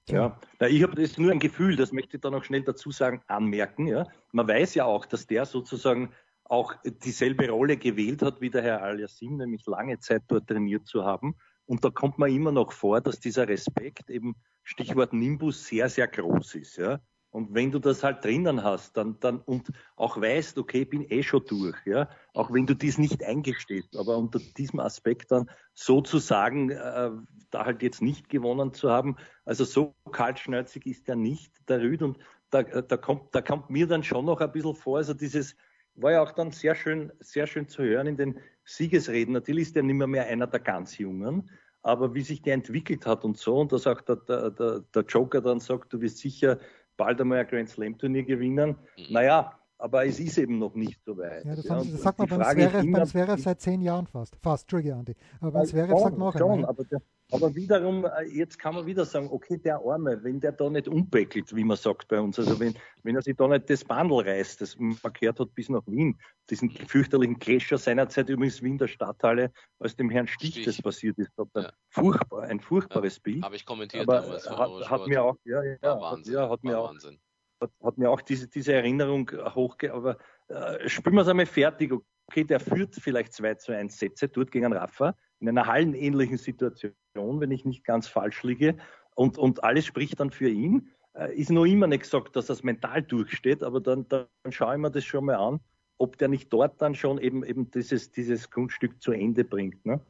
Ja, 0.08 0.38
ja 0.60 0.66
ich 0.68 0.82
habe 0.82 0.94
das 0.94 1.18
nur 1.18 1.32
ein 1.32 1.40
Gefühl, 1.40 1.76
das 1.76 1.92
möchte 1.92 2.16
ich 2.16 2.22
da 2.22 2.30
noch 2.30 2.44
schnell 2.44 2.62
dazu 2.62 2.90
sagen, 2.90 3.20
anmerken. 3.26 3.88
Ja. 3.88 4.06
Man 4.32 4.48
weiß 4.48 4.74
ja 4.76 4.84
auch, 4.84 5.04
dass 5.04 5.26
der 5.26 5.44
sozusagen 5.44 6.12
auch 6.48 6.74
dieselbe 6.84 7.48
Rolle 7.50 7.76
gewählt 7.76 8.22
hat 8.22 8.40
wie 8.40 8.50
der 8.50 8.62
Herr 8.62 8.82
Al-Yassim, 8.82 9.36
nämlich 9.36 9.66
lange 9.66 9.98
Zeit 9.98 10.22
dort 10.28 10.46
trainiert 10.46 10.86
zu 10.86 11.04
haben. 11.04 11.36
Und 11.66 11.84
da 11.84 11.90
kommt 11.90 12.18
man 12.18 12.30
immer 12.30 12.52
noch 12.52 12.72
vor, 12.72 13.00
dass 13.00 13.18
dieser 13.18 13.48
Respekt, 13.48 14.08
eben 14.10 14.36
Stichwort 14.62 15.12
Nimbus, 15.12 15.66
sehr, 15.66 15.88
sehr 15.88 16.06
groß 16.06 16.54
ist. 16.54 16.76
Ja? 16.76 17.00
Und 17.36 17.54
wenn 17.54 17.70
du 17.70 17.78
das 17.78 18.02
halt 18.02 18.24
drinnen 18.24 18.62
hast, 18.62 18.96
dann, 18.96 19.20
dann 19.20 19.40
und 19.40 19.70
auch 19.96 20.18
weißt, 20.18 20.56
okay, 20.56 20.86
bin 20.86 21.04
eh 21.10 21.22
schon 21.22 21.44
durch, 21.46 21.76
ja, 21.84 22.08
auch 22.32 22.50
wenn 22.50 22.64
du 22.64 22.74
dies 22.74 22.96
nicht 22.96 23.22
eingestehst, 23.22 23.94
aber 23.94 24.16
unter 24.16 24.38
diesem 24.56 24.80
Aspekt 24.80 25.32
dann 25.32 25.50
sozusagen 25.74 26.70
äh, 26.70 27.10
da 27.50 27.66
halt 27.66 27.82
jetzt 27.82 28.00
nicht 28.00 28.30
gewonnen 28.30 28.72
zu 28.72 28.90
haben, 28.90 29.16
also 29.44 29.64
so 29.64 29.94
kaltschnäuzig 30.12 30.86
ist 30.86 31.10
er 31.10 31.16
nicht, 31.16 31.52
der 31.68 31.82
Rüd, 31.82 32.00
und 32.00 32.16
da, 32.48 32.62
da 32.62 32.96
kommt, 32.96 33.34
da 33.34 33.42
kommt 33.42 33.68
mir 33.68 33.86
dann 33.86 34.02
schon 34.02 34.24
noch 34.24 34.40
ein 34.40 34.52
bisschen 34.52 34.74
vor, 34.74 34.96
also 34.96 35.12
dieses, 35.12 35.56
war 35.96 36.12
ja 36.12 36.22
auch 36.22 36.32
dann 36.32 36.50
sehr 36.50 36.74
schön, 36.74 37.12
sehr 37.20 37.46
schön 37.46 37.68
zu 37.68 37.82
hören 37.82 38.06
in 38.06 38.16
den 38.16 38.38
Siegesreden. 38.64 39.32
Natürlich 39.32 39.68
ist 39.68 39.76
er 39.76 39.82
nicht 39.82 39.96
mehr, 39.96 40.06
mehr 40.06 40.26
einer 40.26 40.46
der 40.46 40.60
ganz 40.60 40.98
Jungen, 40.98 41.50
aber 41.82 42.14
wie 42.14 42.22
sich 42.22 42.42
der 42.42 42.54
entwickelt 42.54 43.06
hat 43.06 43.24
und 43.24 43.36
so, 43.38 43.60
und 43.60 43.72
dass 43.72 43.86
auch 43.86 44.00
der, 44.00 44.16
der, 44.16 44.50
der, 44.50 44.80
der 44.94 45.02
Joker 45.02 45.40
dann 45.40 45.60
sagt, 45.60 45.92
du 45.92 46.00
wirst 46.00 46.18
sicher 46.18 46.58
bald 46.96 47.20
einmal 47.20 47.38
ein 47.38 47.46
Grand 47.46 47.68
Slam 47.68 47.96
Turnier 47.96 48.24
gewinnen. 48.24 48.76
Mhm. 48.98 49.04
Naja, 49.10 49.52
aber 49.78 50.06
es 50.06 50.18
ist 50.18 50.38
eben 50.38 50.58
noch 50.58 50.74
nicht 50.74 51.02
so 51.04 51.16
weit. 51.18 51.44
Ja, 51.44 51.54
das, 51.54 51.64
ja, 51.64 51.76
das 51.76 52.02
sagt 52.02 52.18
man 52.18 52.28
beim 52.28 52.42
Zverev, 52.42 52.92
beim 52.92 53.06
Zverev 53.06 53.42
seit 53.42 53.60
zehn 53.60 53.82
Jahren 53.82 54.06
fast. 54.06 54.36
Fast, 54.42 54.64
Entschuldige, 54.64 54.94
Andi. 54.94 55.14
Aber 55.40 55.52
beim 55.52 55.66
Zverev 55.66 55.98
sagt 55.98 56.18
man 56.18 56.28
auch 56.28 56.38
schon, 56.38 56.64
aber 56.64 56.84
der, 56.84 57.02
aber 57.32 57.54
wiederum, 57.54 58.04
äh, 58.04 58.24
jetzt 58.24 58.58
kann 58.58 58.74
man 58.74 58.86
wieder 58.86 59.04
sagen, 59.04 59.28
okay, 59.30 59.58
der 59.58 59.80
Arme, 59.84 60.22
wenn 60.22 60.38
der 60.38 60.52
da 60.52 60.70
nicht 60.70 60.86
umbeckelt, 60.86 61.54
wie 61.56 61.64
man 61.64 61.76
sagt 61.76 62.06
bei 62.08 62.20
uns, 62.20 62.38
also 62.38 62.58
wenn, 62.60 62.74
wenn 63.02 63.16
er 63.16 63.22
sich 63.22 63.36
da 63.36 63.48
nicht 63.48 63.68
das 63.68 63.84
Bandel 63.84 64.20
reißt, 64.20 64.60
das 64.60 64.78
man 64.78 64.92
verkehrt 64.92 65.40
hat 65.40 65.52
bis 65.54 65.68
nach 65.68 65.82
Wien, 65.86 66.18
diesen 66.50 66.70
fürchterlichen 66.70 67.38
Clasher 67.38 67.78
seinerzeit 67.78 68.28
übrigens 68.28 68.62
Wien 68.62 68.78
der 68.78 68.86
Stadthalle, 68.86 69.50
als 69.80 69.96
dem 69.96 70.08
Herrn 70.08 70.28
Stich, 70.28 70.50
Stich. 70.50 70.66
das 70.66 70.80
passiert 70.80 71.18
ist, 71.18 71.32
ja. 71.54 71.72
furchtbar, 71.88 72.44
ein 72.44 72.60
furchtbares 72.60 73.16
ja, 73.16 73.22
Bild. 73.24 73.42
Habe 73.42 73.56
ich 73.56 73.66
kommentiert 73.66 74.08
aber 74.08 74.20
damals. 74.20 74.48
Hat, 74.48 74.90
hat 74.90 75.06
mir 75.08 75.24
auch, 75.24 75.36
ja, 75.44 75.62
ja, 75.64 76.00
Wahnsinn, 76.00 76.34
ja, 76.34 76.48
hat 76.48 76.62
mir 76.62 76.78
auch, 76.78 76.90
Wahnsinn. 76.90 77.18
Hat, 77.60 77.70
hat, 77.82 77.98
mir 77.98 78.10
auch 78.10 78.20
diese, 78.20 78.46
diese 78.48 78.72
Erinnerung 78.74 79.30
hochge, 79.54 79.92
aber 79.92 80.18
äh, 80.48 80.88
spielen 80.88 81.16
wir 81.16 81.22
es 81.22 81.28
einmal 81.28 81.46
fertig, 81.46 81.90
okay, 81.92 82.04
der 82.34 82.60
führt 82.60 82.94
vielleicht 82.94 83.32
2 83.32 83.54
zu 83.54 83.72
1 83.72 83.98
Sätze 83.98 84.28
dort 84.28 84.50
gegen 84.50 84.72
Rafa, 84.72 85.16
in 85.40 85.48
einer 85.48 85.66
hallenähnlichen 85.66 86.38
Situation, 86.38 86.94
wenn 87.40 87.50
ich 87.50 87.64
nicht 87.64 87.84
ganz 87.84 88.08
falsch 88.08 88.42
liege. 88.42 88.76
Und, 89.14 89.38
und 89.38 89.64
alles 89.64 89.86
spricht 89.86 90.20
dann 90.20 90.30
für 90.30 90.48
ihn. 90.48 90.90
Äh, 91.14 91.34
ist 91.34 91.50
noch 91.50 91.64
immer 91.64 91.86
nicht 91.86 92.02
gesagt, 92.02 92.36
dass 92.36 92.46
das 92.46 92.62
mental 92.62 93.02
durchsteht, 93.02 93.62
aber 93.62 93.80
dann, 93.80 94.06
dann 94.08 94.26
schaue 94.50 94.74
ich 94.74 94.80
mir 94.80 94.90
das 94.90 95.04
schon 95.04 95.24
mal 95.24 95.36
an, 95.36 95.60
ob 95.98 96.18
der 96.18 96.28
nicht 96.28 96.52
dort 96.52 96.80
dann 96.82 96.94
schon 96.94 97.18
eben, 97.18 97.44
eben 97.44 97.70
dieses, 97.70 98.10
dieses 98.10 98.50
Kunststück 98.50 99.02
zu 99.02 99.12
Ende 99.12 99.44
bringt. 99.44 99.84
Ne? 99.86 100.00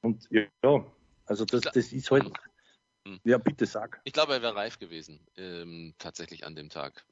Und 0.00 0.26
ja, 0.30 0.46
also 1.26 1.44
das, 1.44 1.62
das 1.62 1.92
ist 1.92 2.10
halt. 2.10 2.30
Hm. 3.06 3.20
Ja, 3.24 3.38
bitte 3.38 3.66
sag. 3.66 4.00
Ich 4.04 4.12
glaube, 4.12 4.34
er 4.34 4.42
wäre 4.42 4.56
reif 4.56 4.78
gewesen, 4.78 5.20
ähm, 5.36 5.94
tatsächlich 5.98 6.44
an 6.44 6.56
dem 6.56 6.70
Tag 6.70 7.04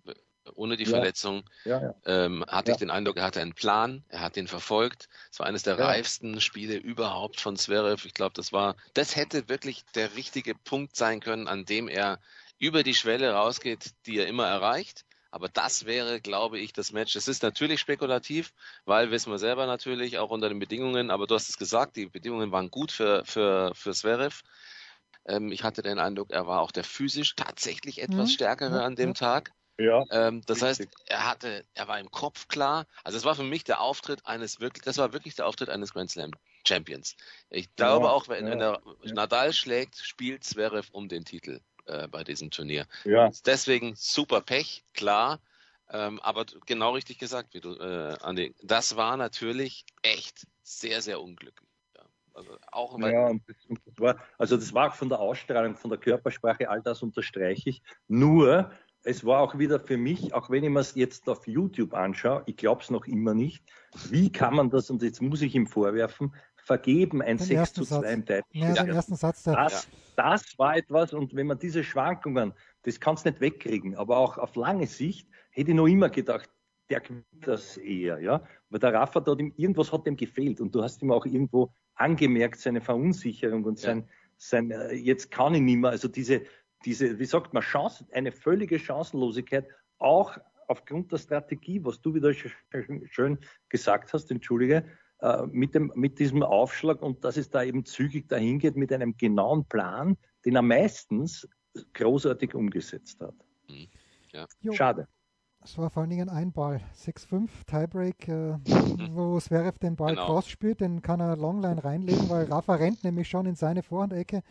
ohne 0.54 0.76
die 0.76 0.84
ja. 0.84 0.90
Verletzung, 0.90 1.44
ja, 1.64 1.82
ja. 1.82 1.94
Ähm, 2.06 2.44
hatte 2.46 2.72
ich 2.72 2.76
den 2.76 2.90
Eindruck, 2.90 3.16
er 3.16 3.24
hatte 3.24 3.40
einen 3.40 3.54
Plan, 3.54 4.04
er 4.08 4.20
hat 4.20 4.36
den 4.36 4.46
verfolgt. 4.46 5.08
Es 5.30 5.38
war 5.38 5.46
eines 5.46 5.62
der 5.62 5.78
reifsten 5.78 6.40
Spiele 6.40 6.76
überhaupt 6.76 7.40
von 7.40 7.56
Zverev. 7.56 8.06
Ich 8.06 8.14
glaube, 8.14 8.34
das 8.34 8.52
war, 8.52 8.76
das 8.94 9.16
hätte 9.16 9.48
wirklich 9.48 9.84
der 9.94 10.14
richtige 10.16 10.54
Punkt 10.54 10.96
sein 10.96 11.20
können, 11.20 11.48
an 11.48 11.64
dem 11.64 11.88
er 11.88 12.18
über 12.58 12.82
die 12.82 12.94
Schwelle 12.94 13.32
rausgeht, 13.32 13.92
die 14.06 14.18
er 14.18 14.26
immer 14.26 14.46
erreicht. 14.46 15.04
Aber 15.30 15.48
das 15.48 15.84
wäre, 15.84 16.20
glaube 16.20 16.60
ich, 16.60 16.72
das 16.72 16.92
Match. 16.92 17.16
Es 17.16 17.26
ist 17.26 17.42
natürlich 17.42 17.80
spekulativ, 17.80 18.52
weil 18.84 19.10
wissen 19.10 19.32
wir 19.32 19.40
selber 19.40 19.66
natürlich 19.66 20.18
auch 20.18 20.30
unter 20.30 20.48
den 20.48 20.60
Bedingungen. 20.60 21.10
Aber 21.10 21.26
du 21.26 21.34
hast 21.34 21.48
es 21.48 21.58
gesagt, 21.58 21.96
die 21.96 22.06
Bedingungen 22.06 22.52
waren 22.52 22.70
gut 22.70 22.92
für 22.92 23.24
für 23.24 23.72
für 23.74 23.92
Zverev. 23.92 24.44
Ähm, 25.26 25.50
ich 25.50 25.64
hatte 25.64 25.82
den 25.82 25.98
Eindruck, 25.98 26.30
er 26.30 26.46
war 26.46 26.60
auch 26.60 26.70
der 26.70 26.84
physisch 26.84 27.34
tatsächlich 27.34 28.00
etwas 28.00 28.28
mhm. 28.28 28.34
stärkere 28.34 28.84
an 28.84 28.94
dem 28.94 29.14
Tag. 29.14 29.52
Ja. 29.78 30.04
Ähm, 30.10 30.42
das 30.46 30.62
richtig. 30.62 30.86
heißt, 30.86 30.96
er 31.06 31.28
hatte, 31.28 31.64
er 31.74 31.88
war 31.88 31.98
im 31.98 32.10
Kopf 32.10 32.48
klar. 32.48 32.86
Also 33.02 33.18
es 33.18 33.24
war 33.24 33.34
für 33.34 33.42
mich 33.42 33.64
der 33.64 33.80
Auftritt 33.80 34.24
eines 34.26 34.60
wirklich, 34.60 34.84
das 34.84 34.98
war 34.98 35.12
wirklich 35.12 35.34
der 35.34 35.46
Auftritt 35.46 35.68
eines 35.68 35.92
Grand 35.92 36.10
Slam 36.10 36.30
Champions. 36.66 37.16
Ich 37.50 37.74
glaube 37.76 38.06
ja, 38.06 38.12
auch, 38.12 38.28
wenn, 38.28 38.46
ja, 38.46 38.52
wenn 38.52 38.60
er 38.60 38.82
ja. 39.02 39.12
Nadal 39.12 39.52
schlägt, 39.52 39.96
spielt 39.96 40.44
Zverev 40.44 40.88
um 40.92 41.08
den 41.08 41.24
Titel 41.24 41.60
äh, 41.86 42.08
bei 42.08 42.24
diesem 42.24 42.50
Turnier. 42.50 42.86
Ja. 43.04 43.30
Deswegen 43.44 43.94
super 43.96 44.40
Pech, 44.40 44.84
klar. 44.94 45.40
Ähm, 45.90 46.20
aber 46.20 46.46
genau 46.66 46.92
richtig 46.92 47.18
gesagt, 47.18 47.52
wie 47.52 47.60
du, 47.60 47.74
äh, 47.74 48.16
Andi. 48.22 48.54
Das 48.62 48.96
war 48.96 49.16
natürlich 49.16 49.84
echt 50.02 50.46
sehr, 50.62 51.02
sehr 51.02 51.20
unglücklich. 51.20 51.68
Also 52.34 52.58
auch 52.72 52.98
ja, 52.98 53.32
das, 53.46 53.56
das 53.84 53.98
war, 53.98 54.16
also 54.38 54.56
das 54.56 54.74
war 54.74 54.90
von 54.90 55.08
der 55.08 55.20
Ausstrahlung, 55.20 55.76
von 55.76 55.90
der 55.90 56.00
Körpersprache, 56.00 56.68
all 56.68 56.82
das 56.82 57.00
unterstreiche 57.00 57.70
ich. 57.70 57.82
Nur, 58.08 58.72
es 59.04 59.24
war 59.24 59.40
auch 59.40 59.58
wieder 59.58 59.78
für 59.78 59.98
mich, 59.98 60.34
auch 60.34 60.50
wenn 60.50 60.64
ich 60.64 60.70
mir 60.70 60.80
es 60.80 60.94
jetzt 60.94 61.28
auf 61.28 61.46
YouTube 61.46 61.94
anschaue, 61.94 62.42
ich 62.46 62.56
glaube 62.56 62.82
es 62.82 62.90
noch 62.90 63.06
immer 63.06 63.34
nicht, 63.34 63.62
wie 64.10 64.32
kann 64.32 64.54
man 64.54 64.70
das, 64.70 64.90
und 64.90 65.02
jetzt 65.02 65.20
muss 65.20 65.42
ich 65.42 65.54
ihm 65.54 65.66
vorwerfen, 65.66 66.34
vergeben, 66.56 67.20
ein 67.20 67.36
den 67.36 67.46
6 67.46 67.72
zu 67.74 67.84
2 67.84 68.12
im 68.12 68.24
Teil. 68.24 68.42
Ja, 68.52 68.72
den 68.72 68.88
ersten 68.88 69.14
Satz 69.14 69.42
da. 69.42 69.64
Das, 69.64 69.86
das 70.16 70.58
war 70.58 70.76
etwas, 70.76 71.12
und 71.12 71.36
wenn 71.36 71.46
man 71.46 71.58
diese 71.58 71.84
Schwankungen, 71.84 72.54
das 72.82 72.98
kannst 72.98 73.26
du 73.26 73.30
nicht 73.30 73.42
wegkriegen, 73.42 73.94
aber 73.94 74.16
auch 74.16 74.38
auf 74.38 74.56
lange 74.56 74.86
Sicht 74.86 75.28
hätte 75.50 75.70
ich 75.70 75.76
noch 75.76 75.86
immer 75.86 76.08
gedacht, 76.08 76.48
der 76.88 77.00
gewinnt 77.00 77.26
das 77.42 77.76
eher, 77.76 78.20
ja. 78.20 78.42
Weil 78.70 78.80
der 78.80 78.94
Rafa 78.94 79.20
dort, 79.20 79.40
irgendwas 79.40 79.92
hat 79.92 80.06
dem 80.06 80.16
gefehlt 80.16 80.60
und 80.60 80.74
du 80.74 80.82
hast 80.82 81.02
ihm 81.02 81.12
auch 81.12 81.26
irgendwo 81.26 81.72
angemerkt, 81.94 82.58
seine 82.58 82.80
Verunsicherung 82.80 83.64
und 83.64 83.78
sein, 83.78 84.00
ja. 84.00 84.06
sein, 84.36 84.70
äh, 84.70 84.94
jetzt 84.94 85.30
kann 85.30 85.54
ich 85.54 85.60
nicht 85.60 85.76
mehr, 85.76 85.90
also 85.90 86.08
diese, 86.08 86.42
diese, 86.84 87.18
wie 87.18 87.24
sagt 87.24 87.54
man, 87.54 87.62
Chance, 87.62 88.06
eine 88.12 88.32
völlige 88.32 88.78
Chancenlosigkeit, 88.78 89.66
auch 89.98 90.36
aufgrund 90.68 91.12
der 91.12 91.18
Strategie, 91.18 91.84
was 91.84 92.00
du 92.00 92.14
wieder 92.14 92.32
schön 92.32 93.38
gesagt 93.68 94.12
hast, 94.12 94.30
entschuldige, 94.30 94.84
äh, 95.20 95.46
mit, 95.46 95.74
dem, 95.74 95.92
mit 95.94 96.18
diesem 96.18 96.42
Aufschlag 96.42 97.02
und 97.02 97.24
dass 97.24 97.36
es 97.36 97.50
da 97.50 97.62
eben 97.62 97.84
zügig 97.84 98.28
dahin 98.28 98.58
geht 98.58 98.76
mit 98.76 98.92
einem 98.92 99.16
genauen 99.16 99.64
Plan, 99.66 100.16
den 100.44 100.56
er 100.56 100.62
meistens 100.62 101.48
großartig 101.94 102.54
umgesetzt 102.54 103.20
hat. 103.20 103.34
Mhm. 103.68 103.88
Ja. 104.32 104.46
Schade. 104.72 105.08
Es 105.62 105.78
war 105.78 105.88
vor 105.88 106.02
allen 106.02 106.10
Dingen 106.10 106.28
ein 106.28 106.52
Ball, 106.52 106.82
6-5, 106.94 107.48
Tiebreak, 107.66 108.28
äh, 108.28 108.58
wo 109.14 109.38
Zverev 109.40 109.78
den 109.78 109.96
Ball 109.96 110.10
genau. 110.10 110.26
cross 110.26 110.48
spielt, 110.48 110.80
den 110.80 111.00
kann 111.00 111.20
er 111.20 111.36
Longline 111.36 111.82
reinlegen, 111.82 112.28
weil 112.28 112.44
Rafa 112.44 112.74
rennt 112.74 113.02
nämlich 113.02 113.28
schon 113.28 113.46
in 113.46 113.54
seine 113.54 113.82
Vorhandecke. 113.82 114.42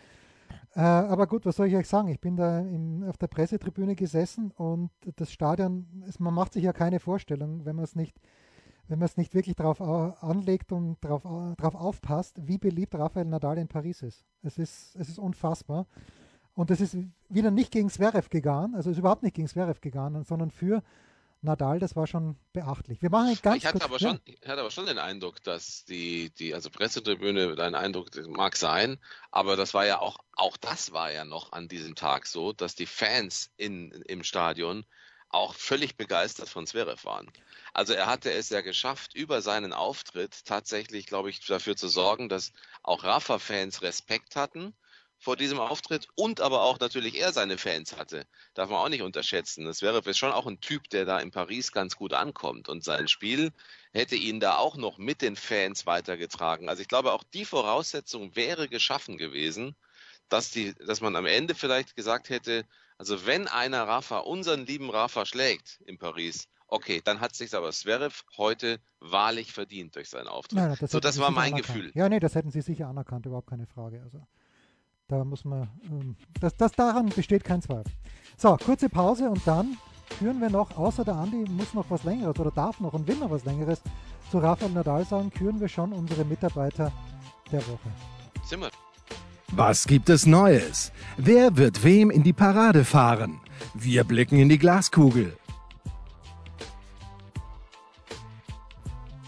Äh, 0.76 0.82
aber 0.82 1.28
gut, 1.28 1.46
was 1.46 1.56
soll 1.56 1.68
ich 1.68 1.76
euch 1.76 1.88
sagen? 1.88 2.08
Ich 2.08 2.20
bin 2.20 2.36
da 2.36 2.60
in, 2.60 3.04
auf 3.04 3.18
der 3.18 3.28
Pressetribüne 3.28 3.96
gesessen 3.96 4.52
und 4.52 4.90
das 5.18 5.32
Stadion, 5.32 6.04
es, 6.08 6.20
man 6.20 6.34
macht 6.34 6.54
sich 6.54 6.64
ja 6.64 6.74
keine 6.74 7.00
Vorstellung, 7.00 7.64
wenn 7.66 7.76
man 7.76 7.86
es 7.86 7.96
nicht, 7.96 8.20
es 8.88 9.18
nicht 9.18 9.36
wirklich 9.36 9.56
darauf 9.56 9.82
anlegt 9.82 10.72
und 10.72 10.98
darauf, 11.02 11.26
aufpasst, 11.26 12.48
wie 12.48 12.58
beliebt 12.58 12.96
Rafael 12.96 13.26
Nadal 13.26 13.60
in 13.60 13.68
Paris 13.68 14.02
ist. 14.02 14.26
Es 14.42 14.58
ist, 14.58 14.96
es 14.96 15.10
ist 15.10 15.20
unfassbar. 15.20 15.86
Und 16.56 16.70
das 16.70 16.82
ist 16.82 16.98
wieder 17.30 17.52
nicht 17.52 17.72
gegen 17.72 17.90
Zverev 17.90 18.30
gegangen, 18.30 18.76
also 18.76 18.90
ist 18.90 19.00
überhaupt 19.00 19.24
nicht 19.24 19.36
gegen 19.36 19.48
Zverev 19.48 19.80
gegangen, 19.80 20.24
sondern 20.24 20.52
für 20.52 20.84
Nadal, 21.44 21.80
das 21.80 21.96
war 21.96 22.08
schon 22.08 22.38
beachtlich. 22.54 23.02
Wir 23.02 23.10
machen 23.10 23.38
ganz 23.42 23.58
ich 23.58 23.66
hatte 23.66 23.80
kurz, 23.80 23.84
aber 23.84 24.00
schon, 24.00 24.20
ja. 24.26 24.34
ich 24.42 24.48
hatte 24.48 24.62
aber 24.62 24.72
schon 24.72 24.86
den 24.86 24.98
Eindruck, 24.98 25.44
dass 25.44 25.84
die, 25.86 26.30
die, 26.32 26.54
also 26.54 26.70
Pressetribüne, 26.70 27.56
dein 27.56 27.76
Eindruck 27.76 28.10
mag 28.28 28.56
sein, 28.56 28.98
aber 29.30 29.56
das 29.56 29.74
war 29.74 29.86
ja 29.86 30.00
auch, 30.00 30.18
auch 30.34 30.58
das 30.58 30.94
war 30.94 31.12
ja 31.12 31.26
noch 31.26 31.52
an 31.52 31.68
diesem 31.68 31.96
Tag 31.96 32.28
so, 32.28 32.54
dass 32.54 32.76
die 32.76 32.86
Fans 32.86 33.52
in, 33.58 33.92
im 33.92 34.24
Stadion 34.24 34.86
auch 35.30 35.54
völlig 35.54 35.98
begeistert 35.98 36.48
von 36.48 36.66
Zverev 36.66 37.04
waren. 37.06 37.30
Also 37.74 37.94
er 37.94 38.06
hatte 38.06 38.32
es 38.32 38.50
ja 38.50 38.62
geschafft, 38.62 39.16
über 39.16 39.42
seinen 39.42 39.74
Auftritt 39.74 40.46
tatsächlich, 40.46 41.08
glaube 41.08 41.30
ich, 41.30 41.46
dafür 41.46 41.76
zu 41.76 41.88
sorgen, 41.88 42.30
dass 42.30 42.54
auch 42.84 43.04
Rafa-Fans 43.04 43.82
Respekt 43.82 44.36
hatten 44.36 44.74
vor 45.24 45.38
diesem 45.38 45.60
Auftritt 45.60 46.10
und 46.16 46.42
aber 46.42 46.64
auch 46.64 46.80
natürlich 46.80 47.20
er 47.20 47.32
seine 47.32 47.58
Fans 47.58 47.96
hatte. 47.98 48.26
Darf 48.56 48.70
man 48.70 48.80
auch 48.80 48.90
nicht 48.90 49.04
unterschätzen. 49.04 49.64
Das 49.64 49.82
wäre 49.82 50.14
schon 50.14 50.34
auch 50.34 50.46
ein 50.46 50.60
Typ, 50.60 50.90
der 50.90 51.06
da 51.06 51.20
in 51.20 51.32
Paris 51.32 51.72
ganz 51.72 51.96
gut 51.96 52.14
ankommt 52.14 52.68
und 52.68 52.84
sein 52.84 53.08
Spiel 53.08 53.54
hätte 53.94 54.16
ihn 54.16 54.42
da 54.42 54.58
auch 54.58 54.76
noch 54.76 54.98
mit 54.98 55.22
den 55.22 55.38
Fans 55.38 55.86
weitergetragen. 55.86 56.68
Also 56.68 56.82
ich 56.82 56.90
glaube, 56.90 57.14
auch 57.14 57.24
die 57.34 57.46
Voraussetzung 57.46 58.36
wäre 58.36 58.68
geschaffen 58.68 59.18
gewesen, 59.18 59.76
dass 60.28 60.52
die, 60.52 60.74
dass 60.76 61.00
man 61.00 61.16
am 61.16 61.26
Ende 61.26 61.56
vielleicht 61.56 61.96
gesagt 61.96 62.30
hätte, 62.30 62.66
also 62.98 63.26
wenn 63.26 63.48
einer 63.48 63.88
Rafa, 63.88 64.20
unseren 64.20 64.66
lieben 64.66 64.90
Rafa 64.90 65.26
schlägt 65.26 65.80
in 65.86 65.98
Paris, 65.98 66.50
okay, 66.68 67.02
dann 67.04 67.22
hat 67.22 67.34
sich 67.34 67.54
aber 67.56 67.72
Zverev 67.72 68.24
heute 68.38 68.80
wahrlich 69.00 69.54
verdient 69.54 69.96
durch 69.96 70.10
seinen 70.10 70.28
Auftritt. 70.28 70.60
Nein, 70.60 70.78
das 70.80 70.92
so, 70.92 71.00
das 71.00 71.18
war 71.20 71.32
mein 71.32 71.54
anerkannt. 71.54 71.76
Gefühl. 71.76 71.92
Ja, 71.96 72.10
nee, 72.10 72.20
das 72.20 72.36
hätten 72.36 72.52
sie 72.52 72.62
sicher 72.62 72.88
anerkannt, 72.88 73.26
überhaupt 73.26 73.50
keine 73.50 73.68
Frage. 73.68 74.02
Also. 74.04 74.28
Da 75.14 75.24
muss 75.24 75.46
man, 75.46 75.68
ähm, 75.92 76.16
das, 76.40 76.58
das 76.58 76.72
daran 76.72 77.10
besteht 77.10 77.44
kein 77.44 77.62
Zweifel. 77.62 77.92
So, 78.36 78.58
kurze 78.58 78.90
Pause 78.90 79.30
und 79.30 79.46
dann 79.46 79.78
führen 80.18 80.42
wir 80.42 80.50
noch, 80.50 80.76
außer 80.76 81.06
der 81.06 81.14
Andi 81.14 81.46
muss 81.52 81.76
noch 81.76 81.86
was 81.90 82.04
Längeres 82.04 82.40
oder 82.40 82.50
darf 82.50 82.80
noch 82.80 82.94
und 82.94 83.08
will 83.08 83.18
noch 83.18 83.30
was 83.30 83.46
Längeres 83.46 83.80
zu 84.32 84.40
Rafael 84.40 84.72
Nadal 84.72 85.06
sagen, 85.06 85.30
küren 85.30 85.60
wir 85.60 85.68
schon 85.68 85.94
unsere 85.94 86.26
Mitarbeiter 86.26 86.92
der 87.52 87.60
Woche. 87.60 87.92
Sind 88.44 88.62
wir. 88.62 88.72
Was 89.52 89.86
gibt 89.86 90.10
es 90.10 90.26
Neues? 90.26 90.92
Wer 91.18 91.58
wird 91.58 91.84
wem 91.84 92.10
in 92.10 92.24
die 92.24 92.34
Parade 92.34 92.84
fahren? 92.84 93.40
Wir 93.76 94.04
blicken 94.06 94.40
in 94.40 94.50
die 94.50 94.58
Glaskugel. 94.58 95.38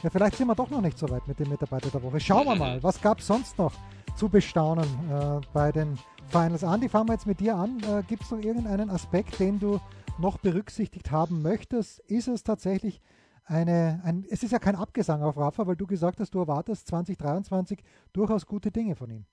Ja, 0.02 0.10
vielleicht 0.10 0.38
sind 0.38 0.48
wir 0.48 0.56
doch 0.56 0.72
noch 0.72 0.82
nicht 0.82 0.98
so 0.98 1.08
weit 1.10 1.28
mit 1.28 1.40
dem 1.40 1.50
Mitarbeiter 1.50 1.92
der 1.92 2.02
Woche. 2.02 2.20
Schauen 2.20 2.46
wir 2.48 2.56
mal, 2.56 2.82
was 2.82 3.00
gab 3.00 3.20
es 3.20 3.28
sonst 3.28 3.56
noch 3.60 3.74
zu 4.16 4.30
bestaunen 4.30 4.88
äh, 5.12 5.42
bei 5.54 5.72
den 5.72 6.00
Finals. 6.30 6.64
Andi, 6.64 6.88
fangen 6.88 7.10
wir 7.10 7.14
jetzt 7.14 7.28
mit 7.28 7.40
dir 7.42 7.56
an. 7.56 7.82
Äh, 7.84 8.04
Gibt 8.08 8.24
es 8.24 8.32
noch 8.32 8.40
irgendeinen 8.40 8.90
Aspekt, 8.90 9.40
den 9.40 9.60
du 9.60 9.82
noch 10.18 10.38
berücksichtigt 10.38 11.12
haben 11.12 11.42
möchtest? 11.42 12.00
Ist 12.00 12.30
es 12.30 12.44
tatsächlich 12.44 13.02
eine, 13.44 14.02
ein, 14.06 14.26
es 14.30 14.42
ist 14.42 14.52
ja 14.52 14.60
kein 14.60 14.76
Abgesang 14.76 15.22
auf 15.22 15.38
Rafa, 15.38 15.68
weil 15.68 15.76
du 15.76 15.86
gesagt 15.86 16.20
hast, 16.20 16.34
du 16.34 16.40
erwartest 16.40 16.88
2023 16.88 17.84
durchaus 18.14 18.46
gute 18.46 18.72
Dinge 18.72 18.96
von 18.96 19.12
ihm. 19.12 19.26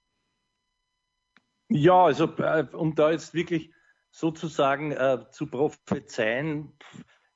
Ja, 1.68 2.04
also 2.04 2.24
äh, 2.38 2.66
um 2.72 2.94
da 2.94 3.12
jetzt 3.12 3.34
wirklich 3.34 3.72
sozusagen 4.10 4.90
äh, 4.90 5.24
zu 5.30 5.46
prophezeien, 5.46 6.72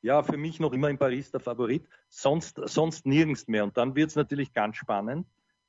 ja, 0.02 0.22
für 0.22 0.36
mich 0.36 0.58
noch 0.58 0.72
immer 0.72 0.90
in 0.90 0.98
Paris 0.98 1.30
der 1.30 1.40
Favorit, 1.40 1.88
sonst, 2.08 2.60
sonst 2.64 3.06
nirgends 3.06 3.46
mehr. 3.46 3.64
Und 3.64 3.76
dann 3.76 3.94
wird 3.94 4.10
es 4.10 4.16
natürlich 4.16 4.52
ganz 4.52 4.76
spannend 4.76 5.26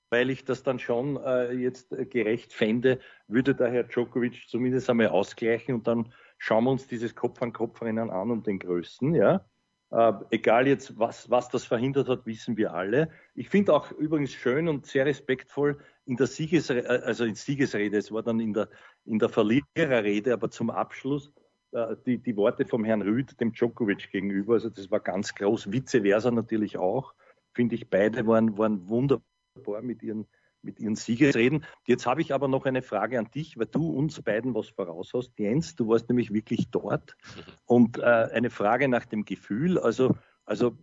weil 0.09 0.29
ich 0.29 0.45
das 0.45 0.63
dann 0.63 0.79
schon 0.79 1.17
äh, 1.17 1.51
jetzt 1.51 1.91
äh, 1.91 2.05
gerecht 2.05 2.53
fände, 2.53 2.99
würde 3.27 3.55
der 3.55 3.71
Herr 3.71 3.83
Djokovic 3.83 4.47
zumindest 4.47 4.89
einmal 4.89 5.07
ausgleichen 5.07 5.75
und 5.75 5.87
dann 5.87 6.13
schauen 6.37 6.63
wir 6.65 6.71
uns 6.71 6.87
dieses 6.87 7.15
Kopf-an-Kopf-Rennen 7.15 8.09
an 8.09 8.31
um 8.31 8.43
den 8.43 8.59
Größten, 8.59 9.13
ja. 9.15 9.45
Äh, 9.89 10.13
egal 10.31 10.67
jetzt, 10.67 10.99
was, 10.99 11.29
was 11.29 11.47
das 11.49 11.63
verhindert 11.63 12.09
hat, 12.09 12.25
wissen 12.25 12.57
wir 12.57 12.73
alle. 12.73 13.09
Ich 13.35 13.49
finde 13.49 13.73
auch 13.73 13.91
übrigens 13.93 14.33
schön 14.33 14.67
und 14.67 14.85
sehr 14.85 15.05
respektvoll 15.05 15.77
in 16.05 16.17
der 16.17 16.27
Siegesrede, 16.27 16.87
äh, 16.87 17.01
also 17.03 17.23
in 17.23 17.35
Siegesrede, 17.35 17.97
es 17.97 18.11
war 18.11 18.23
dann 18.23 18.39
in 18.39 18.53
der, 18.53 18.69
in 19.05 19.19
der 19.19 19.29
Verliererrede, 19.29 20.33
aber 20.33 20.51
zum 20.51 20.69
Abschluss, 20.69 21.31
äh, 21.71 21.95
die, 22.05 22.17
die 22.17 22.35
Worte 22.35 22.65
vom 22.65 22.83
Herrn 22.83 23.01
Rüd 23.01 23.39
dem 23.39 23.53
Djokovic 23.53 24.11
gegenüber, 24.11 24.53
also 24.55 24.69
das 24.69 24.91
war 24.91 24.99
ganz 24.99 25.33
groß, 25.35 25.71
vice 25.71 26.01
versa 26.01 26.31
natürlich 26.31 26.77
auch, 26.77 27.13
finde 27.53 27.75
ich, 27.75 27.89
beide 27.89 28.27
waren, 28.27 28.57
waren 28.57 28.87
wunderbar 28.89 29.23
wunderbar 29.57 29.81
mit 29.81 30.03
ihren, 30.03 30.27
mit 30.61 30.79
ihren 30.79 30.95
Siegesreden. 30.95 31.65
Jetzt 31.85 32.05
habe 32.05 32.21
ich 32.21 32.33
aber 32.33 32.47
noch 32.47 32.65
eine 32.65 32.81
Frage 32.81 33.19
an 33.19 33.29
dich, 33.33 33.57
weil 33.57 33.67
du 33.67 33.89
uns 33.89 34.21
beiden 34.21 34.53
was 34.53 34.69
voraus 34.69 35.11
hast. 35.13 35.37
Jens, 35.37 35.75
du 35.75 35.87
warst 35.87 36.09
nämlich 36.09 36.33
wirklich 36.33 36.69
dort. 36.69 37.15
Und 37.65 37.97
äh, 37.97 38.01
eine 38.01 38.49
Frage 38.49 38.87
nach 38.87 39.05
dem 39.05 39.25
Gefühl. 39.25 39.77
Also, 39.79 40.15
also 40.45 40.77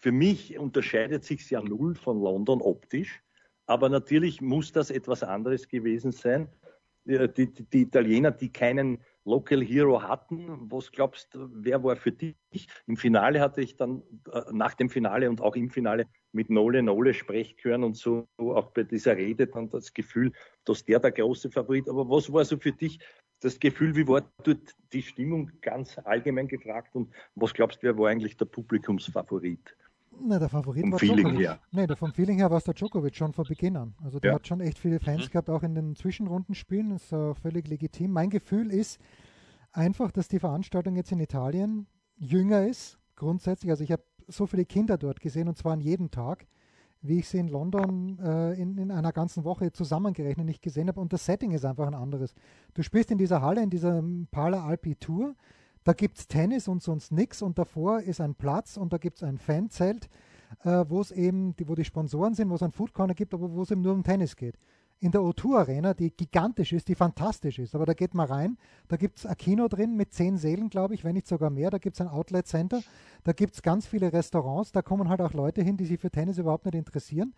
für 0.00 0.12
mich 0.12 0.58
unterscheidet 0.58 1.24
sich 1.24 1.48
ja 1.50 1.62
null 1.62 1.94
von 1.94 2.20
London 2.20 2.60
optisch. 2.60 3.22
Aber 3.66 3.88
natürlich 3.88 4.40
muss 4.40 4.72
das 4.72 4.90
etwas 4.90 5.22
anderes 5.22 5.68
gewesen 5.68 6.12
sein. 6.12 6.48
Die, 7.04 7.32
die, 7.32 7.52
die 7.52 7.82
Italiener, 7.82 8.32
die 8.32 8.52
keinen 8.52 8.98
Local 9.24 9.62
Hero 9.62 10.02
hatten. 10.02 10.70
Was 10.70 10.90
glaubst 10.90 11.34
du, 11.34 11.48
wer 11.52 11.82
war 11.84 11.96
für 11.96 12.10
dich? 12.10 12.68
Im 12.86 12.96
Finale 12.96 13.40
hatte 13.40 13.60
ich 13.60 13.76
dann 13.76 14.02
äh, 14.32 14.42
nach 14.52 14.74
dem 14.74 14.88
Finale 14.88 15.28
und 15.28 15.40
auch 15.40 15.54
im 15.54 15.70
Finale 15.70 16.06
mit 16.36 16.50
Nole 16.50 16.82
Nole 16.82 17.14
sprechen 17.14 17.56
hören 17.62 17.82
und 17.82 17.96
so 17.96 18.28
auch 18.38 18.70
bei 18.70 18.84
dieser 18.84 19.16
Rede 19.16 19.46
dann 19.46 19.68
das 19.70 19.92
Gefühl, 19.92 20.32
dass 20.64 20.84
der 20.84 21.00
der 21.00 21.10
große 21.10 21.50
Favorit. 21.50 21.88
Aber 21.88 22.08
was 22.08 22.32
war 22.32 22.44
so 22.44 22.58
für 22.58 22.72
dich 22.72 23.00
das 23.40 23.58
Gefühl, 23.58 23.96
wie 23.96 24.06
war 24.06 24.22
dort 24.44 24.74
die 24.92 25.02
Stimmung 25.02 25.50
ganz 25.60 25.98
allgemein 25.98 26.46
gefragt 26.46 26.94
und 26.94 27.12
was 27.34 27.52
glaubst 27.52 27.82
du, 27.82 27.86
wer 27.86 27.98
war 27.98 28.10
eigentlich 28.10 28.36
der 28.36 28.46
Publikumsfavorit? 28.46 29.76
Na, 30.18 30.38
der 30.38 30.48
Favorit 30.48 30.82
vom 30.82 30.92
war 30.92 30.98
Feeling 30.98 31.16
Djokovic. 31.16 31.46
Her. 31.46 31.60
Nee, 31.72 31.86
der 31.86 31.96
vom 31.96 32.12
Feeling 32.12 32.38
her 32.38 32.50
war 32.50 32.58
es 32.58 32.64
der 32.64 32.74
Djokovic 32.74 33.14
schon 33.14 33.32
von 33.32 33.44
Beginn 33.46 33.76
an. 33.76 33.94
Also 34.02 34.18
der 34.18 34.30
ja. 34.30 34.34
hat 34.36 34.46
schon 34.46 34.60
echt 34.60 34.78
viele 34.78 35.00
Fans 35.00 35.26
mhm. 35.26 35.32
gehabt, 35.32 35.50
auch 35.50 35.62
in 35.62 35.74
den 35.74 35.94
Zwischenrundenspielen. 35.96 36.90
Das 36.90 37.04
ist 37.04 37.12
uh, 37.12 37.34
völlig 37.34 37.68
legitim. 37.68 38.12
Mein 38.12 38.30
Gefühl 38.30 38.70
ist 38.70 38.98
einfach, 39.72 40.12
dass 40.12 40.28
die 40.28 40.38
Veranstaltung 40.38 40.96
jetzt 40.96 41.12
in 41.12 41.20
Italien 41.20 41.86
jünger 42.16 42.66
ist, 42.66 42.98
grundsätzlich. 43.14 43.70
Also 43.70 43.84
ich 43.84 43.92
habe 43.92 44.04
so 44.26 44.46
viele 44.46 44.64
Kinder 44.64 44.98
dort 44.98 45.20
gesehen 45.20 45.48
und 45.48 45.56
zwar 45.56 45.72
an 45.72 45.80
jedem 45.80 46.10
Tag, 46.10 46.46
wie 47.02 47.18
ich 47.20 47.28
sie 47.28 47.38
in 47.38 47.48
London 47.48 48.18
äh, 48.18 48.54
in, 48.54 48.78
in 48.78 48.90
einer 48.90 49.12
ganzen 49.12 49.44
Woche 49.44 49.70
zusammengerechnet 49.72 50.46
nicht 50.46 50.62
gesehen 50.62 50.88
habe. 50.88 51.00
Und 51.00 51.12
das 51.12 51.24
Setting 51.24 51.52
ist 51.52 51.64
einfach 51.64 51.86
ein 51.86 51.94
anderes. 51.94 52.34
Du 52.74 52.82
spielst 52.82 53.10
in 53.10 53.18
dieser 53.18 53.42
Halle, 53.42 53.62
in 53.62 53.70
dieser 53.70 54.02
Pala 54.30 54.64
Alpi 54.64 54.96
Tour 54.96 55.34
da 55.86 55.92
gibt 55.92 56.18
es 56.18 56.26
Tennis 56.26 56.66
und 56.66 56.82
sonst 56.82 57.12
nichts 57.12 57.42
und 57.42 57.58
davor 57.58 58.00
ist 58.00 58.20
ein 58.20 58.34
Platz 58.34 58.76
und 58.76 58.92
da 58.92 58.98
gibt 58.98 59.18
es 59.18 59.22
ein 59.22 59.38
Fanzelt, 59.38 60.08
äh, 60.64 60.84
wo 60.88 61.00
es 61.00 61.12
eben, 61.12 61.54
die, 61.54 61.68
wo 61.68 61.76
die 61.76 61.84
Sponsoren 61.84 62.34
sind, 62.34 62.50
wo 62.50 62.56
es 62.56 62.62
ein 62.64 62.72
Food 62.72 62.92
Corner 62.92 63.14
gibt, 63.14 63.32
aber 63.32 63.52
wo 63.52 63.62
es 63.62 63.70
eben 63.70 63.82
nur 63.82 63.92
um 63.92 64.02
Tennis 64.02 64.34
geht. 64.34 64.58
In 64.98 65.10
der 65.12 65.20
O2 65.20 65.58
Arena, 65.58 65.92
die 65.92 66.10
gigantisch 66.10 66.72
ist, 66.72 66.88
die 66.88 66.94
fantastisch 66.94 67.58
ist, 67.58 67.74
aber 67.74 67.84
da 67.84 67.92
geht 67.92 68.14
man 68.14 68.26
rein, 68.28 68.56
da 68.88 68.96
gibt 68.96 69.18
es 69.18 69.26
ein 69.26 69.36
Kino 69.36 69.68
drin 69.68 69.94
mit 69.94 70.14
zehn 70.14 70.38
Sälen, 70.38 70.70
glaube 70.70 70.94
ich, 70.94 71.04
wenn 71.04 71.14
nicht 71.14 71.26
sogar 71.26 71.50
mehr, 71.50 71.70
da 71.70 71.76
gibt 71.78 71.96
es 71.96 72.00
ein 72.00 72.08
Outlet 72.08 72.46
Center, 72.46 72.80
da 73.22 73.32
gibt 73.32 73.54
es 73.54 73.62
ganz 73.62 73.86
viele 73.86 74.12
Restaurants, 74.12 74.72
da 74.72 74.80
kommen 74.80 75.10
halt 75.10 75.20
auch 75.20 75.34
Leute 75.34 75.62
hin, 75.62 75.76
die 75.76 75.84
sich 75.84 76.00
für 76.00 76.10
Tennis 76.10 76.38
überhaupt 76.38 76.64
nicht 76.64 76.74
interessieren. 76.74 77.34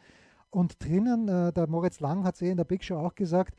Und 0.50 0.82
drinnen, 0.82 1.28
äh, 1.28 1.52
der 1.52 1.68
Moritz 1.68 1.98
Lang 2.00 2.24
hat 2.24 2.36
es 2.36 2.42
eh 2.42 2.50
in 2.50 2.56
der 2.56 2.64
Big 2.64 2.84
Show 2.84 2.96
auch 2.96 3.14
gesagt, 3.14 3.54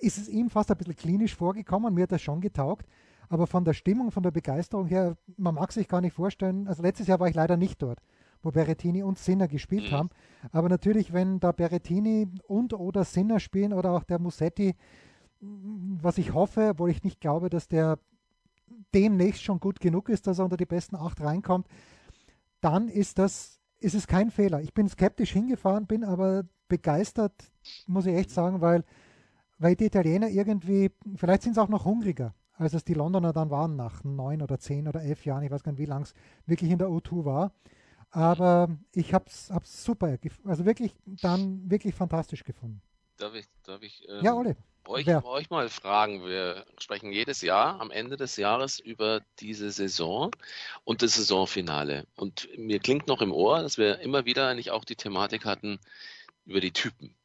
ist 0.00 0.18
es 0.18 0.28
ihm 0.28 0.50
fast 0.50 0.70
ein 0.70 0.76
bisschen 0.76 0.96
klinisch 0.96 1.34
vorgekommen, 1.34 1.94
mir 1.94 2.04
hat 2.04 2.12
das 2.12 2.22
schon 2.22 2.40
getaugt, 2.40 2.86
aber 3.28 3.46
von 3.46 3.64
der 3.64 3.74
Stimmung, 3.74 4.10
von 4.10 4.22
der 4.22 4.30
Begeisterung 4.30 4.86
her, 4.86 5.16
man 5.36 5.54
mag 5.54 5.72
sich 5.72 5.88
gar 5.88 6.00
nicht 6.00 6.14
vorstellen. 6.14 6.68
Also 6.68 6.82
letztes 6.82 7.06
Jahr 7.06 7.20
war 7.20 7.28
ich 7.28 7.34
leider 7.34 7.56
nicht 7.56 7.82
dort, 7.82 8.00
wo 8.44 8.50
Berrettini 8.50 9.02
und 9.02 9.18
Sinner 9.18 9.48
gespielt 9.48 9.90
mhm. 9.90 9.96
haben. 9.96 10.10
Aber 10.52 10.68
natürlich, 10.68 11.12
wenn 11.12 11.40
da 11.40 11.52
Berrettini 11.52 12.28
und 12.46 12.74
oder 12.74 13.04
Sinner 13.04 13.40
spielen 13.40 13.72
oder 13.72 13.92
auch 13.92 14.04
der 14.04 14.18
Musetti, 14.18 14.74
was 15.40 16.18
ich 16.18 16.32
hoffe, 16.32 16.70
obwohl 16.70 16.90
ich 16.90 17.02
nicht 17.02 17.20
glaube, 17.20 17.50
dass 17.50 17.68
der 17.68 17.98
demnächst 18.94 19.42
schon 19.42 19.60
gut 19.60 19.80
genug 19.80 20.08
ist, 20.08 20.26
dass 20.26 20.38
er 20.38 20.44
unter 20.44 20.56
die 20.56 20.66
besten 20.66 20.96
acht 20.96 21.20
reinkommt, 21.20 21.66
dann 22.60 22.88
ist 22.88 23.18
das, 23.18 23.60
ist 23.80 23.94
es 23.94 24.06
kein 24.06 24.30
Fehler. 24.30 24.60
Ich 24.60 24.72
bin 24.72 24.88
skeptisch 24.88 25.32
hingefahren, 25.32 25.86
bin 25.86 26.04
aber 26.04 26.44
begeistert, 26.68 27.32
muss 27.86 28.06
ich 28.06 28.14
echt 28.14 28.30
sagen, 28.30 28.60
weil, 28.60 28.84
weil 29.58 29.76
die 29.76 29.86
Italiener 29.86 30.28
irgendwie, 30.28 30.90
vielleicht 31.16 31.42
sind 31.42 31.54
sie 31.54 31.62
auch 31.62 31.68
noch 31.68 31.84
hungriger 31.84 32.34
als 32.56 32.74
es 32.74 32.84
die 32.84 32.94
Londoner 32.94 33.32
dann 33.32 33.50
waren, 33.50 33.76
nach 33.76 34.04
neun 34.04 34.42
oder 34.42 34.58
zehn 34.58 34.88
oder 34.88 35.02
elf 35.02 35.24
Jahren, 35.24 35.42
ich 35.42 35.50
weiß 35.50 35.62
gar 35.62 35.72
nicht, 35.72 35.80
wie 35.80 35.86
lang 35.86 36.02
es 36.02 36.14
wirklich 36.46 36.70
in 36.70 36.78
der 36.78 36.88
O2 36.88 37.24
war. 37.24 37.52
Aber 38.14 38.68
ich 38.92 39.12
habe 39.12 39.24
es 39.26 39.50
super, 39.64 40.16
also 40.44 40.64
wirklich 40.64 40.92
dann 41.04 41.68
wirklich 41.68 41.96
fantastisch 41.96 42.44
gefunden. 42.44 42.80
Darf 43.16 43.34
ich, 43.34 43.44
darf 43.64 43.82
ich 43.82 44.08
ähm, 44.08 44.24
ja, 44.24 44.34
Ole. 44.34 44.56
Euch, 44.86 45.08
euch 45.08 45.50
mal 45.50 45.68
fragen? 45.68 46.24
Wir 46.24 46.64
sprechen 46.78 47.10
jedes 47.10 47.40
Jahr 47.40 47.80
am 47.80 47.90
Ende 47.90 48.16
des 48.16 48.36
Jahres 48.36 48.78
über 48.78 49.20
diese 49.40 49.72
Saison 49.72 50.30
und 50.84 51.02
das 51.02 51.14
Saisonfinale. 51.14 52.06
Und 52.14 52.48
mir 52.56 52.78
klingt 52.78 53.08
noch 53.08 53.20
im 53.20 53.32
Ohr, 53.32 53.62
dass 53.62 53.78
wir 53.78 53.98
immer 53.98 54.24
wieder 54.26 54.46
eigentlich 54.46 54.70
auch 54.70 54.84
die 54.84 54.96
Thematik 54.96 55.44
hatten 55.44 55.80
über 56.44 56.60
die 56.60 56.72
Typen. 56.72 57.16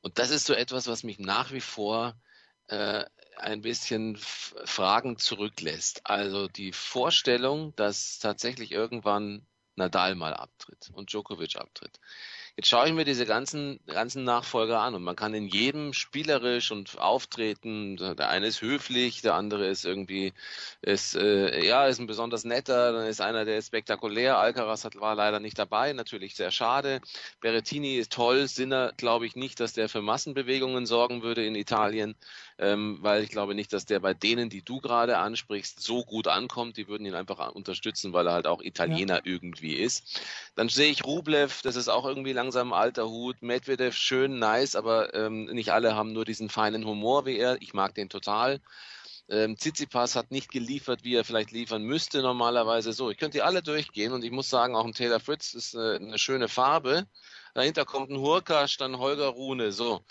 Und 0.00 0.18
das 0.18 0.30
ist 0.30 0.46
so 0.46 0.54
etwas, 0.54 0.86
was 0.86 1.04
mich 1.04 1.18
nach 1.18 1.52
wie 1.52 1.60
vor 1.60 2.14
äh, 2.68 3.04
ein 3.36 3.60
bisschen 3.60 4.16
Fragen 4.16 5.18
zurücklässt. 5.18 6.00
Also 6.04 6.48
die 6.48 6.72
Vorstellung, 6.72 7.76
dass 7.76 8.20
tatsächlich 8.20 8.72
irgendwann 8.72 9.44
Nadal 9.76 10.14
mal 10.14 10.34
abtritt 10.34 10.90
und 10.92 11.12
Djokovic 11.12 11.56
abtritt. 11.56 12.00
Jetzt 12.56 12.68
schaue 12.68 12.86
ich 12.86 12.92
mir 12.92 13.04
diese 13.04 13.26
ganzen, 13.26 13.80
ganzen 13.86 14.22
Nachfolger 14.22 14.78
an 14.80 14.94
und 14.94 15.02
man 15.02 15.16
kann 15.16 15.34
in 15.34 15.48
jedem 15.48 15.92
spielerisch 15.92 16.70
und 16.70 17.00
auftreten, 17.00 17.96
der 17.96 18.28
eine 18.28 18.46
ist 18.46 18.62
höflich, 18.62 19.22
der 19.22 19.34
andere 19.34 19.66
ist 19.66 19.84
irgendwie, 19.84 20.32
ist, 20.80 21.16
äh, 21.16 21.66
ja, 21.66 21.88
ist 21.88 21.98
ein 21.98 22.06
besonders 22.06 22.44
netter, 22.44 22.92
dann 22.92 23.08
ist 23.08 23.20
einer, 23.20 23.44
der 23.44 23.58
ist 23.58 23.66
spektakulär, 23.66 24.38
Alcaraz 24.38 24.84
hat, 24.84 24.94
war 25.00 25.16
leider 25.16 25.40
nicht 25.40 25.58
dabei, 25.58 25.92
natürlich 25.94 26.36
sehr 26.36 26.52
schade. 26.52 27.00
Berrettini 27.40 27.96
ist 27.96 28.12
toll, 28.12 28.46
Sinner 28.46 28.92
glaube 28.96 29.26
ich 29.26 29.34
nicht, 29.34 29.58
dass 29.58 29.72
der 29.72 29.88
für 29.88 30.00
Massenbewegungen 30.00 30.86
sorgen 30.86 31.24
würde 31.24 31.44
in 31.44 31.56
Italien, 31.56 32.14
ähm, 32.58 32.98
weil 33.00 33.24
ich 33.24 33.30
glaube 33.30 33.56
nicht, 33.56 33.72
dass 33.72 33.84
der 33.84 33.98
bei 33.98 34.14
denen, 34.14 34.48
die 34.48 34.62
du 34.62 34.80
gerade 34.80 35.18
ansprichst, 35.18 35.80
so 35.80 36.04
gut 36.04 36.28
ankommt, 36.28 36.76
die 36.76 36.86
würden 36.86 37.04
ihn 37.04 37.16
einfach 37.16 37.50
unterstützen, 37.50 38.12
weil 38.12 38.28
er 38.28 38.34
halt 38.34 38.46
auch 38.46 38.62
Italiener 38.62 39.16
ja. 39.16 39.22
irgendwie 39.24 39.74
ist. 39.74 40.20
Dann 40.54 40.68
sehe 40.68 40.92
ich 40.92 41.04
Rublev, 41.04 41.62
das 41.62 41.74
ist 41.74 41.88
auch 41.88 42.06
irgendwie 42.06 42.30
langsam 42.44 42.74
alter 42.74 43.08
Hut. 43.08 43.40
Medvedev 43.40 43.96
schön, 43.96 44.38
nice, 44.38 44.76
aber 44.76 45.14
ähm, 45.14 45.46
nicht 45.46 45.72
alle 45.72 45.96
haben 45.96 46.12
nur 46.12 46.26
diesen 46.26 46.50
feinen 46.50 46.84
Humor 46.84 47.24
wie 47.24 47.38
er. 47.38 47.60
Ich 47.62 47.72
mag 47.72 47.94
den 47.94 48.10
total. 48.10 48.60
Ähm, 49.30 49.56
Tsitsipas 49.56 50.14
hat 50.14 50.30
nicht 50.30 50.52
geliefert, 50.52 51.04
wie 51.04 51.14
er 51.14 51.24
vielleicht 51.24 51.52
liefern 51.52 51.82
müsste 51.82 52.20
normalerweise. 52.20 52.92
So, 52.92 53.10
ich 53.10 53.16
könnte 53.16 53.38
die 53.38 53.42
alle 53.42 53.62
durchgehen 53.62 54.12
und 54.12 54.24
ich 54.24 54.30
muss 54.30 54.50
sagen, 54.50 54.76
auch 54.76 54.84
ein 54.84 54.92
Taylor 54.92 55.20
Fritz 55.20 55.54
ist 55.54 55.74
eine, 55.74 55.94
eine 55.94 56.18
schöne 56.18 56.48
Farbe. 56.48 57.06
Dahinter 57.54 57.86
kommt 57.86 58.10
ein 58.10 58.18
Hurkasch, 58.18 58.76
dann 58.76 58.98
Holger 58.98 59.28
Rune. 59.28 59.72
So, 59.72 60.04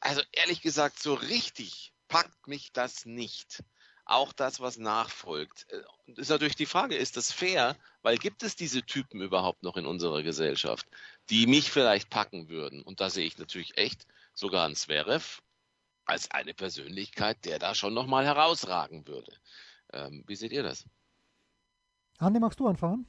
also 0.00 0.20
ehrlich 0.32 0.60
gesagt, 0.60 1.00
so 1.00 1.14
richtig 1.14 1.94
packt 2.08 2.48
mich 2.48 2.72
das 2.72 3.06
nicht 3.06 3.62
auch 4.04 4.32
das, 4.32 4.60
was 4.60 4.78
nachfolgt. 4.78 5.66
Äh, 5.70 5.82
ist 6.20 6.30
natürlich 6.30 6.56
die 6.56 6.66
Frage, 6.66 6.96
ist 6.96 7.16
das 7.16 7.32
fair? 7.32 7.76
Weil 8.02 8.18
gibt 8.18 8.42
es 8.42 8.56
diese 8.56 8.82
Typen 8.82 9.20
überhaupt 9.20 9.62
noch 9.62 9.76
in 9.76 9.86
unserer 9.86 10.22
Gesellschaft, 10.22 10.86
die 11.32 11.46
mich 11.46 11.70
vielleicht 11.70 12.10
packen 12.10 12.50
würden? 12.50 12.82
Und 12.82 13.00
da 13.00 13.08
sehe 13.08 13.24
ich 13.24 13.38
natürlich 13.38 13.78
echt 13.78 14.06
sogar 14.34 14.66
einen 14.66 14.74
Zverev 14.74 15.40
als 16.04 16.30
eine 16.30 16.52
Persönlichkeit, 16.52 17.44
der 17.46 17.58
da 17.58 17.74
schon 17.74 17.94
nochmal 17.94 18.26
herausragen 18.26 19.06
würde. 19.06 19.32
Ähm, 19.94 20.24
wie 20.26 20.36
seht 20.36 20.52
ihr 20.52 20.62
das? 20.62 20.84
Andi, 22.18 22.38
magst 22.38 22.60
du 22.60 22.66
anfangen? 22.66 23.06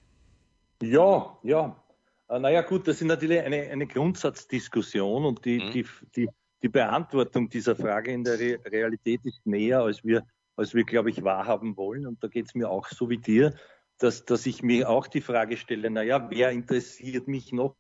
Ja, 0.81 1.37
ja. 1.43 1.83
Äh, 2.29 2.39
naja, 2.39 2.61
gut, 2.61 2.87
das 2.87 3.01
ist 3.01 3.07
natürlich 3.07 3.41
eine, 3.41 3.69
eine 3.69 3.87
Grundsatzdiskussion 3.87 5.25
und 5.25 5.43
die, 5.43 5.59
mhm. 5.59 5.71
die, 5.71 5.85
die, 6.15 6.29
die 6.61 6.69
Beantwortung 6.69 7.49
dieser 7.49 7.75
Frage 7.75 8.13
in 8.13 8.23
der 8.23 8.39
Re 8.39 8.57
Realität 8.65 9.25
ist 9.25 9.45
näher, 9.45 9.81
als 9.81 10.01
wir 10.05 10.25
als 10.55 10.73
wir, 10.73 10.83
glaube 10.83 11.09
ich, 11.09 11.23
wahrhaben 11.23 11.77
wollen. 11.77 12.05
Und 12.05 12.23
da 12.23 12.27
geht 12.27 12.45
es 12.45 12.55
mir 12.55 12.69
auch 12.69 12.87
so 12.87 13.09
wie 13.09 13.17
dir, 13.17 13.55
dass, 13.97 14.25
dass 14.25 14.45
ich 14.45 14.63
mir 14.63 14.89
auch 14.89 15.07
die 15.07 15.21
Frage 15.21 15.57
stelle, 15.57 15.89
naja, 15.89 16.29
wer 16.29 16.51
interessiert 16.51 17.27
mich 17.27 17.51
noch? 17.51 17.75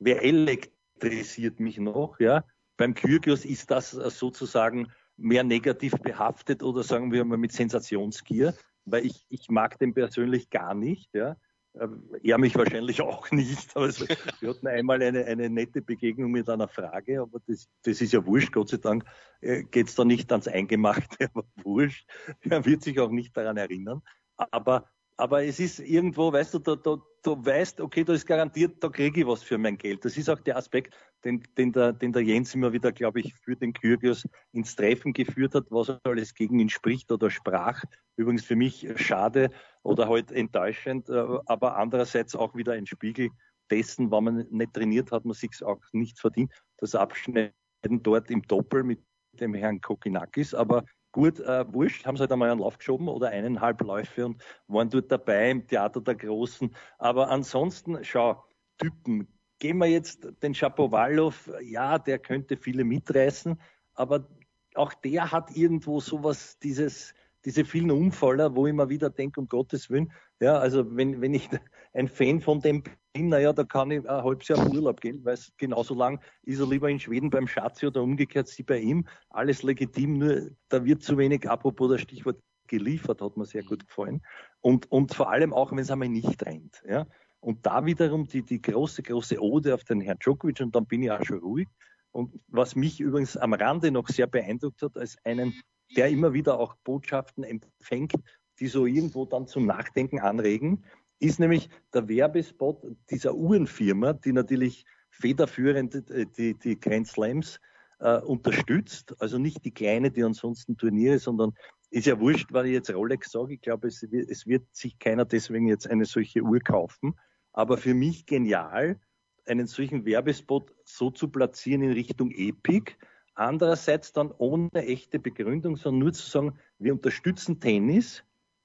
Wer 0.00 0.24
elektrisiert 0.24 1.60
mich 1.60 1.78
noch? 1.78 2.18
Ja, 2.18 2.44
beim 2.76 2.94
Kyrgios 2.94 3.44
ist 3.44 3.70
das 3.70 3.90
sozusagen 3.90 4.90
mehr 5.18 5.44
negativ 5.44 5.92
behaftet 5.92 6.62
oder 6.62 6.82
sagen 6.82 7.12
wir 7.12 7.24
mal 7.24 7.36
mit 7.36 7.52
Sensationsgier, 7.52 8.54
weil 8.86 9.04
ich, 9.04 9.26
ich 9.28 9.50
mag 9.50 9.78
den 9.78 9.92
persönlich 9.92 10.48
gar 10.48 10.74
nicht. 10.74 11.14
Ja. 11.14 11.36
Ähm, 11.78 12.10
er 12.22 12.38
mich 12.38 12.56
wahrscheinlich 12.56 13.02
auch 13.02 13.30
nicht. 13.30 13.76
Aber 13.76 13.90
wir 13.90 14.48
hatten 14.48 14.66
einmal 14.66 15.02
eine, 15.02 15.26
eine 15.26 15.50
nette 15.50 15.82
Begegnung 15.82 16.30
mit 16.30 16.48
einer 16.48 16.68
Frage, 16.68 17.20
aber 17.20 17.40
das, 17.46 17.68
das 17.82 18.00
ist 18.00 18.12
ja 18.12 18.24
wurscht. 18.24 18.52
Gott 18.52 18.70
sei 18.70 18.78
Dank 18.78 19.04
äh, 19.40 19.62
geht 19.64 19.88
es 19.88 19.94
da 19.94 20.04
nicht 20.04 20.32
ans 20.32 20.48
Eingemachte, 20.48 21.28
aber 21.34 21.46
wurscht. 21.62 22.08
Er 22.40 22.64
wird 22.64 22.82
sich 22.82 22.98
auch 22.98 23.10
nicht 23.10 23.36
daran 23.36 23.58
erinnern. 23.58 24.02
Aber 24.36 24.88
aber 25.20 25.44
es 25.44 25.60
ist 25.60 25.80
irgendwo, 25.80 26.32
weißt 26.32 26.54
du, 26.54 26.58
du, 26.58 26.76
du, 26.76 27.02
du 27.22 27.44
weißt, 27.44 27.80
okay, 27.80 28.04
da 28.04 28.14
ist 28.14 28.26
garantiert, 28.26 28.82
da 28.82 28.88
kriege 28.88 29.20
ich 29.20 29.26
was 29.26 29.42
für 29.42 29.58
mein 29.58 29.76
Geld. 29.76 30.04
Das 30.04 30.16
ist 30.16 30.30
auch 30.30 30.40
der 30.40 30.56
Aspekt, 30.56 30.94
den, 31.24 31.42
den, 31.58 31.72
der, 31.72 31.92
den 31.92 32.12
der 32.12 32.22
Jens 32.22 32.54
immer 32.54 32.72
wieder, 32.72 32.90
glaube 32.90 33.20
ich, 33.20 33.34
für 33.34 33.54
den 33.54 33.74
Kyrgios 33.74 34.26
ins 34.52 34.74
Treffen 34.74 35.12
geführt 35.12 35.54
hat, 35.54 35.66
was 35.70 35.90
alles 36.04 36.34
gegen 36.34 36.58
ihn 36.58 36.70
spricht 36.70 37.12
oder 37.12 37.30
sprach. 37.30 37.84
Übrigens 38.16 38.44
für 38.44 38.56
mich 38.56 38.88
schade 38.96 39.50
oder 39.82 40.08
halt 40.08 40.32
enttäuschend, 40.32 41.10
äh, 41.10 41.22
aber 41.46 41.76
andererseits 41.76 42.34
auch 42.34 42.54
wieder 42.54 42.72
ein 42.72 42.86
Spiegel 42.86 43.28
dessen, 43.70 44.10
wenn 44.10 44.24
man 44.24 44.46
nicht 44.50 44.72
trainiert 44.72 45.12
hat, 45.12 45.26
man 45.26 45.34
sich 45.34 45.62
auch 45.62 45.80
nicht 45.92 46.18
verdient. 46.18 46.50
Das 46.78 46.94
Abschneiden 46.94 47.52
dort 47.82 48.30
im 48.30 48.42
Doppel 48.42 48.84
mit 48.84 49.00
dem 49.34 49.54
Herrn 49.54 49.80
Kokinakis, 49.80 50.54
aber 50.54 50.84
Gut, 51.12 51.40
äh, 51.40 51.64
wurscht, 51.72 52.06
haben 52.06 52.16
sie 52.16 52.20
halt 52.20 52.32
einmal 52.32 52.50
einen 52.50 52.60
Lauf 52.60 52.78
geschoben 52.78 53.08
oder 53.08 53.30
eineinhalb 53.30 53.80
Läufe 53.80 54.26
und 54.26 54.42
waren 54.68 54.90
dort 54.90 55.10
dabei 55.10 55.50
im 55.50 55.66
Theater 55.66 56.00
der 56.00 56.14
Großen. 56.14 56.74
Aber 56.98 57.28
ansonsten, 57.30 57.98
schau, 58.04 58.44
Typen, 58.78 59.26
gehen 59.58 59.78
wir 59.78 59.86
jetzt 59.86 60.28
den 60.42 60.54
Schapowalow, 60.54 61.32
ja, 61.62 61.98
der 61.98 62.18
könnte 62.20 62.56
viele 62.56 62.84
mitreißen, 62.84 63.60
aber 63.94 64.28
auch 64.74 64.94
der 64.94 65.32
hat 65.32 65.56
irgendwo 65.56 66.00
sowas, 66.00 66.58
dieses, 66.60 67.12
diese 67.44 67.64
vielen 67.64 67.90
Unfaller, 67.90 68.54
wo 68.54 68.66
ich 68.66 68.70
immer 68.70 68.88
wieder 68.88 69.10
denke, 69.10 69.40
um 69.40 69.48
Gottes 69.48 69.90
Willen, 69.90 70.12
ja, 70.40 70.58
also 70.58 70.96
wenn, 70.96 71.20
wenn 71.20 71.34
ich 71.34 71.48
ein 71.92 72.08
Fan 72.08 72.40
von 72.40 72.60
dem 72.60 72.82
bin, 73.12 73.28
naja, 73.28 73.52
da 73.52 73.64
kann 73.64 73.90
ich 73.90 74.08
ein 74.08 74.24
halbes 74.24 74.48
Jahr 74.48 74.70
Urlaub 74.70 75.00
gehen, 75.00 75.24
weil 75.24 75.38
genauso 75.56 75.94
lang 75.94 76.20
ist 76.42 76.60
er 76.60 76.66
lieber 76.66 76.88
in 76.88 77.00
Schweden 77.00 77.30
beim 77.30 77.46
Schatzi 77.46 77.86
oder 77.86 78.02
umgekehrt 78.02 78.48
sie 78.48 78.62
bei 78.62 78.78
ihm. 78.78 79.06
Alles 79.28 79.62
legitim, 79.62 80.18
nur 80.18 80.50
da 80.68 80.84
wird 80.84 81.02
zu 81.02 81.18
wenig, 81.18 81.48
apropos 81.48 81.90
das 81.90 82.00
Stichwort 82.02 82.40
geliefert, 82.68 83.20
hat 83.20 83.36
mir 83.36 83.44
sehr 83.44 83.64
gut 83.64 83.86
gefallen. 83.86 84.22
Und, 84.60 84.90
und 84.90 85.14
vor 85.14 85.30
allem 85.30 85.52
auch, 85.52 85.72
wenn 85.72 85.78
es 85.78 85.90
einmal 85.90 86.08
nicht 86.08 86.44
rennt. 86.46 86.82
Ja? 86.88 87.06
Und 87.40 87.66
da 87.66 87.84
wiederum 87.84 88.26
die, 88.26 88.42
die 88.42 88.62
große, 88.62 89.02
große 89.02 89.42
Ode 89.42 89.74
auf 89.74 89.84
den 89.84 90.00
Herrn 90.00 90.18
Djokovic 90.18 90.60
und 90.60 90.74
dann 90.74 90.86
bin 90.86 91.02
ich 91.02 91.10
auch 91.10 91.24
schon 91.24 91.38
ruhig. 91.38 91.68
Und 92.12 92.40
was 92.48 92.76
mich 92.76 93.00
übrigens 93.00 93.36
am 93.36 93.54
Rande 93.54 93.90
noch 93.90 94.08
sehr 94.08 94.26
beeindruckt 94.26 94.82
hat, 94.82 94.96
als 94.96 95.16
einen, 95.24 95.54
der 95.96 96.08
immer 96.08 96.32
wieder 96.32 96.58
auch 96.58 96.76
Botschaften 96.84 97.44
empfängt, 97.44 98.14
die 98.60 98.68
so 98.68 98.86
irgendwo 98.86 99.24
dann 99.24 99.46
zum 99.46 99.66
Nachdenken 99.66 100.20
anregen, 100.20 100.84
ist 101.18 101.40
nämlich 101.40 101.68
der 101.92 102.08
Werbespot 102.08 102.84
dieser 103.10 103.34
Uhrenfirma, 103.34 104.12
die 104.14 104.32
natürlich 104.32 104.84
federführend 105.10 106.10
äh, 106.10 106.26
die, 106.26 106.54
die 106.54 106.78
Grand 106.78 107.06
Slams 107.06 107.60
äh, 107.98 108.18
unterstützt. 108.18 109.14
Also 109.20 109.38
nicht 109.38 109.64
die 109.64 109.72
kleine, 109.72 110.10
die 110.10 110.24
ansonsten 110.24 110.76
Turniere, 110.76 111.18
sondern 111.18 111.52
ist 111.90 112.06
ja 112.06 112.18
wurscht, 112.20 112.52
wenn 112.52 112.66
ich 112.66 112.72
jetzt 112.72 112.94
Rolex 112.94 113.32
sage. 113.32 113.54
Ich 113.54 113.60
glaube, 113.60 113.88
es, 113.88 114.02
es 114.02 114.46
wird 114.46 114.64
sich 114.72 114.98
keiner 114.98 115.24
deswegen 115.24 115.66
jetzt 115.66 115.90
eine 115.90 116.04
solche 116.04 116.42
Uhr 116.42 116.60
kaufen. 116.60 117.14
Aber 117.52 117.76
für 117.76 117.94
mich 117.94 118.26
genial, 118.26 119.00
einen 119.44 119.66
solchen 119.66 120.04
Werbespot 120.04 120.72
so 120.84 121.10
zu 121.10 121.28
platzieren 121.28 121.82
in 121.82 121.92
Richtung 121.92 122.30
Epic. 122.30 122.92
Andererseits 123.34 124.12
dann 124.12 124.32
ohne 124.38 124.70
echte 124.72 125.18
Begründung, 125.18 125.76
sondern 125.76 126.00
nur 126.00 126.12
zu 126.12 126.28
sagen, 126.28 126.58
wir 126.78 126.92
unterstützen 126.92 127.58
Tennis, 127.58 128.22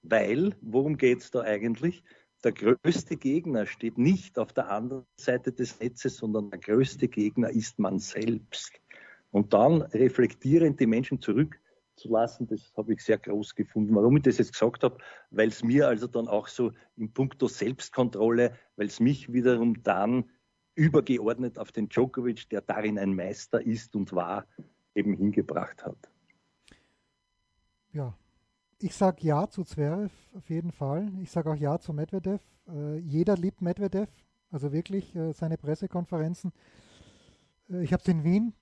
weil, 0.09 0.55
worum 0.61 0.97
geht 0.97 1.21
es 1.21 1.31
da 1.31 1.41
eigentlich? 1.41 2.03
Der 2.43 2.51
größte 2.51 3.17
Gegner 3.17 3.65
steht 3.65 3.97
nicht 3.97 4.37
auf 4.37 4.53
der 4.53 4.69
anderen 4.69 5.05
Seite 5.19 5.51
des 5.51 5.79
Netzes, 5.79 6.17
sondern 6.17 6.51
der 6.51 6.59
größte 6.59 7.07
Gegner 7.07 7.49
ist 7.49 7.79
man 7.79 7.99
selbst. 7.99 8.73
Und 9.31 9.53
dann 9.53 9.81
reflektierend 9.81 10.79
die 10.79 10.85
Menschen 10.85 11.19
zurückzulassen, 11.19 12.47
das 12.47 12.71
habe 12.77 12.93
ich 12.93 13.01
sehr 13.01 13.17
groß 13.17 13.55
gefunden. 13.55 13.95
Warum 13.95 14.17
ich 14.17 14.23
das 14.23 14.37
jetzt 14.37 14.53
gesagt 14.53 14.83
habe, 14.83 14.97
weil 15.31 15.47
es 15.47 15.63
mir 15.63 15.87
also 15.87 16.07
dann 16.07 16.27
auch 16.27 16.47
so 16.47 16.71
in 16.97 17.11
puncto 17.11 17.47
Selbstkontrolle, 17.47 18.57
weil 18.75 18.87
es 18.87 18.99
mich 18.99 19.33
wiederum 19.33 19.81
dann 19.83 20.29
übergeordnet 20.75 21.57
auf 21.57 21.71
den 21.71 21.89
Djokovic, 21.89 22.49
der 22.49 22.61
darin 22.61 22.99
ein 22.99 23.15
Meister 23.15 23.65
ist 23.65 23.95
und 23.95 24.13
war, 24.13 24.45
eben 24.93 25.15
hingebracht 25.15 25.83
hat. 25.83 25.97
Ja, 27.91 28.15
ich 28.79 28.95
sage 28.95 29.25
ja 29.25 29.47
zu 29.49 29.63
Zverev 29.63 30.11
auf 30.33 30.49
jeden 30.49 30.71
Fall. 30.71 31.11
Ich 31.21 31.31
sage 31.31 31.51
auch 31.51 31.55
ja 31.55 31.79
zu 31.79 31.93
Medvedev. 31.93 32.41
Äh, 32.67 32.97
jeder 32.97 33.35
liebt 33.37 33.61
Medvedev, 33.61 34.09
also 34.51 34.71
wirklich 34.71 35.15
äh, 35.15 35.33
seine 35.33 35.57
Pressekonferenzen. 35.57 36.51
Äh, 37.69 37.83
ich 37.83 37.93
habe 37.93 38.01
es 38.01 38.07
in 38.07 38.23
Wien, 38.23 38.53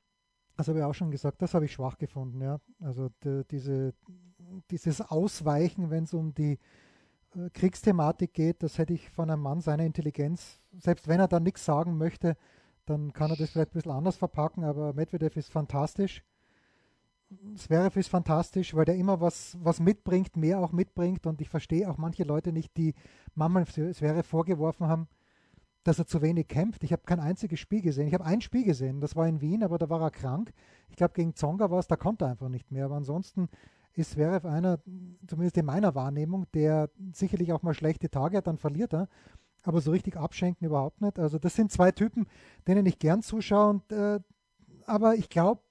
das 0.55 0.67
habe 0.67 0.79
ich 0.79 0.85
auch 0.85 0.93
schon 0.93 1.11
gesagt, 1.11 1.41
das 1.41 1.53
habe 1.53 1.65
ich 1.65 1.73
schwach 1.73 1.97
gefunden. 1.97 2.41
Ja. 2.41 2.59
Also 2.79 3.09
de, 3.23 3.43
diese, 3.49 3.93
dieses 4.69 5.01
Ausweichen, 5.01 5.89
wenn 5.89 6.03
es 6.03 6.13
um 6.13 6.33
die 6.33 6.59
äh, 7.35 7.49
Kriegsthematik 7.51 8.33
geht, 8.33 8.61
das 8.61 8.77
hätte 8.77 8.93
ich 8.93 9.09
von 9.09 9.29
einem 9.29 9.41
Mann 9.41 9.61
seiner 9.61 9.85
Intelligenz, 9.85 10.59
selbst 10.77 11.07
wenn 11.07 11.19
er 11.19 11.27
da 11.27 11.39
nichts 11.39 11.65
sagen 11.65 11.97
möchte, 11.97 12.37
dann 12.85 13.13
kann 13.13 13.31
er 13.31 13.37
das 13.37 13.51
vielleicht 13.51 13.71
ein 13.71 13.73
bisschen 13.73 13.91
anders 13.91 14.17
verpacken, 14.17 14.63
aber 14.63 14.93
Medvedev 14.93 15.37
ist 15.37 15.51
fantastisch. 15.51 16.23
Zverev 17.55 17.99
ist 17.99 18.09
fantastisch, 18.09 18.73
weil 18.73 18.85
der 18.85 18.95
immer 18.95 19.21
was, 19.21 19.57
was 19.61 19.79
mitbringt, 19.79 20.35
mehr 20.35 20.59
auch 20.59 20.71
mitbringt 20.71 21.25
und 21.25 21.41
ich 21.41 21.49
verstehe 21.49 21.89
auch 21.89 21.97
manche 21.97 22.23
Leute 22.23 22.51
nicht, 22.51 22.75
die 22.77 22.93
Mama 23.35 23.65
Zverev 23.65 24.27
vorgeworfen 24.27 24.87
haben, 24.87 25.07
dass 25.83 25.99
er 25.99 26.07
zu 26.07 26.21
wenig 26.21 26.47
kämpft. 26.47 26.83
Ich 26.83 26.91
habe 26.91 27.03
kein 27.05 27.19
einziges 27.19 27.59
Spiel 27.59 27.81
gesehen. 27.81 28.07
Ich 28.07 28.13
habe 28.13 28.25
ein 28.25 28.41
Spiel 28.41 28.63
gesehen, 28.63 29.01
das 29.01 29.15
war 29.15 29.27
in 29.27 29.41
Wien, 29.41 29.63
aber 29.63 29.77
da 29.77 29.89
war 29.89 30.01
er 30.01 30.11
krank. 30.11 30.53
Ich 30.89 30.95
glaube, 30.95 31.13
gegen 31.13 31.35
Zonga 31.35 31.69
war 31.69 31.79
es, 31.79 31.87
da 31.87 31.95
konnte 31.95 32.25
er 32.25 32.31
einfach 32.31 32.49
nicht 32.49 32.71
mehr. 32.71 32.85
Aber 32.85 32.95
ansonsten 32.95 33.49
ist 33.93 34.11
Zverev 34.11 34.47
einer, 34.47 34.79
zumindest 35.27 35.57
in 35.57 35.65
meiner 35.65 35.93
Wahrnehmung, 35.93 36.45
der 36.53 36.89
sicherlich 37.11 37.51
auch 37.53 37.61
mal 37.61 37.73
schlechte 37.73 38.09
Tage 38.09 38.37
hat, 38.37 38.47
dann 38.47 38.57
verliert 38.57 38.93
er. 38.93 39.09
Aber 39.63 39.81
so 39.81 39.91
richtig 39.91 40.17
abschenken 40.17 40.67
überhaupt 40.67 41.01
nicht. 41.01 41.19
Also 41.19 41.37
das 41.37 41.55
sind 41.55 41.71
zwei 41.71 41.91
Typen, 41.91 42.27
denen 42.67 42.85
ich 42.85 42.99
gern 42.99 43.21
zuschaue. 43.21 43.69
Und, 43.69 43.91
äh, 43.91 44.19
aber 44.85 45.15
ich 45.15 45.29
glaube, 45.29 45.61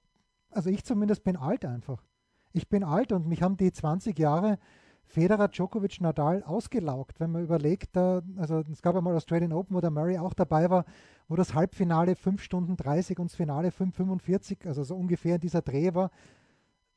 also 0.55 0.69
ich 0.69 0.83
zumindest 0.83 1.23
bin 1.23 1.35
alt 1.35 1.65
einfach. 1.65 2.03
Ich 2.51 2.69
bin 2.69 2.83
alt 2.83 3.11
und 3.11 3.27
mich 3.27 3.41
haben 3.41 3.57
die 3.57 3.71
20 3.71 4.17
Jahre 4.17 4.59
Federer, 5.05 5.49
Djokovic, 5.49 6.01
Nadal 6.01 6.43
ausgelaugt. 6.43 7.19
Wenn 7.19 7.31
man 7.31 7.43
überlegt, 7.43 7.95
da, 7.95 8.21
also 8.37 8.63
es 8.71 8.81
gab 8.81 8.95
einmal 8.95 9.15
Australian 9.15 9.53
Open, 9.53 9.75
wo 9.75 9.81
der 9.81 9.91
Murray 9.91 10.17
auch 10.17 10.33
dabei 10.33 10.69
war, 10.69 10.85
wo 11.27 11.35
das 11.35 11.53
Halbfinale 11.53 12.15
5 12.15 12.41
Stunden 12.41 12.77
30 12.77 13.19
und 13.19 13.29
das 13.31 13.35
Finale 13.35 13.69
5,45, 13.69 14.67
also 14.67 14.83
so 14.83 14.95
ungefähr 14.95 15.35
in 15.35 15.41
dieser 15.41 15.61
Dreh 15.61 15.93
war. 15.93 16.09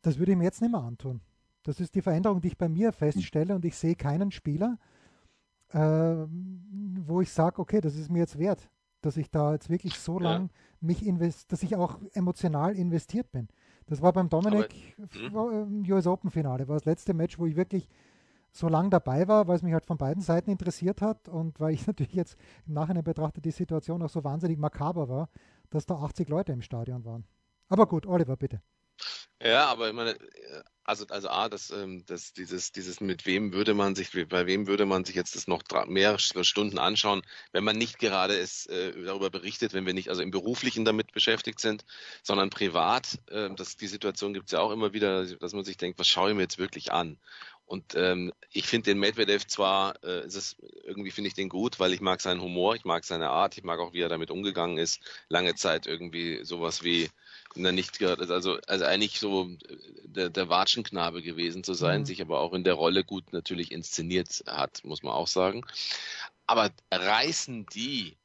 Das 0.03 0.19
würde 0.19 0.33
ich 0.33 0.39
mir 0.39 0.45
jetzt 0.45 0.63
nicht 0.63 0.71
mehr 0.71 0.83
antun. 0.83 1.21
Das 1.63 1.81
ist 1.81 1.95
die 1.95 2.03
Veränderung, 2.03 2.41
die 2.41 2.49
ich 2.49 2.59
bei 2.59 2.69
mir 2.69 2.93
feststelle 2.93 3.55
und 3.55 3.65
ich 3.65 3.77
sehe 3.77 3.97
keinen 3.97 4.31
Spieler, 4.31 4.79
äh, 5.71 5.79
wo 5.79 7.21
ich 7.21 7.33
sage, 7.33 7.61
okay, 7.61 7.81
das 7.81 7.97
ist 7.97 8.11
mir 8.11 8.21
jetzt 8.21 8.39
wert, 8.39 8.69
dass 9.07 9.17
ich 9.17 9.31
da 9.31 9.53
jetzt 9.53 9.71
wirklich 9.71 9.99
so 9.99 10.19
lang 10.19 10.43
ja. 10.43 10.49
mich 10.81 11.07
invest, 11.07 11.53
dass 11.53 11.63
ich 11.63 11.77
auch 11.77 11.99
emotional 12.13 12.75
investiert 12.77 13.31
bin. 13.31 13.49
Das 13.87 14.03
war 14.03 14.13
beim 14.13 14.29
Dominik 14.29 14.97
Aber, 15.29 15.53
hm? 15.53 15.85
im 15.85 15.93
US 15.93 16.07
Open 16.07 16.31
Finale, 16.31 16.67
war 16.67 16.77
das 16.77 16.85
letzte 16.85 17.15
Match, 17.15 17.39
wo 17.39 17.47
ich 17.47 17.57
wirklich 17.57 17.89
so 18.51 18.69
lange 18.69 18.91
dabei 18.91 19.29
war, 19.29 19.47
weil 19.47 19.57
es 19.57 19.63
mich 19.63 19.73
halt 19.73 19.87
von 19.87 19.97
beiden 19.97 20.23
Seiten 20.23 20.51
interessiert 20.51 21.03
hat 21.03 21.29
und 21.29 21.61
weil 21.61 21.73
ich 21.75 21.87
natürlich 21.87 22.15
jetzt 22.15 22.37
im 22.67 22.75
Nachhinein 22.75 23.05
betrachte 23.05 23.41
die 23.41 23.51
Situation 23.53 24.03
auch 24.03 24.09
so 24.09 24.25
wahnsinnig 24.25 24.59
makaber 24.59 25.09
war, 25.09 25.29
dass 25.71 25.87
da 25.87 25.95
80 25.95 26.29
Leute 26.29 26.53
im 26.53 26.63
Stadion 26.63 27.05
waren. 27.05 27.25
Aber 27.69 27.87
gut, 27.87 28.07
Oliver, 28.07 28.37
bitte. 28.37 28.61
Ja, 29.43 29.67
aber 29.67 29.89
ich 29.89 29.95
meine, 29.95 30.17
also, 30.87 31.05
also 31.09 31.29
A, 31.29 31.49
das, 31.49 31.71
ähm, 31.71 32.05
das, 32.07 32.33
dieses, 32.33 32.73
dieses, 32.73 33.01
mit 33.01 33.27
wem 33.27 33.53
würde 33.53 33.75
man 33.75 33.95
sich, 33.95 34.11
bei 34.29 34.47
wem 34.47 34.67
würde 34.67 34.87
man 34.87 35.05
sich 35.05 35.15
jetzt 35.17 35.35
das 35.35 35.47
noch 35.49 35.63
mehrere 35.89 36.19
Stunden 36.45 36.79
anschauen, 36.79 37.23
wenn 37.53 37.65
man 37.65 37.77
nicht 37.77 37.99
gerade 37.99 38.39
es 38.39 38.67
äh, 38.67 38.93
darüber 39.03 39.29
berichtet, 39.31 39.75
wenn 39.75 39.85
wir 39.85 39.95
nicht 39.95 40.09
also 40.09 40.23
im 40.23 40.31
Beruflichen 40.31 40.85
damit 40.85 41.13
beschäftigt 41.13 41.61
sind, 41.61 41.85
sondern 42.23 42.51
privat. 42.51 43.19
Äh, 43.29 43.51
das, 43.57 43.77
die 43.77 43.89
Situation 43.89 44.33
gibt 44.33 44.47
es 44.47 44.53
ja 44.53 44.61
auch 44.61 44.71
immer 44.71 44.93
wieder, 44.93 45.27
dass 45.27 45.53
man 45.53 45.65
sich 45.65 45.77
denkt, 45.77 45.99
was 45.99 46.09
schaue 46.09 46.31
ich 46.31 46.37
mir 46.37 46.43
jetzt 46.43 46.59
wirklich 46.59 46.93
an? 46.93 47.19
Und 47.67 47.97
ähm, 47.97 48.33
ich 48.53 48.67
finde 48.69 48.93
den 48.93 49.01
Medvedev 49.01 49.45
zwar, 49.49 50.03
äh, 50.05 50.25
ist 50.25 50.37
es, 50.37 50.57
irgendwie 50.85 51.11
finde 51.11 51.29
ich 51.29 51.35
den 51.35 51.49
gut, 51.49 51.81
weil 51.81 51.93
ich 51.93 52.01
mag 52.01 52.21
seinen 52.21 52.41
Humor, 52.41 52.77
ich 52.77 52.85
mag 52.85 53.05
seine 53.05 53.29
Art, 53.31 53.59
ich 53.59 53.65
mag 53.65 53.81
auch, 53.81 53.93
wie 53.93 54.03
er 54.03 54.09
damit 54.09 54.31
umgegangen 54.31 54.79
ist. 54.79 55.01
Lange 55.29 55.57
Zeit 55.57 55.87
irgendwie 55.87 56.45
sowas 56.45 56.85
wie 56.85 57.11
na, 57.57 57.73
nicht 57.73 58.03
also, 58.03 58.59
also 58.67 58.85
eigentlich 58.85 59.19
so 59.19 59.49
äh, 59.49 59.77
der, 60.05 60.31
der 60.31 60.49
Watschenknabe 60.49 61.23
gewesen 61.23 61.65
zu 61.65 61.75
sein, 61.75 62.01
mhm. 62.01 62.07
sich 62.07 62.21
aber 62.21 62.41
auch 62.41 62.53
in 62.53 62.65
der 62.65 62.75
Rolle 62.75 63.05
gut 63.05 63.33
natürlich 63.33 63.73
inszeniert 63.73 64.43
hat, 64.47 64.85
muss 64.85 65.03
man 65.03 65.13
auch 65.13 65.29
sagen. 65.29 65.65
Aber 66.47 66.71
reißen 66.91 67.67
die 67.67 68.17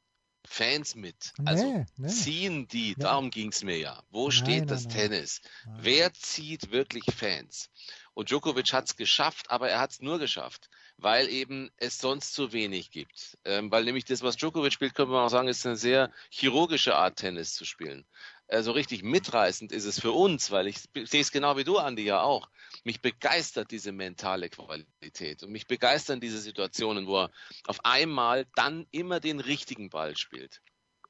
Fans 0.44 0.94
mit? 0.94 1.32
Also 1.44 1.64
nee, 1.64 1.86
nee. 1.96 2.08
ziehen 2.08 2.68
die, 2.68 2.90
ja. 2.90 2.96
darum 2.98 3.30
ging 3.30 3.48
es 3.48 3.62
mir 3.62 3.78
ja. 3.78 4.02
Wo 4.10 4.24
nein, 4.24 4.32
steht 4.32 4.70
das 4.70 4.84
nein, 4.84 4.94
Tennis? 4.94 5.40
Nein. 5.64 5.78
Wer 5.80 6.12
zieht 6.12 6.70
wirklich 6.70 7.04
Fans? 7.16 7.70
Und 8.14 8.30
Djokovic 8.30 8.72
hat 8.72 8.86
es 8.86 8.96
geschafft, 8.96 9.50
aber 9.50 9.70
er 9.70 9.80
hat 9.80 9.92
es 9.92 10.02
nur 10.02 10.18
geschafft, 10.18 10.68
weil 10.98 11.28
eben 11.28 11.70
es 11.78 11.98
sonst 11.98 12.34
zu 12.34 12.52
wenig 12.52 12.90
gibt. 12.90 13.38
Ähm, 13.44 13.70
weil 13.70 13.84
nämlich 13.84 14.04
das, 14.04 14.22
was 14.22 14.36
Djokovic 14.36 14.72
spielt, 14.72 14.94
könnte 14.94 15.12
man 15.12 15.24
auch 15.24 15.30
sagen, 15.30 15.48
ist 15.48 15.64
eine 15.64 15.76
sehr 15.76 16.12
chirurgische 16.28 16.96
Art, 16.96 17.16
Tennis 17.16 17.54
zu 17.54 17.64
spielen 17.64 18.04
äh, 18.52 18.62
so 18.62 18.72
richtig 18.72 19.02
mitreißend 19.02 19.72
ist 19.72 19.86
es 19.86 19.98
für 19.98 20.12
uns, 20.12 20.50
weil 20.50 20.66
ich 20.66 20.76
sehe 21.04 21.22
es 21.22 21.32
genau 21.32 21.56
wie 21.56 21.64
du, 21.64 21.78
Andi, 21.78 22.02
ja 22.04 22.20
auch. 22.20 22.50
Mich 22.84 23.00
begeistert 23.00 23.70
diese 23.70 23.92
mentale 23.92 24.50
Qualität 24.50 25.42
und 25.42 25.52
mich 25.52 25.66
begeistern 25.66 26.20
diese 26.20 26.38
Situationen, 26.38 27.06
wo 27.06 27.22
er 27.22 27.30
auf 27.66 27.84
einmal 27.84 28.46
dann 28.54 28.86
immer 28.90 29.20
den 29.20 29.40
richtigen 29.40 29.88
Ball 29.88 30.16
spielt. 30.18 30.60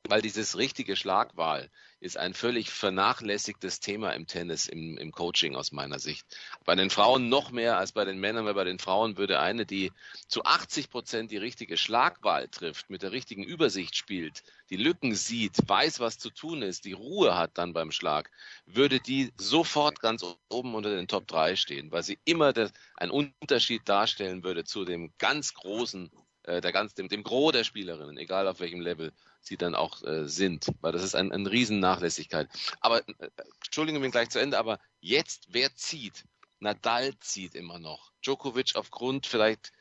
Weil 0.09 0.21
dieses 0.21 0.59
richtige 0.59 0.97
Schlagwahl 0.97 1.71
ist 2.01 2.17
ein 2.17 2.35
völlig 2.35 2.71
vernachlässigtes 2.71 3.79
Thema 3.79 4.11
im 4.11 4.27
Tennis, 4.27 4.67
im, 4.67 4.99
im 4.99 5.13
Coaching 5.13 5.55
aus 5.55 5.71
meiner 5.71 6.01
Sicht. 6.01 6.27
Bei 6.65 6.75
den 6.75 6.91
Frauen 6.91 7.29
noch 7.29 7.53
mehr 7.53 7.79
als 7.79 7.93
bei 7.93 8.05
den 8.05 8.19
Männern, 8.19 8.45
weil 8.45 8.55
bei 8.55 8.65
den 8.65 8.81
Frauen 8.81 9.17
würde 9.17 9.39
eine, 9.39 9.65
die 9.65 9.93
zu 10.27 10.43
80 10.45 10.91
Prozent 10.91 11.31
die 11.31 11.37
richtige 11.37 11.77
Schlagwahl 11.77 12.49
trifft, 12.49 12.91
mit 12.91 13.03
der 13.03 13.13
richtigen 13.13 13.45
Übersicht 13.45 13.95
spielt, 13.95 14.43
die 14.71 14.77
Lücken 14.77 15.15
sieht, 15.15 15.57
weiß, 15.69 16.01
was 16.01 16.19
zu 16.19 16.31
tun 16.31 16.63
ist, 16.63 16.85
die 16.85 16.93
Ruhe 16.93 17.37
hat 17.37 17.53
dann 17.55 17.73
beim 17.73 17.93
Schlag, 17.93 18.29
würde 18.67 18.99
die 18.99 19.33
sofort 19.37 20.01
ganz 20.01 20.25
oben 20.49 20.75
unter 20.75 20.91
den 20.91 21.07
Top 21.07 21.29
3 21.29 21.55
stehen, 21.55 21.93
weil 21.93 22.03
sie 22.03 22.19
immer 22.25 22.53
das, 22.53 22.73
einen 22.97 23.13
Unterschied 23.13 23.89
darstellen 23.89 24.43
würde 24.43 24.65
zu 24.65 24.85
dem 24.85 25.13
ganz 25.19 25.55
großen 25.55 26.11
äh, 26.45 26.61
der 26.61 26.73
ganz, 26.73 26.95
dem, 26.95 27.09
dem 27.09 27.23
Gros 27.23 27.53
der 27.53 27.63
Spielerinnen, 27.63 28.19
egal 28.19 28.49
auf 28.49 28.59
welchem 28.59 28.81
Level 28.81 29.13
sie 29.45 29.57
dann 29.57 29.75
auch 29.75 30.03
äh, 30.05 30.27
sind, 30.27 30.67
weil 30.81 30.93
das 30.93 31.03
ist 31.03 31.15
ein, 31.15 31.33
ein 31.33 31.47
Riesennachlässigkeit. 31.47 32.49
Aber, 32.81 33.07
äh, 33.07 33.29
Entschuldigung, 33.65 34.03
bin 34.03 34.11
gleich 34.11 34.31
zu 34.31 34.41
Ende, 34.41 34.59
aber 34.59 34.79
jetzt, 35.01 35.49
wer 35.51 35.75
zieht? 35.75 36.25
Nadal 36.61 37.19
zieht 37.19 37.55
immer 37.55 37.79
noch. 37.79 38.13
Djokovic 38.23 38.77
aufgrund 38.77 39.27
vielleicht 39.27 39.73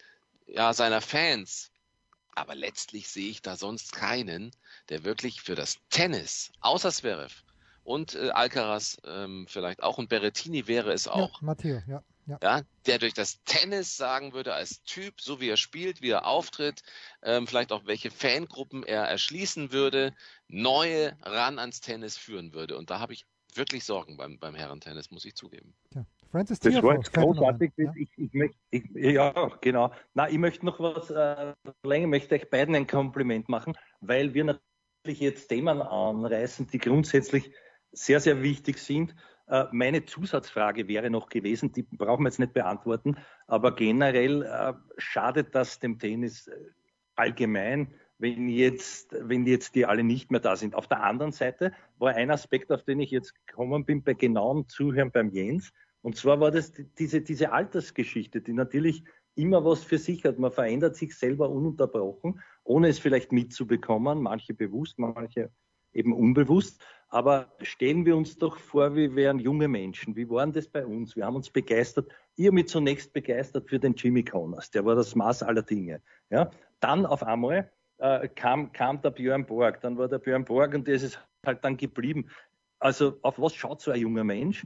ja, 0.47 0.73
seiner 0.73 1.01
Fans. 1.01 1.71
Aber 2.33 2.55
letztlich 2.55 3.09
sehe 3.09 3.29
ich 3.29 3.41
da 3.41 3.55
sonst 3.55 3.91
keinen, 3.91 4.51
der 4.89 5.03
wirklich 5.03 5.41
für 5.41 5.55
das 5.55 5.77
Tennis, 5.89 6.51
außer 6.61 6.91
Zverev 6.91 7.43
und 7.83 8.15
äh, 8.15 8.29
Alcaraz 8.29 8.97
ähm, 9.05 9.45
vielleicht 9.49 9.83
auch 9.83 9.97
und 9.97 10.07
Berrettini 10.07 10.67
wäre 10.67 10.93
es 10.93 11.07
auch. 11.07 11.41
Ja, 11.41 11.45
Matteo, 11.45 11.81
ja 11.87 12.03
Ja. 12.27 12.37
ja. 12.41 12.61
der 12.85 12.99
durch 12.99 13.13
das 13.13 13.43
Tennis 13.43 13.97
sagen 13.97 14.33
würde, 14.33 14.53
als 14.53 14.83
Typ, 14.83 15.19
so 15.21 15.41
wie 15.41 15.49
er 15.49 15.57
spielt, 15.57 16.01
wie 16.01 16.11
er 16.11 16.25
auftritt, 16.25 16.83
ähm, 17.23 17.47
vielleicht 17.47 17.71
auch 17.71 17.85
welche 17.85 18.11
Fangruppen 18.11 18.83
er 18.83 19.03
erschließen 19.03 19.71
würde, 19.71 20.13
neue 20.47 21.17
ran 21.23 21.59
ans 21.59 21.81
Tennis 21.81 22.17
führen 22.17 22.53
würde. 22.53 22.77
Und 22.77 22.89
da 22.89 22.99
habe 22.99 23.13
ich 23.13 23.25
wirklich 23.55 23.83
Sorgen 23.83 24.17
beim, 24.17 24.39
beim 24.39 24.55
Herrentennis, 24.55 25.11
muss 25.11 25.25
ich 25.25 25.35
zugeben. 25.35 25.73
Ja. 25.93 26.05
Francis 26.31 26.59
das 26.59 26.81
war 26.81 26.95
jetzt 26.95 27.13
großartig. 27.13 27.73
Ja? 27.75 27.91
Ich, 27.95 28.09
ich 28.17 28.33
möchte, 28.33 28.57
ich, 28.69 28.83
ja, 28.95 29.51
genau. 29.59 29.91
Na, 30.13 30.29
ich 30.29 30.37
möchte 30.37 30.65
noch 30.65 30.79
was 30.79 31.09
äh, 31.09 31.53
länger, 31.83 32.07
möchte 32.07 32.35
euch 32.35 32.49
beiden 32.49 32.73
ein 32.75 32.87
Kompliment 32.87 33.49
machen, 33.49 33.77
weil 33.99 34.33
wir 34.33 34.45
natürlich 34.45 35.19
jetzt 35.19 35.47
Themen 35.49 35.81
anreißen, 35.81 36.67
die 36.67 36.77
grundsätzlich 36.77 37.51
sehr, 37.91 38.21
sehr 38.21 38.41
wichtig 38.41 38.77
sind. 38.77 39.13
Äh, 39.51 39.65
meine 39.71 40.05
Zusatzfrage 40.05 40.87
wäre 40.87 41.09
noch 41.09 41.27
gewesen, 41.27 41.73
die 41.73 41.83
brauchen 41.83 42.23
wir 42.23 42.29
jetzt 42.29 42.39
nicht 42.39 42.53
beantworten, 42.53 43.17
aber 43.47 43.75
generell 43.75 44.43
äh, 44.43 44.73
schadet 44.97 45.53
das 45.53 45.79
dem 45.79 45.99
Tennis 45.99 46.47
äh, 46.47 46.55
allgemein, 47.15 47.93
wenn 48.17 48.47
jetzt, 48.47 49.13
wenn 49.19 49.45
jetzt 49.45 49.75
die 49.75 49.85
alle 49.85 50.03
nicht 50.03 50.31
mehr 50.31 50.39
da 50.39 50.55
sind. 50.55 50.73
Auf 50.73 50.87
der 50.87 51.03
anderen 51.03 51.33
Seite 51.33 51.73
war 51.99 52.15
ein 52.15 52.31
Aspekt, 52.31 52.71
auf 52.71 52.83
den 52.83 53.01
ich 53.01 53.11
jetzt 53.11 53.33
gekommen 53.45 53.83
bin, 53.83 54.03
bei 54.03 54.13
genauem 54.13 54.69
Zuhören 54.69 55.11
beim 55.11 55.29
Jens, 55.31 55.73
und 56.01 56.15
zwar 56.15 56.39
war 56.39 56.49
das 56.49 56.71
diese, 56.97 57.21
diese 57.21 57.51
Altersgeschichte, 57.51 58.41
die 58.41 58.53
natürlich 58.53 59.03
immer 59.35 59.63
was 59.63 59.83
für 59.83 59.97
sich 59.97 60.25
hat. 60.25 60.39
Man 60.39 60.51
verändert 60.51 60.95
sich 60.95 61.15
selber 61.15 61.49
ununterbrochen, 61.49 62.41
ohne 62.63 62.87
es 62.87 62.99
vielleicht 62.99 63.31
mitzubekommen, 63.31 64.21
manche 64.21 64.53
bewusst, 64.53 64.97
manche 64.97 65.51
eben 65.93 66.13
unbewusst. 66.13 66.83
Aber 67.13 67.51
stellen 67.61 68.05
wir 68.05 68.15
uns 68.15 68.37
doch 68.37 68.57
vor, 68.57 68.95
wir 68.95 69.13
wären 69.15 69.37
junge 69.37 69.67
Menschen. 69.67 70.15
Wie 70.15 70.29
waren 70.29 70.53
das 70.53 70.69
bei 70.69 70.85
uns? 70.85 71.17
Wir 71.17 71.25
haben 71.25 71.35
uns 71.35 71.49
begeistert. 71.49 72.09
Ihr 72.37 72.53
mit 72.53 72.69
zunächst 72.69 73.11
begeistert 73.11 73.69
für 73.69 73.79
den 73.79 73.95
Jimmy 73.95 74.23
Connors. 74.23 74.71
Der 74.71 74.85
war 74.85 74.95
das 74.95 75.13
Maß 75.13 75.43
aller 75.43 75.61
Dinge. 75.61 76.01
Ja? 76.29 76.49
Dann 76.79 77.05
auf 77.05 77.21
einmal 77.21 77.69
äh, 77.97 78.29
kam, 78.29 78.71
kam 78.71 79.01
der 79.01 79.09
Björn 79.09 79.45
Borg. 79.45 79.81
Dann 79.81 79.97
war 79.97 80.07
der 80.07 80.19
Björn 80.19 80.45
Borg 80.45 80.73
und 80.73 80.87
der 80.87 80.95
ist 80.95 81.19
halt 81.45 81.65
dann 81.65 81.75
geblieben. 81.75 82.29
Also 82.79 83.17
auf 83.23 83.37
was 83.39 83.53
schaut 83.55 83.81
so 83.81 83.91
ein 83.91 83.99
junger 83.99 84.23
Mensch? 84.23 84.65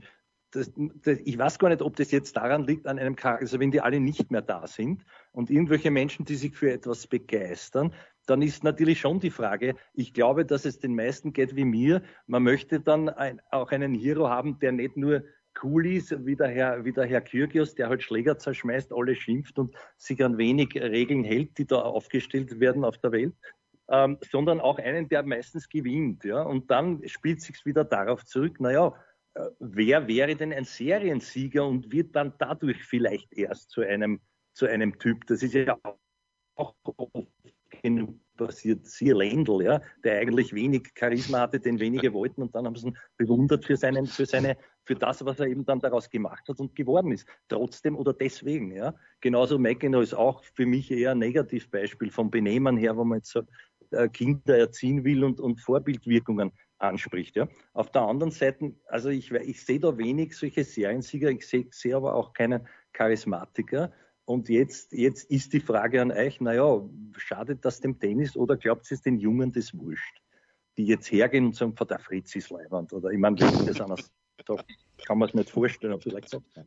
Das, 0.52 0.72
das, 0.76 1.18
ich 1.26 1.38
weiß 1.39 1.58
gar 1.58 1.70
nicht, 1.70 1.82
ob 1.82 1.96
das 1.96 2.12
jetzt 2.12 2.38
daran 2.38 2.64
liegt, 2.64 2.86
an 2.86 3.00
einem 3.00 3.16
Charakter, 3.16 3.41
also 3.41 3.60
wenn 3.60 3.72
die 3.72 3.82
alle 3.82 4.00
nicht 4.00 4.30
mehr 4.30 4.43
da 4.43 4.68
sind 4.68 5.04
und 5.32 5.50
irgendwelche 5.50 5.89
Menschen, 5.89 6.26
die 6.26 6.36
sich 6.36 6.56
für 6.56 6.72
etwas 6.72 7.08
begeistern, 7.08 7.91
dann 8.26 8.41
ist 8.41 8.63
natürlich 8.63 8.99
schon 8.99 9.19
die 9.19 9.30
Frage, 9.30 9.76
ich 9.93 10.13
glaube, 10.13 10.45
dass 10.45 10.65
es 10.65 10.80
den 10.80 10.95
meisten 10.95 11.34
geht 11.34 11.55
wie 11.55 11.65
mir. 11.65 12.01
Man 12.28 12.43
möchte 12.43 12.80
dann 12.80 13.09
ein, 13.09 13.41
auch 13.51 13.71
einen 13.71 13.93
Hero 13.93 14.30
haben, 14.30 14.59
der 14.59 14.71
nicht 14.71 14.97
nur 14.97 15.23
cool 15.63 15.88
ist, 15.88 16.26
wie 16.26 16.36
der 16.36 16.47
Herr, 16.47 16.84
wie 16.84 16.91
der 16.91 17.05
Herr 17.05 17.21
Kyrgios, 17.21 17.76
der 17.76 17.89
halt 17.89 18.03
Schläger 18.03 18.38
zerschmeißt, 18.38 18.91
alle 18.93 19.15
schimpft 19.15 19.57
und 19.57 19.76
sich 19.97 20.23
an 20.23 20.38
wenig 20.38 20.76
Regeln 20.76 21.23
hält, 21.23 21.57
die 21.57 21.65
da 21.65 21.82
aufgestellt 21.82 22.59
werden 22.59 22.84
auf 22.84 22.97
der 22.97 23.11
Welt, 23.11 23.36
ähm, 23.89 24.17
sondern 24.30 24.59
auch 24.59 24.80
einen, 24.80 25.07
der 25.07 25.23
meistens 25.23 25.69
gewinnt. 25.69 26.23
Ja? 26.26 26.41
Und 26.41 26.69
dann 26.71 27.07
spielt 27.07 27.41
sich's 27.41 27.65
wieder 27.65 27.86
darauf 27.86 28.26
zurück, 28.26 28.59
naja, 28.59 28.93
äh, 29.36 29.45
wer 29.59 30.07
wäre 30.07 30.36
denn 30.36 30.51
ein 30.51 30.65
Seriensieger 30.65 31.65
und 31.65 31.91
wird 31.91 32.15
dann 32.15 32.34
dadurch 32.38 32.84
vielleicht 32.84 33.34
erst 33.34 33.69
zu 33.69 33.82
einem, 33.82 34.19
zu 34.53 34.65
einem 34.65 34.97
Typ? 34.99 35.26
Das 35.28 35.43
ist 35.43 35.53
ja 35.53 35.78
auch 36.55 36.76
genug 36.84 37.28
passiert. 38.38 38.86
Siehe 38.86 39.14
Lendl, 39.14 39.64
ja, 39.64 39.82
der 40.04 40.20
eigentlich 40.20 40.54
wenig 40.54 40.92
Charisma 40.98 41.40
hatte, 41.40 41.60
den 41.60 41.80
wenige 41.80 42.14
wollten 42.14 42.42
und 42.42 42.54
dann 42.54 42.66
haben 42.66 42.76
sie 42.76 42.88
ihn 42.88 42.98
bewundert 43.18 43.66
für 43.66 43.78
seinen, 43.78 44.06
für 44.06 44.26
seine, 44.26 44.58
für 44.84 44.96
das, 44.96 45.24
was 45.26 45.40
er 45.40 45.48
eben 45.48 45.66
dann 45.66 45.80
daraus 45.80 46.10
gemacht 46.10 46.48
hat 46.48 46.60
und 46.60 46.76
geworden 46.76 47.12
ist. 47.12 47.28
Trotzdem 47.48 47.96
oder 47.96 48.14
deswegen, 48.14 48.72
ja. 48.72 48.94
Genauso 49.22 49.58
McEnroe 49.58 50.04
ist 50.04 50.14
auch 50.14 50.44
für 50.54 50.66
mich 50.66 50.92
eher 50.92 51.12
ein 51.12 51.20
Negativbeispiel 51.20 52.12
vom 52.12 52.30
Benehmen 52.30 52.78
her, 52.78 52.98
wo 52.98 53.04
man 53.04 53.20
jetzt 53.20 53.32
so 53.32 53.42
äh, 53.92 54.10
Kinder 54.10 54.58
erziehen 54.58 55.04
will 55.04 55.24
und, 55.24 55.40
und 55.40 55.60
Vorbildwirkungen 55.62 56.52
anspricht. 56.78 57.36
Ja. 57.36 57.48
Auf 57.74 57.92
der 57.92 58.02
anderen 58.02 58.32
Seite, 58.32 58.74
also 58.88 59.10
ich, 59.10 59.32
ich 59.32 59.66
sehe 59.66 59.80
da 59.80 59.98
wenig 59.98 60.38
solche 60.38 60.64
Seriensieger, 60.64 61.30
ich 61.30 61.48
sehe 61.48 61.68
seh 61.72 61.94
aber 61.94 62.16
auch 62.16 62.34
keinen 62.34 62.68
Charismatiker. 62.94 63.92
Und 64.26 64.49
jetzt, 64.49 64.91
jetzt 64.91 65.30
ist 65.30 65.53
die 65.53 65.59
Frage 65.59 66.01
an 66.01 66.11
euch, 66.11 66.41
naja, 66.41 66.82
schadet 67.15 67.63
das 67.63 67.80
dem 67.80 67.99
Tennis 67.99 68.36
oder 68.36 68.57
glaubt 68.57 68.89
ihr 68.89 68.95
es 68.95 69.01
den 69.01 69.19
Jungen 69.19 69.51
das 69.51 69.78
wurscht? 69.78 70.21
Die 70.78 70.86
jetzt 70.88 71.11
hergehen 71.11 71.45
und 71.45 71.55
sagen, 71.55 71.76
der 71.76 71.99
Fritz 71.99 72.36
ist 72.36 72.49
leibend. 72.49 72.91
Oder 72.91 73.11
ich 73.11 73.19
meine, 73.19 73.36
das 73.38 73.80
anders 73.80 74.11
sagt, 74.45 74.65
kann 75.05 75.19
man 75.19 75.30
es 75.30 75.36
nicht 75.36 75.49
vorstellen, 75.51 75.93
aber 75.93 76.01
vielleicht 76.01 76.30
sagt 76.30 76.45
es 76.57 76.63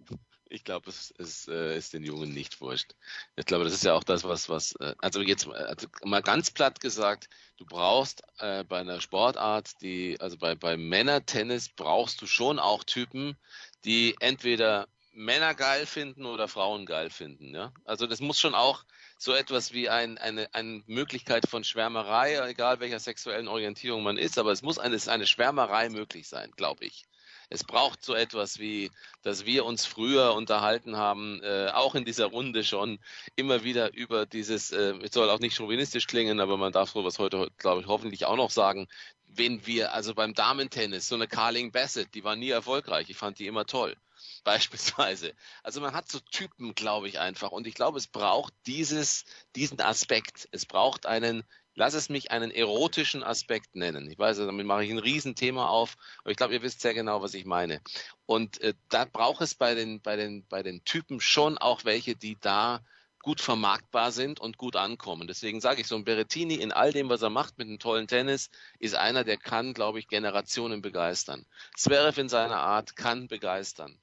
Ich 0.48 0.64
glaube, 0.64 0.88
es, 0.88 1.12
es 1.18 1.48
äh, 1.48 1.76
ist 1.76 1.94
den 1.94 2.04
Jungen 2.04 2.32
nicht 2.32 2.61
wurscht. 2.61 2.94
Ich 3.34 3.44
glaube, 3.44 3.64
das 3.64 3.74
ist 3.74 3.84
ja 3.84 3.94
auch 3.94 4.04
das, 4.04 4.22
was, 4.22 4.48
was, 4.48 4.76
äh, 4.76 4.94
also 4.98 5.20
jetzt 5.20 5.48
also 5.48 5.88
mal 6.04 6.22
ganz 6.22 6.52
platt 6.52 6.80
gesagt, 6.80 7.28
du 7.56 7.66
brauchst 7.66 8.22
äh, 8.38 8.62
bei 8.64 8.78
einer 8.78 9.00
Sportart, 9.00 9.80
die, 9.82 10.16
also 10.20 10.38
bei, 10.38 10.54
bei 10.54 10.76
Männertennis 10.76 11.68
brauchst 11.68 12.22
du 12.22 12.26
schon 12.26 12.61
auch 12.61 12.84
Typen, 12.84 13.36
die 13.84 14.14
entweder 14.20 14.86
Männer 15.19 15.57
geil 15.57 15.85
finden 15.85 16.27
oder 16.27 16.47
Frauen 16.47 16.87
geil 16.87 17.11
finden. 17.11 17.53
Ja? 17.53 17.73
Also 17.85 18.07
das 18.07 18.21
muss 18.21 18.39
schon 18.39 18.55
auch 18.55 18.85
so 19.19 19.35
etwas 19.35 19.73
wie 19.73 19.89
ein, 19.89 20.16
eine, 20.16 20.49
eine 20.55 20.85
Möglichkeit 20.87 21.49
von 21.49 21.64
Schwärmerei, 21.64 22.39
egal 22.49 22.79
welcher 22.79 23.01
sexuellen 23.01 23.49
Orientierung 23.49 24.05
man 24.05 24.16
ist, 24.16 24.39
aber 24.39 24.53
es 24.53 24.62
muss 24.62 24.79
eine, 24.79 24.97
eine 25.09 25.27
Schwärmerei 25.27 25.89
möglich 25.89 26.29
sein, 26.29 26.53
glaube 26.57 26.85
ich. 26.85 27.05
Es 27.51 27.64
braucht 27.64 28.05
so 28.05 28.14
etwas 28.14 28.61
wie, 28.61 28.93
dass 29.23 29.45
wir 29.45 29.64
uns 29.64 29.87
früher 29.87 30.35
unterhalten 30.35 30.97
haben, 30.97 31.43
äh, 31.43 31.71
auch 31.75 31.97
in 31.97 32.05
dieser 32.05 32.27
Runde 32.27 32.62
schon, 32.62 33.01
immer 33.35 33.64
wieder 33.64 33.93
über 33.95 34.25
dieses, 34.25 34.71
äh, 34.71 34.95
es 35.03 35.14
soll 35.14 35.31
auch 35.31 35.41
nicht 35.41 35.57
chauvinistisch 35.57 36.07
klingen, 36.07 36.39
aber 36.39 36.57
man 36.59 36.73
darf 36.73 36.91
sowas 36.91 37.19
heute, 37.19 37.51
glaube 37.59 37.81
ich, 37.81 37.89
hoffentlich 37.89 38.25
auch 38.27 38.37
noch 38.37 38.51
sagen, 38.51 38.87
wenn 39.27 39.66
wir, 39.66 39.95
also 39.95 40.14
beim 40.14 40.35
Damentennis, 40.35 41.09
so 41.09 41.16
eine 41.16 41.27
Carling 41.27 41.73
Bassett, 41.73 42.14
die 42.14 42.23
war 42.23 42.37
nie 42.37 42.51
erfolgreich, 42.51 43.11
ich 43.11 43.16
fand 43.16 43.41
die 43.41 43.49
immer 43.49 43.66
toll 43.66 43.97
beispielsweise. 44.45 45.35
Also 45.62 45.81
man 45.81 45.95
hat 45.95 46.11
so 46.11 46.21
Typen, 46.21 46.75
glaube 46.75 47.09
ich 47.09 47.19
einfach. 47.19 47.51
Und 47.51 47.66
ich 47.66 47.75
glaube, 47.75 47.99
es 47.99 48.07
braucht 48.07 48.53
dieses, 48.66 49.25
diesen 49.57 49.81
Aspekt. 49.81 50.49
Es 50.53 50.66
braucht 50.66 51.07
einen, 51.07 51.45
lass 51.75 51.95
es 51.95 52.09
mich 52.09 52.31
einen 52.31 52.51
erotischen 52.51 53.23
Aspekt 53.23 53.75
nennen. 53.75 54.11
Ich 54.11 54.19
weiß, 54.19 54.39
damit 54.39 54.66
mache 54.66 54.85
ich 54.85 54.91
ein 54.91 54.99
Riesenthema 54.99 55.69
auf, 55.69 55.97
aber 56.21 56.31
ich 56.31 56.37
glaube, 56.37 56.55
ihr 56.55 56.62
wisst 56.62 56.81
sehr 56.81 56.95
genau, 56.95 57.23
was 57.23 57.35
ich 57.35 57.45
meine. 57.45 57.81
Und 58.27 58.61
äh, 58.61 58.75
da 58.89 59.05
braucht 59.05 59.41
es 59.41 59.55
bei 59.55 59.75
den, 59.75 60.01
bei 60.01 60.16
den, 60.16 60.47
bei 60.49 60.62
den 60.62 60.85
Typen 60.85 61.21
schon 61.21 61.59
auch 61.59 61.85
welche, 61.85 62.16
die 62.16 62.37
da 62.41 62.83
gut 63.23 63.41
vermarktbar 63.41 64.12
sind 64.12 64.41
und 64.41 64.59
gut 64.59 64.77
ankommen. 64.77 65.27
Deswegen 65.27 65.61
sage 65.61 65.81
ich 65.81 65.87
so, 65.87 65.97
ein 65.97 66.05
Berettini 66.05 66.55
in 66.55 66.73
all 66.73 66.93
dem, 66.93 67.09
was 67.09 67.23
er 67.23 67.31
macht 67.31 67.59
mit 67.59 67.69
einem 67.69 67.79
tollen 67.79 68.07
Tennis, 68.07 68.51
ist 68.79 68.95
einer, 68.95 69.25
der 69.25 69.37
kann, 69.37 69.75
glaube 69.75 69.99
ich, 69.99 70.09
Generationen 70.09 70.83
begeistern. 70.83 71.45
Zverev 71.77 72.21
in 72.21 72.29
seiner 72.29 72.61
Art 72.61 72.97
kann 72.97 73.29
begeistern. 73.29 74.01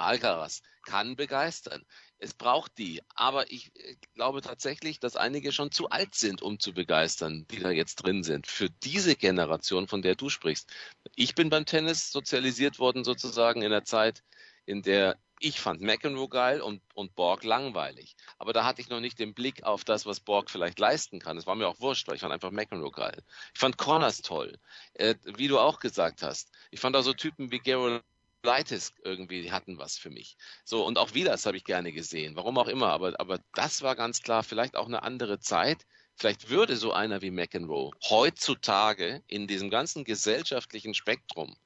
Alcaraz 0.00 0.62
kann 0.84 1.16
begeistern. 1.16 1.84
Es 2.18 2.34
braucht 2.34 2.76
die. 2.78 3.02
Aber 3.14 3.50
ich 3.50 3.74
äh, 3.76 3.96
glaube 4.14 4.42
tatsächlich, 4.42 5.00
dass 5.00 5.16
einige 5.16 5.52
schon 5.52 5.70
zu 5.70 5.88
alt 5.90 6.14
sind, 6.14 6.42
um 6.42 6.58
zu 6.58 6.72
begeistern, 6.72 7.46
die 7.50 7.60
da 7.60 7.70
jetzt 7.70 7.96
drin 7.96 8.22
sind. 8.22 8.46
Für 8.46 8.68
diese 8.70 9.16
Generation, 9.16 9.88
von 9.88 10.02
der 10.02 10.14
du 10.14 10.28
sprichst. 10.28 10.70
Ich 11.16 11.34
bin 11.34 11.50
beim 11.50 11.66
Tennis 11.66 12.10
sozialisiert 12.10 12.78
worden, 12.78 13.04
sozusagen 13.04 13.62
in 13.62 13.70
der 13.70 13.84
Zeit, 13.84 14.22
in 14.66 14.82
der 14.82 15.18
ich 15.42 15.58
fand 15.58 15.80
McEnroe 15.80 16.28
geil 16.28 16.60
und, 16.60 16.82
und 16.92 17.14
Borg 17.16 17.44
langweilig. 17.44 18.14
Aber 18.38 18.52
da 18.52 18.64
hatte 18.64 18.82
ich 18.82 18.90
noch 18.90 19.00
nicht 19.00 19.18
den 19.18 19.32
Blick 19.32 19.64
auf 19.64 19.84
das, 19.84 20.04
was 20.04 20.20
Borg 20.20 20.50
vielleicht 20.50 20.78
leisten 20.78 21.18
kann. 21.18 21.38
Es 21.38 21.46
war 21.46 21.54
mir 21.54 21.66
auch 21.66 21.80
wurscht, 21.80 22.06
weil 22.06 22.16
ich 22.16 22.20
fand 22.20 22.34
einfach 22.34 22.50
McEnroe 22.50 22.90
geil. 22.90 23.22
Ich 23.54 23.58
fand 23.58 23.78
Connors 23.78 24.20
toll. 24.20 24.58
Äh, 24.92 25.14
wie 25.24 25.48
du 25.48 25.58
auch 25.58 25.80
gesagt 25.80 26.22
hast. 26.22 26.50
Ich 26.70 26.80
fand 26.80 26.94
auch 26.94 27.02
so 27.02 27.14
Typen 27.14 27.50
wie 27.50 27.58
Gerald 27.58 28.04
Leitis 28.42 28.94
irgendwie, 29.04 29.50
hatten 29.52 29.78
was 29.78 29.98
für 29.98 30.10
mich. 30.10 30.36
So, 30.64 30.84
und 30.84 30.98
auch 30.98 31.14
Vilas 31.14 31.46
habe 31.46 31.56
ich 31.56 31.64
gerne 31.64 31.92
gesehen, 31.92 32.36
warum 32.36 32.58
auch 32.58 32.68
immer, 32.68 32.88
aber, 32.88 33.18
aber 33.20 33.38
das 33.54 33.82
war 33.82 33.96
ganz 33.96 34.22
klar, 34.22 34.42
vielleicht 34.42 34.76
auch 34.76 34.86
eine 34.86 35.02
andere 35.02 35.40
Zeit. 35.40 35.86
Vielleicht 36.14 36.50
würde 36.50 36.76
so 36.76 36.92
einer 36.92 37.22
wie 37.22 37.30
McEnroe 37.30 37.92
heutzutage 38.08 39.22
in 39.26 39.46
diesem 39.46 39.70
ganzen 39.70 40.04
gesellschaftlichen 40.04 40.94
Spektrum, 40.94 41.56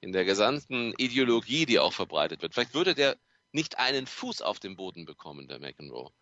in 0.00 0.12
der 0.12 0.24
gesamten 0.24 0.92
Ideologie, 0.98 1.66
die 1.66 1.78
auch 1.78 1.92
verbreitet 1.92 2.42
wird, 2.42 2.54
vielleicht 2.54 2.74
würde 2.74 2.94
der 2.94 3.16
nicht 3.52 3.78
einen 3.78 4.06
Fuß 4.06 4.42
auf 4.42 4.58
den 4.58 4.76
Boden 4.76 5.04
bekommen, 5.04 5.48
der 5.48 5.60
McEnroe 5.60 6.12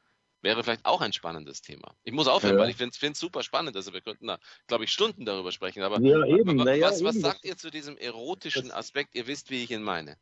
wäre 0.43 0.63
vielleicht 0.63 0.85
auch 0.85 1.01
ein 1.01 1.13
spannendes 1.13 1.63
Thema. 1.63 1.95
Ich 2.03 2.13
muss 2.13 2.29
aufhören, 2.29 2.57
ja. 2.57 2.63
weil 2.63 2.71
ich 2.71 2.77
finde 2.77 2.93
es 3.13 3.19
super 3.19 3.43
spannend. 3.43 3.77
Also 3.77 3.93
wir 3.93 4.01
könnten 4.01 4.27
da, 4.27 4.39
glaube 4.67 4.85
ich, 4.85 4.91
Stunden 4.91 5.25
darüber 5.25 5.53
sprechen. 5.53 5.83
Aber 5.83 6.01
ja, 6.01 6.25
eben. 6.27 6.59
was, 6.59 6.65
naja, 6.65 6.89
was, 6.89 7.05
was 7.05 7.15
eben. 7.15 7.25
sagt 7.25 7.45
ihr 7.45 7.57
zu 7.57 7.71
diesem 7.71 7.97
erotischen 7.97 8.71
Aspekt? 8.71 9.15
Ihr 9.15 9.27
wisst, 9.27 9.51
wie 9.51 9.63
ich 9.63 9.71
ihn 9.71 9.83
meine. 9.83 10.17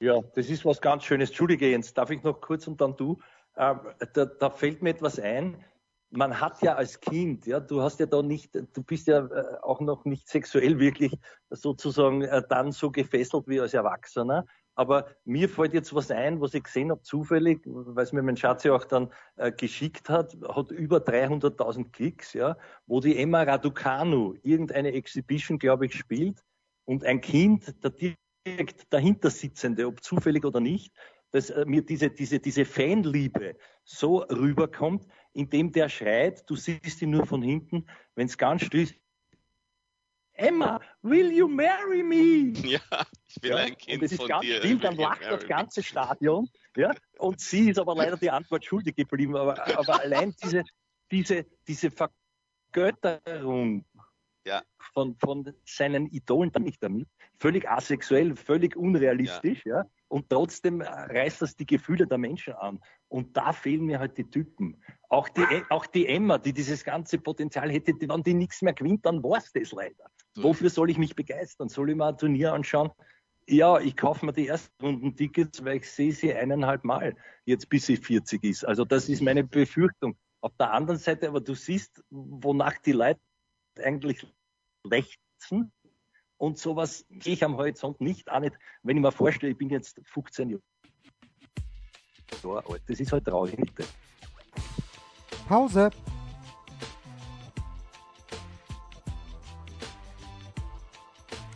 Ja, 0.00 0.20
das 0.34 0.48
ist 0.50 0.64
was 0.64 0.80
ganz 0.80 1.04
Schönes. 1.04 1.30
Entschuldige, 1.30 1.70
Jens, 1.70 1.94
darf 1.94 2.10
ich 2.10 2.22
noch 2.22 2.40
kurz 2.40 2.66
und 2.66 2.80
dann 2.80 2.96
du? 2.96 3.18
Äh, 3.56 3.74
da, 4.12 4.24
da 4.26 4.50
fällt 4.50 4.82
mir 4.82 4.90
etwas 4.90 5.18
ein. 5.18 5.64
Man 6.10 6.40
hat 6.40 6.62
ja 6.62 6.74
als 6.74 7.00
Kind, 7.00 7.46
ja, 7.46 7.58
du 7.58 7.82
hast 7.82 7.98
ja 7.98 8.06
da 8.06 8.22
nicht, 8.22 8.54
du 8.54 8.82
bist 8.84 9.08
ja 9.08 9.26
äh, 9.26 9.56
auch 9.62 9.80
noch 9.80 10.04
nicht 10.04 10.28
sexuell 10.28 10.78
wirklich 10.78 11.12
sozusagen 11.50 12.22
äh, 12.22 12.42
dann 12.48 12.70
so 12.70 12.90
gefesselt 12.90 13.48
wie 13.48 13.60
als 13.60 13.74
Erwachsener. 13.74 14.46
Aber 14.74 15.06
mir 15.24 15.48
fällt 15.48 15.72
jetzt 15.72 15.94
was 15.94 16.10
ein, 16.10 16.40
was 16.40 16.54
ich 16.54 16.64
gesehen 16.64 16.90
habe, 16.90 17.02
zufällig, 17.02 17.60
weil 17.64 18.04
es 18.04 18.12
mir 18.12 18.22
mein 18.22 18.36
Schatz 18.36 18.64
ja 18.64 18.74
auch 18.74 18.84
dann 18.84 19.12
äh, 19.36 19.52
geschickt 19.52 20.08
hat, 20.08 20.36
hat 20.48 20.70
über 20.72 20.98
300.000 20.98 21.92
Klicks, 21.92 22.32
ja, 22.32 22.56
wo 22.86 23.00
die 23.00 23.16
Emma 23.16 23.42
Raducanu 23.42 24.34
irgendeine 24.42 24.92
Exhibition, 24.92 25.58
glaube 25.58 25.86
ich, 25.86 25.94
spielt 25.94 26.44
und 26.84 27.04
ein 27.04 27.20
Kind, 27.20 27.74
der 27.84 27.92
direkt 28.46 28.92
dahinter 28.92 29.30
sitzende, 29.30 29.86
ob 29.86 30.02
zufällig 30.02 30.44
oder 30.44 30.60
nicht, 30.60 30.92
dass 31.30 31.50
äh, 31.50 31.64
mir 31.66 31.82
diese, 31.82 32.10
diese, 32.10 32.40
diese 32.40 32.64
Fanliebe 32.64 33.56
so 33.84 34.18
rüberkommt, 34.18 35.06
indem 35.32 35.72
der 35.72 35.88
schreit, 35.88 36.48
du 36.48 36.56
siehst 36.56 37.02
ihn 37.02 37.10
nur 37.10 37.26
von 37.26 37.42
hinten, 37.42 37.86
wenn 38.14 38.26
es 38.26 38.38
ganz 38.38 38.64
still 38.64 38.88
Emma, 40.34 40.80
will 41.02 41.30
you 41.32 41.48
marry 41.48 42.02
me? 42.02 42.52
Ja, 42.64 42.80
ich 43.26 43.42
will 43.42 43.50
ja, 43.50 43.56
ein 43.56 43.76
Kind 43.76 44.02
und 44.02 44.06
es 44.06 44.12
ist 44.12 44.28
ganz 44.28 44.44
Still, 44.44 44.78
dann 44.78 44.96
lacht 44.96 45.22
das 45.22 45.46
ganze 45.46 45.80
me? 45.80 45.84
Stadion. 45.84 46.48
Ja, 46.76 46.92
und 47.18 47.40
sie 47.40 47.70
ist 47.70 47.78
aber 47.78 47.94
leider 47.94 48.16
die 48.16 48.30
Antwort 48.30 48.64
schuldig 48.64 48.96
geblieben. 48.96 49.36
Aber, 49.36 49.64
aber 49.78 50.00
allein 50.00 50.34
diese, 50.42 50.64
diese, 51.10 51.46
diese 51.68 51.90
Vergötterung 52.72 53.84
ja. 54.44 54.62
von, 54.92 55.16
von 55.16 55.54
seinen 55.64 56.06
Idolen, 56.06 56.50
dann 56.50 56.64
nicht 56.64 56.82
damit, 56.82 57.08
völlig 57.38 57.68
asexuell, 57.68 58.34
völlig 58.36 58.76
unrealistisch, 58.76 59.64
ja. 59.64 59.78
ja. 59.78 59.84
Und 60.08 60.28
trotzdem 60.28 60.80
reißt 60.80 61.42
das 61.42 61.56
die 61.56 61.66
Gefühle 61.66 62.06
der 62.06 62.18
Menschen 62.18 62.54
an. 62.54 62.80
Und 63.08 63.36
da 63.36 63.52
fehlen 63.52 63.84
mir 63.84 63.98
halt 63.98 64.16
die 64.16 64.30
Typen. 64.30 64.80
Auch 65.08 65.28
die, 65.28 65.44
auch 65.70 65.86
die 65.86 66.06
Emma, 66.06 66.38
die 66.38 66.52
dieses 66.52 66.84
ganze 66.84 67.18
Potenzial 67.18 67.70
hätte, 67.70 67.92
wenn 68.00 68.22
die 68.22 68.34
nichts 68.34 68.62
mehr 68.62 68.74
gewinnt, 68.74 69.04
dann 69.06 69.22
war 69.22 69.38
es 69.38 69.50
das 69.52 69.72
leider. 69.72 70.04
Wofür 70.36 70.70
soll 70.70 70.90
ich 70.90 70.98
mich 70.98 71.14
begeistern? 71.14 71.68
Soll 71.68 71.90
ich 71.90 71.96
mir 71.96 72.06
ein 72.06 72.18
Turnier 72.18 72.52
anschauen? 72.52 72.90
Ja, 73.46 73.78
ich 73.78 73.96
kaufe 73.96 74.24
mir 74.24 74.32
die 74.32 74.48
ersten 74.48 74.72
Runden 74.84 75.14
Tickets, 75.14 75.64
weil 75.64 75.76
ich 75.76 75.90
sehe 75.90 76.12
sie 76.12 76.34
eineinhalb 76.34 76.82
Mal, 76.82 77.14
jetzt 77.44 77.68
bis 77.68 77.86
sie 77.86 77.96
40 77.96 78.42
ist. 78.42 78.64
Also 78.64 78.84
das 78.84 79.08
ist 79.08 79.20
meine 79.20 79.44
Befürchtung. 79.44 80.16
Auf 80.40 80.52
der 80.58 80.72
anderen 80.72 80.98
Seite, 80.98 81.28
aber 81.28 81.40
du 81.40 81.54
siehst, 81.54 82.02
wonach 82.10 82.78
die 82.78 82.92
Leute 82.92 83.20
eigentlich 83.82 84.26
lechzen 84.84 85.72
und 86.38 86.58
sowas 86.58 87.06
gehe 87.10 87.34
ich 87.34 87.44
am 87.44 87.56
Horizont 87.56 88.00
nicht 88.00 88.30
auch 88.30 88.40
nicht, 88.40 88.56
wenn 88.82 88.96
ich 88.96 89.02
mir 89.02 89.12
vorstelle, 89.12 89.52
ich 89.52 89.58
bin 89.58 89.70
jetzt 89.70 90.00
15 90.04 90.50
Jahre 90.50 90.60
alt. 92.68 92.82
Das 92.86 93.00
ist 93.00 93.12
halt 93.12 93.24
traurig. 93.24 93.56
Pause. 95.48 95.90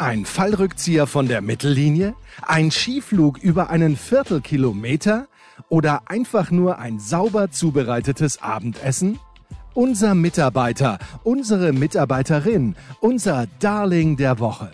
Ein 0.01 0.25
Fallrückzieher 0.25 1.09
von 1.09 1.27
der 1.27 1.41
Mittellinie? 1.41 2.15
Ein 2.43 2.71
Skiflug 2.71 3.39
über 3.39 3.69
einen 3.71 3.97
Viertelkilometer? 3.97 5.27
Oder 5.71 6.03
einfach 6.07 6.53
nur 6.53 6.79
ein 6.79 7.01
sauber 7.01 7.51
zubereitetes 7.51 8.41
Abendessen? 8.41 9.19
Unser 9.75 10.15
Mitarbeiter, 10.15 11.01
unsere 11.25 11.73
Mitarbeiterin, 11.73 12.77
unser 13.01 13.47
Darling 13.59 14.17
der 14.17 14.39
Woche. 14.39 14.71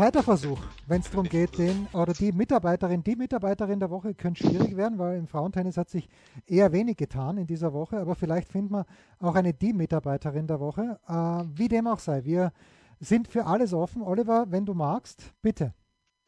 Zweiter 0.00 0.22
Versuch, 0.22 0.58
wenn 0.86 1.02
es 1.02 1.10
darum 1.10 1.28
geht, 1.28 1.58
den 1.58 1.86
oder 1.92 2.14
die 2.14 2.32
Mitarbeiterin, 2.32 3.04
die 3.04 3.16
Mitarbeiterin 3.16 3.80
der 3.80 3.90
Woche 3.90 4.14
könnte 4.14 4.46
schwierig 4.46 4.74
werden, 4.74 4.98
weil 4.98 5.18
im 5.18 5.26
Frauentennis 5.26 5.76
hat 5.76 5.90
sich 5.90 6.08
eher 6.46 6.72
wenig 6.72 6.96
getan 6.96 7.36
in 7.36 7.46
dieser 7.46 7.74
Woche, 7.74 7.98
aber 7.98 8.14
vielleicht 8.14 8.48
finden 8.48 8.72
wir 8.72 8.86
auch 9.18 9.34
eine 9.34 9.52
die 9.52 9.74
Mitarbeiterin 9.74 10.46
der 10.46 10.58
Woche. 10.58 10.98
Äh, 11.06 11.44
wie 11.54 11.68
dem 11.68 11.86
auch 11.86 11.98
sei, 11.98 12.24
wir 12.24 12.50
sind 12.98 13.28
für 13.28 13.44
alles 13.44 13.74
offen. 13.74 14.00
Oliver, 14.00 14.46
wenn 14.48 14.64
du 14.64 14.72
magst, 14.72 15.34
bitte. 15.42 15.74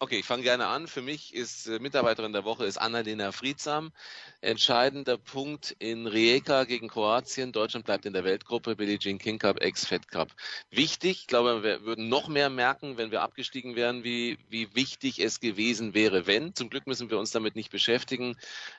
Okay, 0.03 0.19
ich 0.19 0.27
fange 0.27 0.43
gerne 0.43 0.67
an. 0.67 0.89
Für 0.89 1.01
mich 1.01 1.33
ist 1.33 1.69
äh, 1.69 1.79
Mitarbeiterin 1.79 2.33
der 2.33 2.43
Woche 2.43 2.65
ist 2.65 2.77
Annalena 2.77 3.31
Friedsam. 3.31 3.93
Entscheidender 4.41 5.17
Punkt 5.17 5.77
in 5.79 6.09
Rijeka 6.09 6.65
gegen 6.65 6.89
Kroatien. 6.89 7.53
Deutschland 7.53 7.87
bleibt 7.87 8.05
in 8.05 8.13
der 8.13 8.25
Weltgruppe. 8.25 8.75
Billie 8.75 8.99
Jean 8.99 9.19
King 9.19 9.39
Cup, 9.39 9.61
Ex-Fed 9.61 10.09
Cup. 10.09 10.31
Wichtig, 10.73 11.21
ich 11.21 11.27
glaube, 11.29 11.63
wir 11.63 11.85
würden 11.85 12.09
noch 12.09 12.27
mehr 12.27 12.51
merken, 12.51 12.97
wenn 12.97 13.13
wir 13.13 13.23
abgestiegen 13.23 13.77
wären, 13.77 14.03
wie, 14.03 14.39
wie 14.49 14.75
wichtig 14.75 15.21
es 15.21 15.39
gewesen 15.39 15.95
wäre, 15.95 16.27
wenn. 16.27 16.53
Zum 16.57 16.69
Glück 16.69 16.89
müssen 16.89 17.09
wir 17.09 17.21
uns 17.21 17.31
damit 17.31 17.55
nicht 17.55 17.71
beschäftigen. 17.71 18.37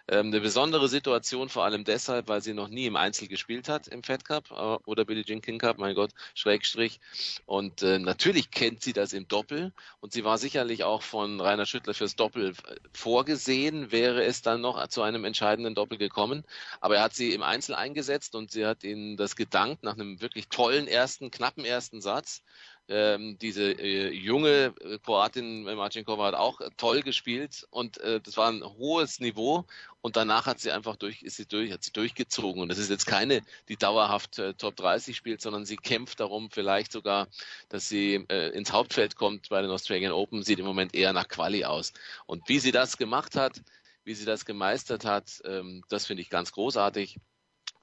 Ähm, 0.10 0.28
eine 0.28 0.42
besondere 0.42 0.90
Situation, 0.90 1.48
vor 1.48 1.64
allem 1.64 1.86
deshalb, 1.86 2.28
weil 2.28 2.42
sie 2.44 2.54
noch 2.54 2.68
nie 2.68 2.86
im 2.86 2.98
Einzel 2.98 3.30
gespielt 3.30 3.70
hat 3.70 3.88
im 3.88 4.04
Fed 4.04 4.26
Cup 4.26 4.52
äh, 4.52 4.56
oder 4.56 5.06
Billie 5.06 5.24
Jean 5.24 5.40
King 5.40 5.58
Cup, 5.58 5.78
mein 5.78 5.96
Gott, 5.96 6.12
Schrägstrich. 6.36 7.00
Und 7.46 7.82
äh, 7.82 7.98
natürlich 7.98 8.52
kennt 8.52 8.84
sie 8.84 8.92
das 8.92 9.14
im 9.14 9.26
Doppel 9.30 9.72
und 10.02 10.12
sie 10.12 10.26
war 10.26 10.38
sicherlich 10.38 10.84
auch 10.84 11.02
von 11.14 11.40
Rainer 11.40 11.68
Schüttler 11.68 11.94
fürs 11.94 12.16
Doppel 12.16 12.56
vorgesehen, 12.92 13.92
wäre 13.92 14.24
es 14.24 14.42
dann 14.42 14.62
noch 14.62 14.88
zu 14.88 15.04
einem 15.04 15.26
entscheidenden 15.26 15.76
Doppel 15.76 16.00
gekommen. 16.00 16.44
Aber 16.82 16.96
er 16.96 17.04
hat 17.04 17.14
sie 17.14 17.34
im 17.34 17.44
Einzel 17.44 17.76
eingesetzt 17.76 18.34
und 18.34 18.50
sie 18.50 18.66
hat 18.66 18.84
ihnen 18.84 19.16
das 19.16 19.36
gedankt 19.36 19.84
nach 19.84 19.94
einem 19.94 20.22
wirklich 20.22 20.48
tollen 20.50 20.88
ersten, 20.88 21.30
knappen 21.30 21.66
ersten 21.66 22.02
Satz. 22.02 22.42
Ähm, 22.90 23.38
diese 23.40 23.72
äh, 23.72 24.12
junge 24.12 24.74
äh, 24.82 25.00
Kroatin 25.00 25.66
äh, 25.68 25.76
Marcinkova 25.76 26.26
hat 26.26 26.36
auch 26.36 26.60
toll 26.76 27.02
gespielt 27.02 27.66
und 27.70 27.98
äh, 28.00 28.20
das 28.20 28.36
war 28.36 28.50
ein 28.50 28.62
hohes 28.62 29.22
Niveau 29.22 29.66
und 30.02 30.18
danach 30.18 30.48
hat 30.48 30.60
sie 30.60 30.70
einfach 30.72 30.98
durch, 30.98 31.22
ist 31.24 31.38
sie 31.38 31.46
durch, 31.46 31.72
hat 31.72 31.82
sie 31.82 31.94
durchgezogen 31.94 32.62
und 32.62 32.68
das 32.68 32.78
ist 32.80 32.90
jetzt 32.90 33.06
keine, 33.06 33.42
die 33.70 33.78
dauerhaft 33.78 34.38
äh, 34.38 34.54
Top 34.54 34.76
30 34.76 35.16
spielt, 35.16 35.42
sondern 35.42 35.66
sie 35.66 35.78
kämpft 35.78 36.20
darum 36.20 36.52
vielleicht 36.52 36.92
sogar, 36.92 37.30
dass 37.70 37.88
sie 37.88 38.26
äh, 38.28 38.50
ins 38.50 38.74
Hauptfeld 38.74 39.16
kommt 39.16 39.48
bei 39.48 39.62
den 39.62 39.72
Australian 39.72 40.12
Open, 40.12 40.44
sieht 40.44 40.60
im 40.60 40.66
Moment 40.66 40.94
eher 40.94 41.14
nach 41.14 41.30
Quali 41.30 41.64
aus 41.64 41.94
und 42.26 42.50
wie 42.50 42.60
sie 42.60 42.74
das 42.74 42.98
gemacht 42.98 43.38
hat, 43.38 43.62
wie 44.04 44.14
sie 44.14 44.26
das 44.26 44.44
gemeistert 44.44 45.06
hat, 45.06 45.42
ähm, 45.46 45.86
das 45.88 46.06
finde 46.06 46.22
ich 46.22 46.30
ganz 46.30 46.52
großartig. 46.52 47.18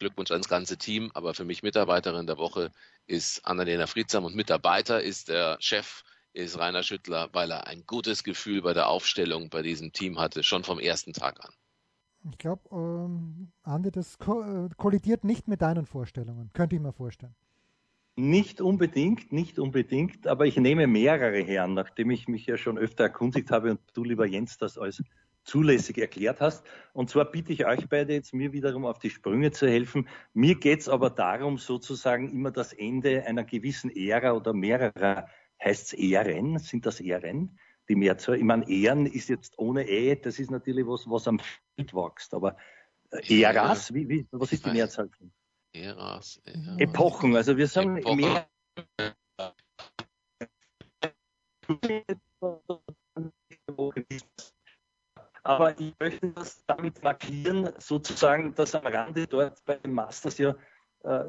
Glückwunsch 0.01 0.33
ans 0.33 0.49
ganze 0.49 0.77
Team, 0.77 1.11
aber 1.15 1.35
für 1.35 1.45
mich 1.45 1.63
Mitarbeiterin 1.63 2.27
der 2.27 2.39
Woche 2.39 2.73
ist 3.07 3.47
Annalena 3.47 3.87
Friedsam 3.87 4.25
und 4.25 4.35
Mitarbeiter 4.35 5.01
ist 5.01 5.29
der 5.29 5.57
Chef, 5.61 6.03
ist 6.33 6.59
Rainer 6.59 6.83
Schüttler, 6.83 7.29
weil 7.33 7.53
er 7.53 7.67
ein 7.67 7.85
gutes 7.87 8.25
Gefühl 8.25 8.63
bei 8.63 8.73
der 8.73 8.89
Aufstellung 8.89 9.51
bei 9.51 9.63
diesem 9.63 9.93
Team 9.93 10.19
hatte, 10.19 10.43
schon 10.43 10.65
vom 10.65 10.81
ersten 10.81 11.13
Tag 11.13 11.39
an. 11.45 11.53
Ich 12.31 12.39
glaube, 12.39 12.63
ähm, 12.73 13.53
Andi, 13.63 13.91
das 13.91 14.19
ko 14.19 14.43
äh, 14.43 14.69
kollidiert 14.77 15.25
nicht 15.25 15.49
mit 15.49 15.63
deinen 15.63 15.87
Vorstellungen, 15.87 16.51
könnte 16.53 16.77
ich 16.77 16.83
mir 16.83 16.93
vorstellen. 16.93 17.35
Nicht 18.17 18.61
unbedingt, 18.61 19.33
nicht 19.33 19.59
unbedingt, 19.59 20.27
aber 20.27 20.45
ich 20.45 20.57
nehme 20.57 20.87
mehrere 20.87 21.39
her, 21.39 21.67
nachdem 21.67 22.11
ich 22.11 22.29
mich 22.29 22.45
ja 22.45 22.59
schon 22.59 22.77
öfter 22.77 23.05
erkundigt 23.05 23.51
habe 23.51 23.71
und 23.71 23.81
du, 23.95 24.05
lieber 24.05 24.27
Jens, 24.27 24.59
das 24.59 24.77
als 24.77 25.03
zulässig 25.45 25.99
erklärt 25.99 26.41
hast. 26.41 26.64
Und 26.93 27.11
zwar 27.11 27.24
bitte 27.24 27.53
ich 27.53 27.66
euch 27.66 27.88
beide 27.88 28.12
jetzt 28.14 28.34
mir 28.34 28.53
wiederum 28.53 28.84
auf 28.84 28.99
die 28.99 29.11
Sprünge 29.11 29.51
zu 29.51 29.66
helfen. 29.68 30.09
Mir 30.32 30.55
geht 30.55 30.80
es 30.80 30.88
aber 30.88 31.11
darum, 31.11 31.59
sozusagen 31.59 32.30
immer 32.30 32.51
das 32.51 32.72
Ende 32.72 33.24
einer 33.26 33.45
gewissen 33.45 33.91
Ära 33.91 34.32
oder 34.32 34.53
mehrerer, 34.53 35.28
heißt 35.62 35.93
es 35.93 35.93
Ehren, 35.95 36.59
sind 36.59 36.86
das 36.86 37.01
Ehren? 37.01 37.59
Die 37.88 37.97
Mehrzahl, 37.97 38.36
ich 38.36 38.45
meine, 38.45 38.68
Ehren 38.68 39.07
ist 39.07 39.28
jetzt 39.28 39.59
ohne 39.59 39.88
E, 39.88 40.14
das 40.14 40.38
ist 40.38 40.51
natürlich 40.51 40.86
was, 40.86 41.11
was 41.11 41.26
am 41.26 41.41
Feld 41.41 41.93
wächst, 41.93 42.34
aber 42.34 42.57
äh, 43.11 43.43
Äras, 43.43 43.93
wie, 43.93 44.09
wie, 44.09 44.26
was 44.30 44.53
ist 44.53 44.64
die 44.64 44.70
Mehrzahl? 44.70 45.11
Äras, 45.72 46.41
Äras. 46.45 46.78
Epochen, 46.78 47.34
also 47.36 47.57
wir 47.57 47.66
sagen 47.66 47.97
Epochen. 47.97 48.16
mehr. 48.16 48.47
Aber 55.51 55.81
ich 55.81 55.95
möchte 55.99 56.29
das 56.31 56.65
damit 56.67 57.03
markieren, 57.03 57.71
sozusagen, 57.79 58.55
dass 58.55 58.75
am 58.75 58.87
Rande 58.87 59.27
dort 59.27 59.65
bei 59.65 59.77
den 59.77 59.93
Masters 59.93 60.39
ja 60.39 60.55
äh, 61.05 61.25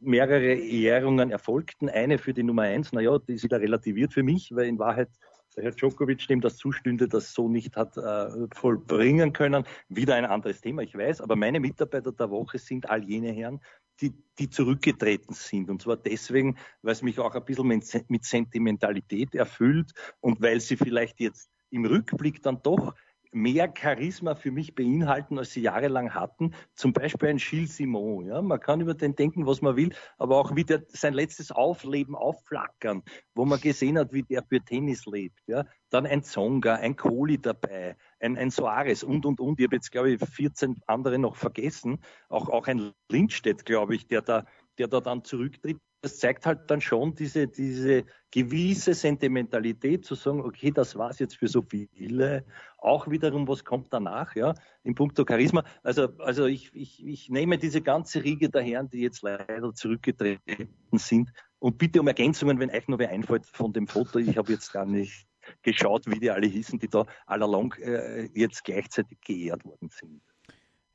mehrere 0.00 0.54
Ehrungen 0.54 1.30
erfolgten. 1.30 1.88
Eine 1.88 2.18
für 2.18 2.32
die 2.32 2.42
Nummer 2.42 2.62
eins, 2.62 2.92
naja, 2.92 3.18
die 3.18 3.34
ist 3.34 3.44
wieder 3.44 3.60
relativiert 3.60 4.12
für 4.12 4.22
mich, 4.22 4.54
weil 4.54 4.66
in 4.66 4.78
Wahrheit 4.78 5.10
der 5.56 5.64
Herr 5.64 5.72
Djokovic 5.72 6.26
dem 6.28 6.40
das 6.40 6.56
zustünde, 6.56 7.08
das 7.08 7.32
so 7.34 7.48
nicht 7.48 7.76
hat 7.76 7.96
äh, 7.96 8.46
vollbringen 8.54 9.32
können. 9.32 9.64
Wieder 9.88 10.14
ein 10.14 10.24
anderes 10.24 10.60
Thema, 10.60 10.82
ich 10.82 10.96
weiß, 10.96 11.20
aber 11.20 11.36
meine 11.36 11.60
Mitarbeiter 11.60 12.12
der 12.12 12.30
Woche 12.30 12.58
sind 12.58 12.88
all 12.88 13.02
jene 13.02 13.32
Herren, 13.32 13.60
die, 14.00 14.14
die 14.38 14.48
zurückgetreten 14.48 15.34
sind. 15.34 15.68
Und 15.68 15.82
zwar 15.82 15.96
deswegen, 15.96 16.56
weil 16.82 16.92
es 16.92 17.02
mich 17.02 17.18
auch 17.18 17.34
ein 17.34 17.44
bisschen 17.44 17.66
mit, 17.66 17.84
mit 18.08 18.24
Sentimentalität 18.24 19.34
erfüllt 19.34 19.92
und 20.20 20.40
weil 20.40 20.60
sie 20.60 20.76
vielleicht 20.76 21.20
jetzt 21.20 21.50
im 21.70 21.84
Rückblick 21.84 22.42
dann 22.42 22.62
doch 22.62 22.94
mehr 23.32 23.72
Charisma 23.76 24.34
für 24.34 24.50
mich 24.50 24.74
beinhalten, 24.74 25.38
als 25.38 25.52
sie 25.52 25.62
jahrelang 25.62 26.14
hatten. 26.14 26.54
Zum 26.74 26.92
Beispiel 26.92 27.28
ein 27.28 27.36
Gilles 27.38 27.76
Simon. 27.76 28.26
Ja? 28.26 28.42
Man 28.42 28.60
kann 28.60 28.80
über 28.80 28.94
den 28.94 29.14
denken, 29.14 29.46
was 29.46 29.62
man 29.62 29.76
will, 29.76 29.94
aber 30.18 30.36
auch 30.38 30.56
wieder 30.56 30.82
sein 30.88 31.14
letztes 31.14 31.50
Aufleben 31.50 32.14
aufflackern, 32.14 33.02
wo 33.34 33.44
man 33.44 33.60
gesehen 33.60 33.98
hat, 33.98 34.12
wie 34.12 34.22
der 34.22 34.42
für 34.42 34.60
Tennis 34.60 35.06
lebt. 35.06 35.40
Ja? 35.46 35.64
Dann 35.90 36.06
ein 36.06 36.22
Zonga, 36.22 36.74
ein 36.76 36.96
Kohli 36.96 37.40
dabei, 37.40 37.96
ein, 38.20 38.36
ein 38.36 38.50
Soares 38.50 39.02
und, 39.02 39.26
und, 39.26 39.40
und. 39.40 39.58
Ich 39.60 39.66
habe 39.66 39.76
jetzt, 39.76 39.92
glaube 39.92 40.10
ich, 40.12 40.20
14 40.20 40.80
andere 40.86 41.18
noch 41.18 41.36
vergessen. 41.36 42.00
Auch, 42.28 42.48
auch 42.48 42.66
ein 42.66 42.92
Lindstedt, 43.10 43.64
glaube 43.64 43.94
ich, 43.94 44.06
der 44.06 44.22
da, 44.22 44.44
der 44.78 44.88
da 44.88 45.00
dann 45.00 45.24
zurücktritt 45.24 45.78
das 46.00 46.18
zeigt 46.18 46.46
halt 46.46 46.70
dann 46.70 46.80
schon 46.80 47.14
diese, 47.14 47.48
diese 47.48 48.04
gewisse 48.30 48.94
Sentimentalität 48.94 50.04
zu 50.04 50.14
sagen, 50.14 50.40
okay, 50.40 50.70
das 50.70 50.96
war's 50.96 51.18
jetzt 51.18 51.36
für 51.36 51.48
so 51.48 51.62
viele. 51.62 52.44
Auch 52.78 53.08
wiederum, 53.08 53.48
was 53.48 53.64
kommt 53.64 53.92
danach, 53.92 54.36
ja, 54.36 54.54
in 54.84 54.94
puncto 54.94 55.24
Charisma. 55.26 55.64
Also, 55.82 56.08
also 56.18 56.46
ich, 56.46 56.72
ich, 56.74 57.04
ich 57.04 57.28
nehme 57.30 57.58
diese 57.58 57.82
ganze 57.82 58.22
Riege 58.22 58.48
der 58.48 58.62
Herren, 58.62 58.88
die 58.88 59.00
jetzt 59.00 59.22
leider 59.22 59.74
zurückgetreten 59.74 60.68
sind 60.92 61.32
und 61.58 61.78
bitte 61.78 62.00
um 62.00 62.06
Ergänzungen, 62.06 62.60
wenn 62.60 62.70
euch 62.70 62.86
noch 62.86 63.00
wer 63.00 63.10
einfällt 63.10 63.46
von 63.46 63.72
dem 63.72 63.88
Foto. 63.88 64.20
Ich 64.20 64.36
habe 64.36 64.52
jetzt 64.52 64.72
gar 64.72 64.86
nicht 64.86 65.26
geschaut, 65.62 66.06
wie 66.06 66.20
die 66.20 66.30
alle 66.30 66.46
hießen, 66.46 66.78
die 66.78 66.88
da 66.88 67.06
allalong 67.26 67.72
äh, 67.74 68.28
jetzt 68.34 68.62
gleichzeitig 68.62 69.18
geehrt 69.22 69.64
worden 69.64 69.88
sind. 69.90 70.22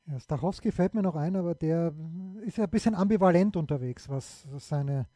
Ja, 0.06 0.20
Stachowski 0.20 0.70
fällt 0.70 0.94
mir 0.94 1.02
noch 1.02 1.16
ein, 1.16 1.34
aber 1.34 1.54
der 1.54 1.94
ist 2.44 2.58
ja 2.58 2.64
ein 2.64 2.70
bisschen 2.70 2.94
ambivalent 2.94 3.56
unterwegs, 3.56 4.08
was 4.08 4.46
seine 4.58 5.06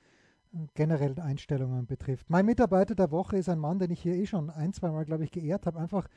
generellen 0.74 1.20
Einstellungen 1.20 1.86
betrifft. 1.86 2.30
Mein 2.30 2.46
Mitarbeiter 2.46 2.94
der 2.94 3.10
Woche 3.10 3.36
ist 3.36 3.48
ein 3.48 3.58
Mann, 3.58 3.78
den 3.78 3.90
ich 3.90 4.00
hier 4.00 4.14
eh 4.14 4.26
schon 4.26 4.48
ein, 4.50 4.72
zwei 4.72 4.90
Mal, 4.90 5.04
glaube 5.04 5.24
ich, 5.24 5.30
geehrt 5.30 5.66
habe. 5.66 5.78
Einfach, 5.78 6.08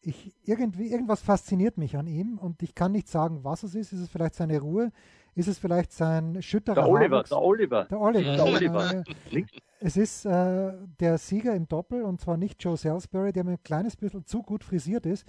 ich, 0.00 0.34
irgendwie, 0.44 0.90
irgendwas 0.90 1.20
fasziniert 1.20 1.76
mich 1.76 1.96
an 1.96 2.06
ihm 2.06 2.38
und 2.38 2.62
ich 2.62 2.74
kann 2.74 2.92
nicht 2.92 3.08
sagen, 3.08 3.44
was 3.44 3.62
es 3.62 3.74
ist. 3.74 3.92
Ist 3.92 4.00
es 4.00 4.08
vielleicht 4.08 4.34
seine 4.34 4.58
Ruhe? 4.58 4.90
Ist 5.34 5.48
es 5.48 5.58
vielleicht 5.58 5.92
sein 5.92 6.42
schütterer 6.42 6.76
Der 6.76 6.88
Oliver, 6.88 7.22
der 7.22 7.40
Oliver. 7.40 7.84
Der 7.84 8.00
Oliver. 8.00 8.36
Der 8.36 8.44
Oliver. 8.44 9.04
Äh, 9.30 9.44
es 9.80 9.96
ist 9.96 10.24
äh, 10.24 10.72
der 11.00 11.18
Sieger 11.18 11.54
im 11.54 11.68
Doppel 11.68 12.02
und 12.02 12.20
zwar 12.20 12.36
nicht 12.36 12.62
Joe 12.62 12.76
Salisbury, 12.76 13.32
der 13.32 13.44
mir 13.44 13.52
ein 13.52 13.62
kleines 13.62 13.96
bisschen 13.96 14.24
zu 14.24 14.42
gut 14.42 14.64
frisiert 14.64 15.06
ist. 15.06 15.26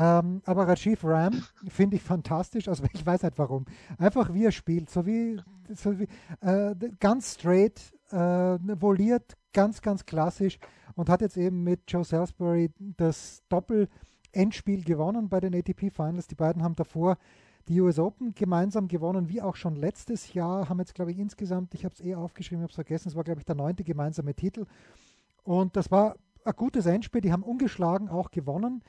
Ähm, 0.00 0.40
aber 0.46 0.66
Rajiv 0.66 1.04
Ram 1.04 1.42
finde 1.68 1.96
ich 1.96 2.02
fantastisch, 2.02 2.68
also 2.68 2.84
ich 2.94 3.04
weiß 3.04 3.22
nicht 3.22 3.38
warum. 3.38 3.66
Einfach 3.98 4.32
wie 4.32 4.46
er 4.46 4.52
spielt, 4.52 4.88
so 4.88 5.04
wie, 5.04 5.38
so 5.74 5.98
wie 5.98 6.08
äh, 6.40 6.74
ganz 6.98 7.34
straight, 7.34 7.92
äh, 8.10 8.16
voliert, 8.80 9.36
ganz, 9.52 9.82
ganz 9.82 10.06
klassisch 10.06 10.58
und 10.94 11.10
hat 11.10 11.20
jetzt 11.20 11.36
eben 11.36 11.64
mit 11.64 11.82
Joe 11.86 12.02
Salisbury 12.02 12.70
das 12.96 13.42
Doppel-Endspiel 13.50 14.84
gewonnen 14.84 15.28
bei 15.28 15.38
den 15.38 15.54
ATP 15.54 15.90
Finals. 15.90 16.26
Die 16.28 16.34
beiden 16.34 16.62
haben 16.62 16.76
davor 16.76 17.18
die 17.68 17.78
US 17.82 17.98
Open 17.98 18.34
gemeinsam 18.34 18.88
gewonnen, 18.88 19.28
wie 19.28 19.42
auch 19.42 19.54
schon 19.54 19.76
letztes 19.76 20.32
Jahr, 20.32 20.70
haben 20.70 20.78
jetzt, 20.78 20.94
glaube 20.94 21.12
ich, 21.12 21.18
insgesamt, 21.18 21.74
ich 21.74 21.84
habe 21.84 21.94
es 21.94 22.00
eh 22.00 22.14
aufgeschrieben, 22.14 22.62
habe 22.62 22.70
es 22.70 22.74
vergessen, 22.74 23.08
es 23.08 23.16
war, 23.16 23.24
glaube 23.24 23.40
ich, 23.40 23.44
der 23.44 23.54
neunte 23.54 23.84
gemeinsame 23.84 24.34
Titel. 24.34 24.64
Und 25.42 25.76
das 25.76 25.90
war 25.90 26.16
ein 26.44 26.54
gutes 26.56 26.86
Endspiel, 26.86 27.20
die 27.20 27.32
haben 27.32 27.42
ungeschlagen 27.42 28.08
auch 28.08 28.30
gewonnen. 28.30 28.82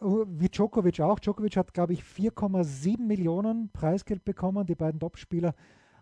Oh, 0.00 0.24
wie 0.28 0.48
Djokovic 0.48 1.00
auch. 1.00 1.18
Djokovic 1.18 1.56
hat, 1.56 1.72
glaube 1.72 1.94
ich, 1.94 2.02
4,7 2.02 3.00
Millionen 3.00 3.70
Preisgeld 3.70 4.24
bekommen. 4.24 4.66
Die 4.66 4.74
beiden 4.74 5.00
Topspieler 5.00 5.54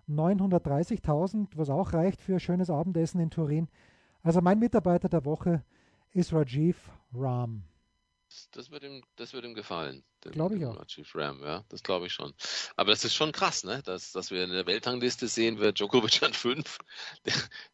930.000, 0.09 1.49
was 1.57 1.70
auch 1.70 1.92
reicht 1.92 2.20
für 2.20 2.34
ein 2.34 2.40
schönes 2.40 2.70
Abendessen 2.70 3.20
in 3.20 3.30
Turin. 3.30 3.68
Also 4.22 4.40
mein 4.40 4.59
Mitarbeiter 4.59 5.09
der 5.09 5.24
Woche 5.24 5.62
ist 6.12 6.32
Rajiv 6.32 6.90
Ram 7.14 7.62
das 8.53 8.70
wird 8.70 8.82
ihm, 8.82 9.03
das 9.16 9.32
wird 9.32 9.45
ihm 9.45 9.55
gefallen. 9.55 10.05
Glaube 10.20 10.57
ich 10.57 10.64
auch. 10.64 10.82
Chief 10.87 11.09
Ram, 11.14 11.43
ja, 11.43 11.64
das 11.68 11.82
glaube 11.82 12.07
ich 12.07 12.12
schon. 12.12 12.32
Aber 12.76 12.91
das 12.91 13.05
ist 13.05 13.14
schon 13.14 13.32
krass, 13.32 13.64
ne? 13.64 13.82
Dass, 13.85 14.12
dass 14.12 14.30
wir 14.30 14.43
in 14.45 14.51
der 14.51 14.66
Weltrangliste 14.66 15.28
sehen, 15.28 15.57
wer 15.59 15.72
Djokovic 15.72 16.22
an 16.22 16.32
fünf. 16.32 16.78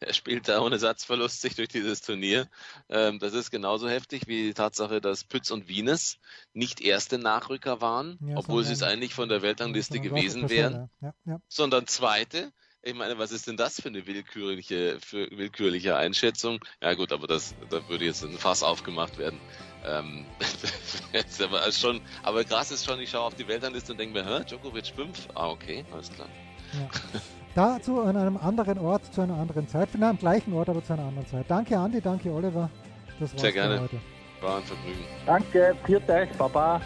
er 0.01 0.13
spielt 0.13 0.49
da 0.49 0.61
ohne 0.61 0.79
Satzverlust 0.79 1.41
sich 1.41 1.55
durch 1.55 1.69
dieses 1.69 2.03
Turnier. 2.03 2.49
Ähm, 2.89 3.19
das 3.19 3.35
ist 3.35 3.51
genauso 3.51 3.89
heftig 3.89 4.27
wie 4.27 4.49
die 4.49 4.55
Tatsache, 4.55 5.01
dass 5.01 5.25
Pütz 5.25 5.51
und 5.51 5.69
Wienes 5.69 6.19
nicht 6.53 6.81
erste 6.81 7.19
Nachrücker 7.19 7.81
waren, 7.81 8.19
ja, 8.21 8.37
obwohl 8.37 8.65
sie 8.65 8.73
es 8.73 8.83
eigentlich 8.83 9.15
von 9.15 9.29
der 9.29 9.43
Weltrangliste 9.43 10.01
gewesen 10.01 10.51
wären, 10.51 10.91
ja, 11.01 11.15
ja. 11.25 11.41
sondern 11.49 11.87
zweite. 11.87 12.53
Ich 12.83 12.95
meine, 12.95 13.19
was 13.19 13.31
ist 13.31 13.47
denn 13.47 13.59
das 13.59 13.81
für 13.81 13.89
eine 13.89 14.07
willkürliche, 14.07 14.99
für 15.01 15.31
willkürliche 15.31 15.97
Einschätzung? 15.97 16.65
Ja 16.83 16.95
gut, 16.95 17.13
aber 17.13 17.27
das, 17.27 17.55
da 17.69 17.87
würde 17.89 18.07
jetzt 18.07 18.25
ein 18.25 18.39
Fass 18.39 18.63
aufgemacht 18.63 19.19
werden. 19.19 19.39
Ähm, 19.87 20.25
aber, 21.43 21.73
schon, 21.73 22.01
aber 22.23 22.45
krass 22.45 22.71
ist 22.71 22.85
schon, 22.85 23.01
ich 23.01 23.11
schaue 23.11 23.23
auf 23.23 23.35
die 23.35 23.47
Weltrangliste 23.47 23.93
und 23.93 23.99
denke 23.99 24.23
mir, 24.23 24.27
hä, 24.27 24.45
Djokovic 24.45 24.93
5? 24.95 25.29
Ah, 25.35 25.49
okay, 25.49 25.85
alles 25.93 26.11
klar. 26.13 26.29
Ja. 26.73 27.21
Dazu 27.55 28.01
an 28.01 28.17
einem 28.17 28.37
anderen 28.37 28.79
Ort, 28.79 29.13
zu 29.13 29.23
einer 29.23 29.37
anderen 29.37 29.67
Zeit. 29.67 29.89
Vielleicht 29.91 30.11
am 30.11 30.19
gleichen 30.19 30.53
Ort, 30.53 30.69
aber 30.69 30.85
zu 30.85 30.93
einer 30.93 31.05
anderen 31.05 31.27
Zeit. 31.27 31.47
Danke, 31.49 31.77
Andi, 31.77 32.01
danke, 32.01 32.31
Oliver. 32.31 32.71
Das 33.19 33.33
war's 33.33 33.41
Sehr 33.41 33.53
gerne. 33.53 33.81
Heute. 33.81 33.99
War 34.41 34.59
ein 34.59 34.63
Vergnügen. 34.63 35.05
Danke, 35.27 35.77
viert 35.85 36.09
euch, 36.09 36.31
Baba. 36.39 36.81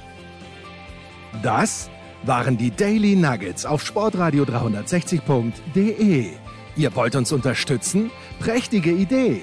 Das 1.43 1.91
waren 2.23 2.57
die 2.57 2.71
Daily 2.71 3.15
Nuggets 3.15 3.67
auf 3.67 3.85
Sportradio 3.85 4.45
360.de. 4.45 6.31
Ihr 6.77 6.97
wollt 6.97 7.15
uns 7.15 7.31
unterstützen? 7.31 8.11
Prächtige 8.41 8.91
Idee! 8.91 9.43